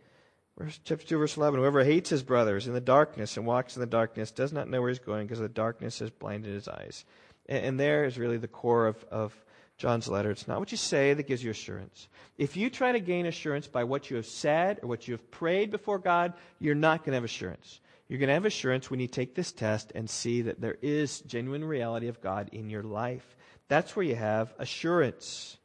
Verse, 0.59 0.81
chapter 0.85 1.07
2, 1.07 1.19
verse 1.19 1.37
11. 1.37 1.61
Whoever 1.61 1.85
hates 1.85 2.11
his 2.11 2.23
brother 2.23 2.57
is 2.57 2.67
in 2.67 2.73
the 2.73 2.81
darkness 2.81 3.37
and 3.37 3.47
walks 3.47 3.77
in 3.77 3.81
the 3.81 3.87
darkness, 3.87 4.31
does 4.31 4.53
not 4.53 4.69
know 4.69 4.81
where 4.81 4.89
he's 4.89 4.99
going 4.99 5.27
because 5.27 5.39
the 5.39 5.49
darkness 5.49 5.99
has 5.99 6.11
blinded 6.11 6.53
his 6.53 6.67
eyes. 6.67 7.05
And, 7.47 7.65
and 7.65 7.81
there 7.81 8.05
is 8.05 8.19
really 8.19 8.39
the 8.39 8.49
core 8.49 8.87
of, 8.87 9.05
of 9.11 9.35
John's 9.77 10.09
letter. 10.09 10.31
It's 10.31 10.49
not 10.49 10.59
what 10.59 10.73
you 10.73 10.79
say 10.79 11.13
that 11.13 11.27
gives 11.27 11.45
you 11.45 11.51
assurance. 11.51 12.09
If 12.39 12.57
you 12.57 12.71
try 12.71 12.93
to 12.93 13.01
gain 13.01 13.27
assurance 13.27 13.67
by 13.67 13.85
what 13.85 14.11
you 14.11 14.17
have 14.17 14.27
said 14.27 14.81
or 14.83 14.89
what 14.89 15.07
you 15.07 15.13
have 15.13 15.31
prayed 15.31 15.71
before 15.71 15.99
God, 15.99 16.33
you're 16.59 16.75
not 16.75 17.01
going 17.01 17.13
to 17.13 17.17
have 17.17 17.25
assurance. 17.25 17.81
You're 18.09 18.21
going 18.21 18.29
to 18.29 18.35
have 18.35 18.45
assurance 18.45 18.91
when 18.91 19.01
you 19.01 19.09
take 19.09 19.35
this 19.35 19.51
test 19.51 19.93
and 19.95 20.09
see 20.09 20.43
that 20.43 20.61
there 20.61 20.79
is 20.81 21.21
genuine 21.23 21.65
reality 21.65 22.09
of 22.09 22.21
God 22.21 22.51
in 22.53 22.71
your 22.71 22.85
life. 22.85 23.37
That's 23.69 23.97
where 23.97 24.05
you 24.05 24.15
have 24.15 24.55
assurance. 24.59 25.57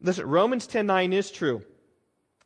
Listen, 0.00 0.26
Romans 0.26 0.66
10:9 0.66 1.12
is 1.12 1.30
true. 1.30 1.62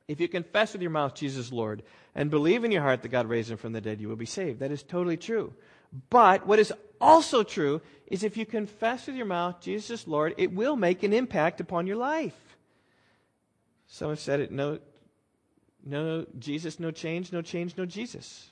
If 0.08 0.20
you 0.20 0.28
confess 0.28 0.74
with 0.74 0.82
your 0.82 0.90
mouth 0.90 1.14
Jesus 1.14 1.50
Lord 1.50 1.82
and 2.14 2.30
believe 2.30 2.64
in 2.64 2.70
your 2.70 2.82
heart 2.82 3.02
that 3.02 3.08
God 3.08 3.26
raised 3.26 3.50
him 3.50 3.56
from 3.56 3.72
the 3.72 3.80
dead, 3.80 4.00
you 4.00 4.08
will 4.08 4.16
be 4.16 4.26
saved. 4.26 4.60
That 4.60 4.70
is 4.70 4.82
totally 4.82 5.16
true. 5.16 5.54
But 6.10 6.46
what 6.46 6.58
is 6.58 6.72
also 7.00 7.42
true 7.42 7.80
is 8.06 8.22
if 8.22 8.36
you 8.36 8.44
confess 8.44 9.06
with 9.06 9.16
your 9.16 9.26
mouth 9.26 9.60
Jesus 9.60 10.06
Lord, 10.06 10.34
it 10.36 10.52
will 10.52 10.76
make 10.76 11.02
an 11.02 11.14
impact 11.14 11.60
upon 11.60 11.86
your 11.86 11.96
life. 11.96 12.36
Someone 13.86 14.18
said 14.18 14.40
it 14.40 14.52
no 14.52 14.80
no 15.82 16.26
Jesus, 16.38 16.78
no 16.78 16.90
change, 16.90 17.32
no 17.32 17.40
change, 17.40 17.76
no 17.78 17.86
Jesus. 17.86 18.50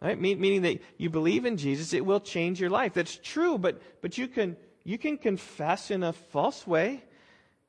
Right? 0.00 0.20
Meaning 0.20 0.62
that 0.62 0.80
you 0.96 1.10
believe 1.10 1.44
in 1.44 1.56
Jesus, 1.56 1.92
it 1.92 2.06
will 2.06 2.20
change 2.20 2.60
your 2.60 2.70
life. 2.70 2.94
That's 2.94 3.16
true, 3.16 3.58
but, 3.58 3.82
but 4.00 4.16
you, 4.16 4.28
can, 4.28 4.56
you 4.84 4.96
can 4.96 5.18
confess 5.18 5.90
in 5.90 6.04
a 6.04 6.12
false 6.12 6.66
way. 6.66 7.02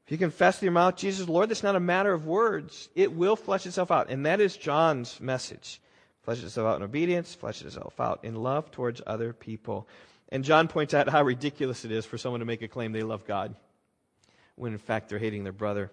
If 0.05 0.11
you 0.11 0.17
confess 0.17 0.57
with 0.57 0.63
your 0.63 0.71
mouth, 0.71 0.95
Jesus 0.95 1.27
Lord, 1.27 1.49
that's 1.49 1.63
not 1.63 1.75
a 1.75 1.79
matter 1.79 2.13
of 2.13 2.27
words. 2.27 2.89
It 2.95 3.13
will 3.13 3.35
flesh 3.35 3.65
itself 3.65 3.89
out. 3.89 4.09
And 4.09 4.25
that 4.25 4.41
is 4.41 4.57
John's 4.57 5.19
message. 5.19 5.81
Flesh 6.21 6.43
itself 6.43 6.67
out 6.67 6.77
in 6.77 6.83
obedience, 6.83 7.33
flesh 7.33 7.63
itself 7.63 7.99
out 7.99 8.19
in 8.23 8.35
love 8.35 8.69
towards 8.69 9.01
other 9.07 9.33
people. 9.33 9.87
And 10.31 10.43
John 10.43 10.67
points 10.67 10.93
out 10.93 11.09
how 11.09 11.23
ridiculous 11.23 11.85
it 11.85 11.91
is 11.91 12.05
for 12.05 12.19
someone 12.19 12.39
to 12.39 12.45
make 12.45 12.61
a 12.61 12.67
claim 12.67 12.91
they 12.91 13.01
love 13.01 13.25
God 13.25 13.55
when 14.55 14.73
in 14.73 14.77
fact 14.77 15.09
they're 15.09 15.17
hating 15.17 15.43
their 15.43 15.53
brother. 15.53 15.89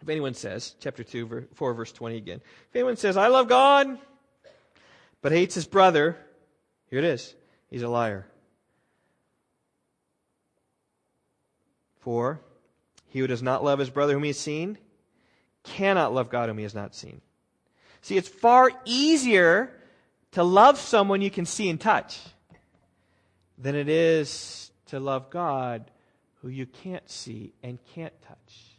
If 0.00 0.08
anyone 0.08 0.34
says, 0.34 0.74
chapter 0.80 1.02
2, 1.02 1.48
4, 1.54 1.74
verse 1.74 1.92
20 1.92 2.16
again, 2.16 2.40
if 2.70 2.76
anyone 2.76 2.96
says, 2.96 3.16
I 3.16 3.28
love 3.28 3.48
God, 3.48 3.98
but 5.24 5.32
hates 5.32 5.54
his 5.54 5.66
brother, 5.66 6.18
here 6.90 6.98
it 6.98 7.04
is, 7.06 7.34
he's 7.70 7.80
a 7.80 7.88
liar. 7.88 8.26
For 12.00 12.42
he 13.06 13.20
who 13.20 13.26
does 13.26 13.42
not 13.42 13.64
love 13.64 13.78
his 13.78 13.88
brother 13.88 14.12
whom 14.12 14.24
he 14.24 14.28
has 14.28 14.38
seen 14.38 14.76
cannot 15.62 16.12
love 16.12 16.28
God 16.28 16.50
whom 16.50 16.58
he 16.58 16.64
has 16.64 16.74
not 16.74 16.94
seen. 16.94 17.22
See, 18.02 18.18
it's 18.18 18.28
far 18.28 18.70
easier 18.84 19.72
to 20.32 20.42
love 20.42 20.78
someone 20.78 21.22
you 21.22 21.30
can 21.30 21.46
see 21.46 21.70
and 21.70 21.80
touch. 21.80 22.20
than 23.56 23.74
it 23.74 23.88
is 23.88 24.70
to 24.88 25.00
love 25.00 25.30
God 25.30 25.90
who 26.42 26.48
you 26.48 26.66
can't 26.66 27.08
see 27.08 27.54
and 27.62 27.78
can't 27.94 28.12
touch. 28.20 28.76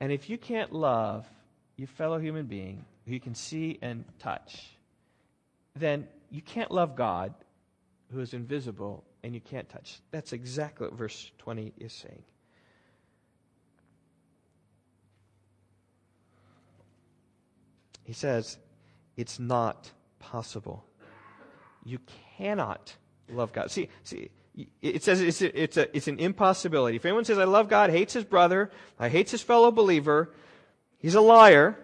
And 0.00 0.10
if 0.10 0.30
you 0.30 0.38
can't 0.38 0.72
love 0.72 1.26
your 1.76 1.88
fellow 1.88 2.18
human 2.18 2.46
being 2.46 2.86
who 3.04 3.12
you 3.12 3.20
can 3.20 3.34
see 3.34 3.78
and 3.82 4.06
touch, 4.18 4.70
then 5.80 6.06
you 6.30 6.42
can't 6.42 6.70
love 6.70 6.96
God 6.96 7.34
who 8.12 8.20
is 8.20 8.34
invisible 8.34 9.04
and 9.22 9.34
you 9.34 9.40
can't 9.40 9.68
touch. 9.68 10.00
That's 10.10 10.32
exactly 10.32 10.86
what 10.86 10.96
verse 10.96 11.30
20 11.38 11.72
is 11.78 11.92
saying. 11.92 12.22
He 18.04 18.12
says, 18.12 18.58
it's 19.16 19.38
not 19.38 19.90
possible. 20.18 20.84
You 21.84 21.98
cannot 22.36 22.96
love 23.28 23.52
God. 23.52 23.70
See, 23.70 23.88
see 24.02 24.30
it 24.82 25.02
says 25.02 25.20
it's, 25.20 25.40
a, 25.42 25.62
it's, 25.62 25.76
a, 25.76 25.96
it's 25.96 26.08
an 26.08 26.18
impossibility. 26.18 26.96
If 26.96 27.04
anyone 27.04 27.24
says, 27.24 27.38
I 27.38 27.44
love 27.44 27.68
God, 27.68 27.90
hates 27.90 28.12
his 28.12 28.24
brother, 28.24 28.70
I 28.98 29.08
hates 29.08 29.30
his 29.30 29.42
fellow 29.42 29.70
believer, 29.70 30.34
he's 30.98 31.14
a 31.14 31.20
liar 31.20 31.78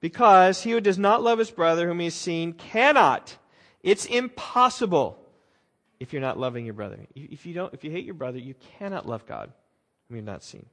because 0.00 0.62
he 0.62 0.70
who 0.70 0.80
does 0.80 0.98
not 0.98 1.22
love 1.22 1.38
his 1.38 1.50
brother 1.50 1.88
whom 1.88 1.98
he 1.98 2.06
has 2.06 2.14
seen 2.14 2.52
cannot. 2.52 3.36
It's 3.82 4.04
impossible 4.04 5.18
if 6.00 6.12
you're 6.12 6.22
not 6.22 6.38
loving 6.38 6.64
your 6.64 6.74
brother. 6.74 6.98
If 7.14 7.46
you 7.46 7.54
don't, 7.54 7.74
if 7.74 7.84
you 7.84 7.90
hate 7.90 8.04
your 8.04 8.14
brother, 8.14 8.38
you 8.38 8.54
cannot 8.78 9.06
love 9.06 9.26
God 9.26 9.52
whom 10.08 10.16
you've 10.16 10.24
not 10.24 10.42
seen. 10.42 10.66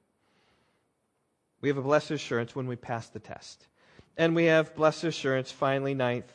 We 1.61 1.69
have 1.69 1.77
a 1.77 1.81
blessed 1.81 2.11
assurance 2.11 2.55
when 2.55 2.67
we 2.67 2.75
pass 2.75 3.07
the 3.07 3.19
test. 3.19 3.67
And 4.17 4.35
we 4.35 4.45
have 4.45 4.75
blessed 4.75 5.05
assurance, 5.05 5.51
finally, 5.51 5.93
ninth, 5.93 6.31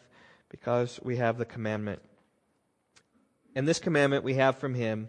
because 0.50 1.00
we 1.02 1.16
have 1.16 1.38
the 1.38 1.44
commandment. 1.44 2.02
And 3.54 3.66
this 3.66 3.78
commandment 3.78 4.24
we 4.24 4.34
have 4.34 4.58
from 4.58 4.74
him 4.74 5.08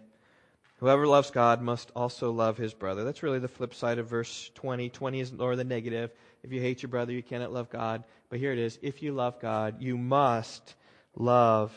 whoever 0.82 1.06
loves 1.06 1.30
God 1.30 1.62
must 1.62 1.92
also 1.94 2.32
love 2.32 2.58
his 2.58 2.74
brother. 2.74 3.04
That's 3.04 3.22
really 3.22 3.38
the 3.38 3.46
flip 3.46 3.72
side 3.72 4.00
of 4.00 4.08
verse 4.08 4.50
20. 4.56 4.88
20 4.88 5.20
is 5.20 5.32
more 5.32 5.54
the 5.54 5.62
negative. 5.62 6.10
If 6.42 6.50
you 6.50 6.60
hate 6.60 6.82
your 6.82 6.88
brother, 6.88 7.12
you 7.12 7.22
cannot 7.22 7.52
love 7.52 7.70
God. 7.70 8.02
But 8.28 8.40
here 8.40 8.52
it 8.52 8.58
is 8.58 8.80
if 8.82 9.00
you 9.00 9.12
love 9.12 9.40
God, 9.40 9.80
you 9.80 9.96
must 9.96 10.74
love 11.14 11.72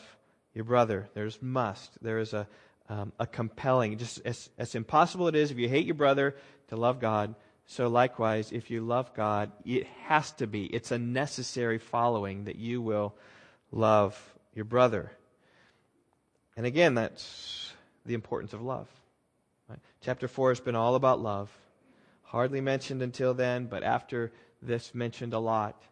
your 0.54 0.64
brother. 0.64 1.08
There's 1.14 1.40
must. 1.40 2.02
There 2.02 2.18
is 2.18 2.32
a, 2.32 2.48
um, 2.88 3.12
a 3.20 3.28
compelling, 3.28 3.96
just 3.96 4.22
as, 4.24 4.50
as 4.58 4.74
impossible 4.74 5.28
it 5.28 5.36
is 5.36 5.52
if 5.52 5.58
you 5.58 5.68
hate 5.68 5.86
your 5.86 5.94
brother 5.94 6.34
to 6.70 6.76
love 6.76 6.98
God. 6.98 7.36
So 7.66 7.86
likewise, 7.86 8.50
if 8.50 8.72
you 8.72 8.80
love 8.80 9.14
God, 9.14 9.52
it 9.64 9.86
has 10.06 10.32
to 10.32 10.48
be, 10.48 10.64
it's 10.64 10.90
a 10.90 10.98
necessary 10.98 11.78
following 11.78 12.46
that 12.46 12.56
you 12.56 12.82
will 12.82 13.14
love 13.70 14.20
your 14.52 14.64
brother. 14.64 15.12
And 16.56 16.66
again, 16.66 16.94
that's 16.94 17.72
the 18.06 18.14
importance 18.14 18.52
of 18.52 18.62
love. 18.62 18.88
Right? 19.68 19.78
Chapter 20.00 20.28
4 20.28 20.50
has 20.50 20.60
been 20.60 20.76
all 20.76 20.94
about 20.94 21.20
love. 21.20 21.50
Hardly 22.22 22.60
mentioned 22.60 23.02
until 23.02 23.34
then, 23.34 23.66
but 23.66 23.82
after 23.82 24.32
this, 24.62 24.94
mentioned 24.94 25.32
a 25.32 25.38
lot. 25.38 25.82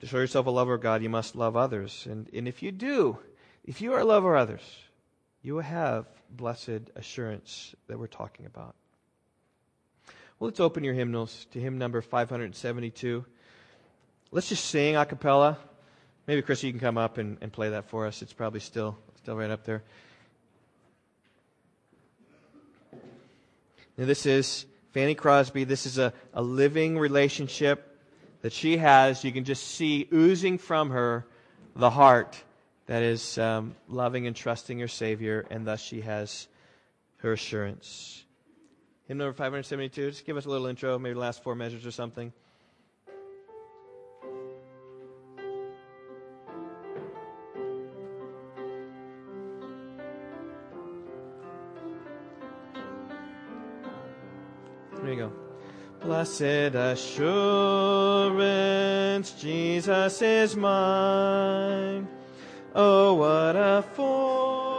To 0.00 0.06
show 0.06 0.18
yourself 0.18 0.46
a 0.46 0.50
lover 0.50 0.74
of 0.74 0.80
God, 0.80 1.02
you 1.02 1.10
must 1.10 1.34
love 1.34 1.56
others. 1.56 2.06
And, 2.08 2.28
and 2.32 2.46
if 2.46 2.62
you 2.62 2.72
do, 2.72 3.18
if 3.64 3.80
you 3.80 3.92
are 3.94 4.00
a 4.00 4.04
lover 4.04 4.36
of 4.36 4.42
others, 4.42 4.62
you 5.42 5.54
will 5.54 5.62
have 5.62 6.06
blessed 6.30 6.90
assurance 6.94 7.74
that 7.88 7.98
we're 7.98 8.06
talking 8.06 8.46
about. 8.46 8.74
Well, 10.38 10.48
let's 10.48 10.60
open 10.60 10.84
your 10.84 10.94
hymnals 10.94 11.46
to 11.52 11.60
hymn 11.60 11.78
number 11.78 12.00
572. 12.00 13.24
Let's 14.30 14.48
just 14.48 14.66
sing 14.66 14.94
a 14.94 15.04
cappella. 15.04 15.58
Maybe, 16.26 16.42
Chris, 16.42 16.62
you 16.62 16.70
can 16.70 16.80
come 16.80 16.98
up 16.98 17.18
and, 17.18 17.38
and 17.40 17.52
play 17.52 17.70
that 17.70 17.86
for 17.86 18.06
us. 18.06 18.22
It's 18.22 18.32
probably 18.32 18.60
still, 18.60 18.96
still 19.16 19.34
right 19.34 19.50
up 19.50 19.64
there. 19.64 19.82
Now, 23.98 24.06
this 24.06 24.26
is 24.26 24.64
Fanny 24.92 25.16
Crosby. 25.16 25.64
This 25.64 25.84
is 25.84 25.98
a, 25.98 26.12
a 26.32 26.40
living 26.40 26.98
relationship 26.98 27.98
that 28.42 28.52
she 28.52 28.76
has, 28.76 29.24
you 29.24 29.32
can 29.32 29.42
just 29.42 29.66
see 29.66 30.08
oozing 30.12 30.58
from 30.58 30.90
her 30.90 31.26
the 31.74 31.90
heart 31.90 32.40
that 32.86 33.02
is 33.02 33.36
um, 33.38 33.74
loving 33.88 34.28
and 34.28 34.36
trusting 34.36 34.78
her 34.78 34.86
Savior, 34.86 35.44
and 35.50 35.66
thus 35.66 35.82
she 35.82 36.02
has 36.02 36.46
her 37.16 37.32
assurance. 37.32 38.24
Hymn 39.08 39.18
number 39.18 39.32
572, 39.32 40.10
just 40.10 40.24
give 40.24 40.36
us 40.36 40.44
a 40.44 40.48
little 40.48 40.68
intro, 40.68 40.96
maybe 41.00 41.14
the 41.14 41.20
last 41.20 41.42
four 41.42 41.56
measures 41.56 41.84
or 41.84 41.90
something. 41.90 42.32
Blessed 56.18 56.74
assurance, 56.74 57.30
Jesus 59.40 60.20
is 60.20 60.56
mine. 60.56 62.08
Oh, 62.74 63.14
what 63.14 63.54
a 63.54 63.84
foretaste 63.94 64.77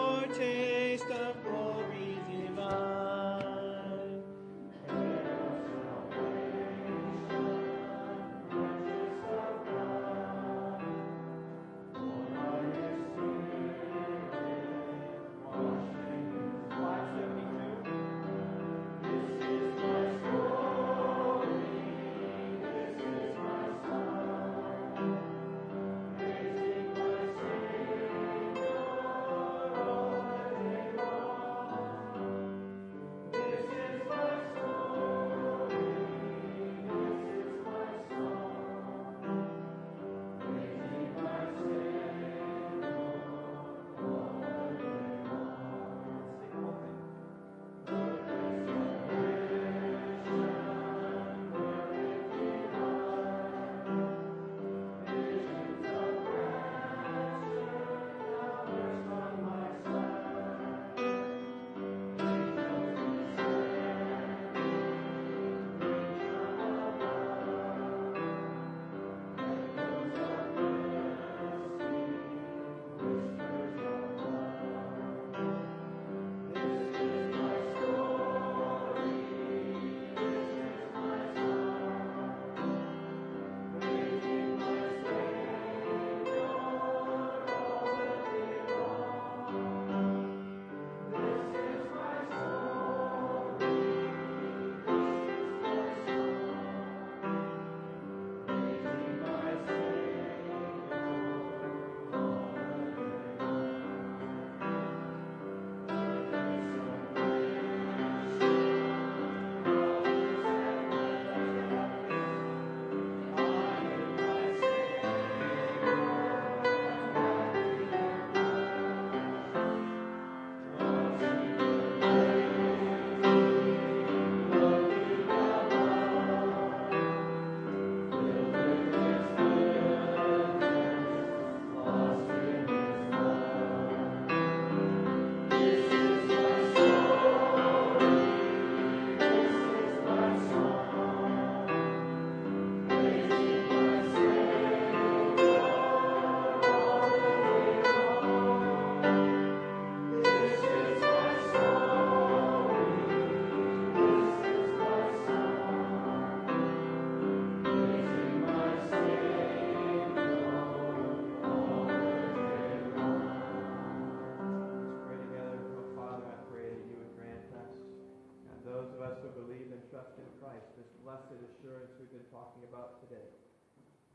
talking 172.40 172.64
about 172.72 173.02
today. 173.02 173.22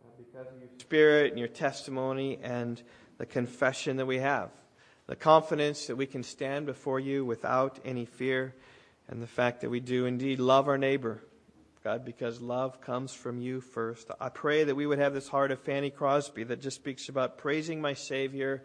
Uh, 0.03 0.09
because 0.17 0.47
of 0.47 0.59
your 0.59 0.71
spirit 0.79 1.33
and 1.33 1.39
your 1.39 1.49
testimony 1.49 2.39
and 2.43 2.83
the 3.19 3.27
confession 3.27 3.99
that 3.99 4.07
we 4.07 4.19
have, 4.19 4.51
the 5.07 5.17
confidence 5.17 5.89
that 5.89 5.97
we 5.97 6.07
can 6.07 6.23
stand 6.23 6.65
before 6.65 6.99
you 6.99 7.25
without 7.25 7.79
any 7.85 8.07
fear, 8.07 8.55
and 9.09 9.23
the 9.23 9.27
fact 9.27 9.61
that 9.61 9.69
we 9.69 9.81
do 9.81 10.07
indeed 10.07 10.39
love 10.39 10.69
our 10.69 10.79
neighbor. 10.79 11.23
God, 11.83 12.07
because 12.07 12.41
love 12.41 12.81
comes 12.81 13.13
from 13.13 13.43
you 13.43 13.61
first. 13.61 14.11
I 14.19 14.31
pray 14.31 14.65
that 14.65 14.75
we 14.75 14.87
would 14.87 14.99
have 14.99 15.13
this 15.13 15.29
heart 15.29 15.51
of 15.51 15.61
Fanny 15.61 15.91
Crosby 15.91 16.45
that 16.45 16.63
just 16.63 16.77
speaks 16.77 17.11
about 17.11 17.37
praising 17.37 17.83
my 17.83 17.93
Savior 17.93 18.63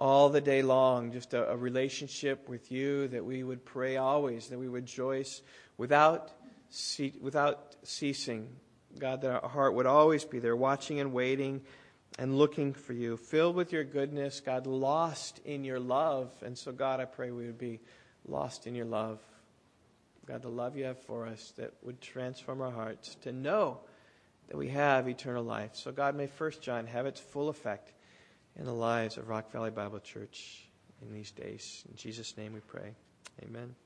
all 0.00 0.30
the 0.30 0.40
day 0.40 0.62
long, 0.62 1.12
just 1.12 1.34
a, 1.34 1.50
a 1.50 1.56
relationship 1.56 2.48
with 2.48 2.72
you, 2.72 3.08
that 3.08 3.26
we 3.26 3.42
would 3.42 3.66
pray 3.66 3.98
always, 3.98 4.48
that 4.48 4.58
we 4.58 4.70
would 4.70 4.84
rejoice 4.84 5.42
without, 5.76 6.32
without 7.20 7.76
ceasing. 7.82 8.48
God, 8.98 9.22
that 9.22 9.42
our 9.42 9.48
heart 9.48 9.74
would 9.74 9.86
always 9.86 10.24
be 10.24 10.38
there, 10.38 10.56
watching 10.56 11.00
and 11.00 11.12
waiting 11.12 11.62
and 12.18 12.38
looking 12.38 12.72
for 12.72 12.92
you, 12.92 13.16
filled 13.16 13.56
with 13.56 13.72
your 13.72 13.84
goodness, 13.84 14.40
God, 14.40 14.66
lost 14.66 15.40
in 15.44 15.64
your 15.64 15.80
love. 15.80 16.30
And 16.42 16.56
so, 16.56 16.72
God, 16.72 17.00
I 17.00 17.04
pray 17.04 17.30
we 17.30 17.46
would 17.46 17.58
be 17.58 17.80
lost 18.26 18.66
in 18.66 18.74
your 18.74 18.86
love. 18.86 19.20
God, 20.26 20.42
the 20.42 20.48
love 20.48 20.76
you 20.76 20.84
have 20.84 20.98
for 20.98 21.26
us 21.26 21.52
that 21.56 21.72
would 21.82 22.00
transform 22.00 22.60
our 22.60 22.70
hearts 22.70 23.14
to 23.22 23.32
know 23.32 23.78
that 24.48 24.56
we 24.56 24.68
have 24.68 25.08
eternal 25.08 25.44
life. 25.44 25.70
So, 25.74 25.92
God, 25.92 26.16
may 26.16 26.26
First 26.26 26.62
John 26.62 26.86
have 26.86 27.06
its 27.06 27.20
full 27.20 27.48
effect 27.48 27.92
in 28.56 28.64
the 28.64 28.74
lives 28.74 29.18
of 29.18 29.28
Rock 29.28 29.52
Valley 29.52 29.70
Bible 29.70 30.00
Church 30.00 30.66
in 31.02 31.12
these 31.12 31.30
days. 31.30 31.84
In 31.88 31.96
Jesus' 31.96 32.36
name 32.36 32.54
we 32.54 32.60
pray. 32.60 32.94
Amen. 33.44 33.85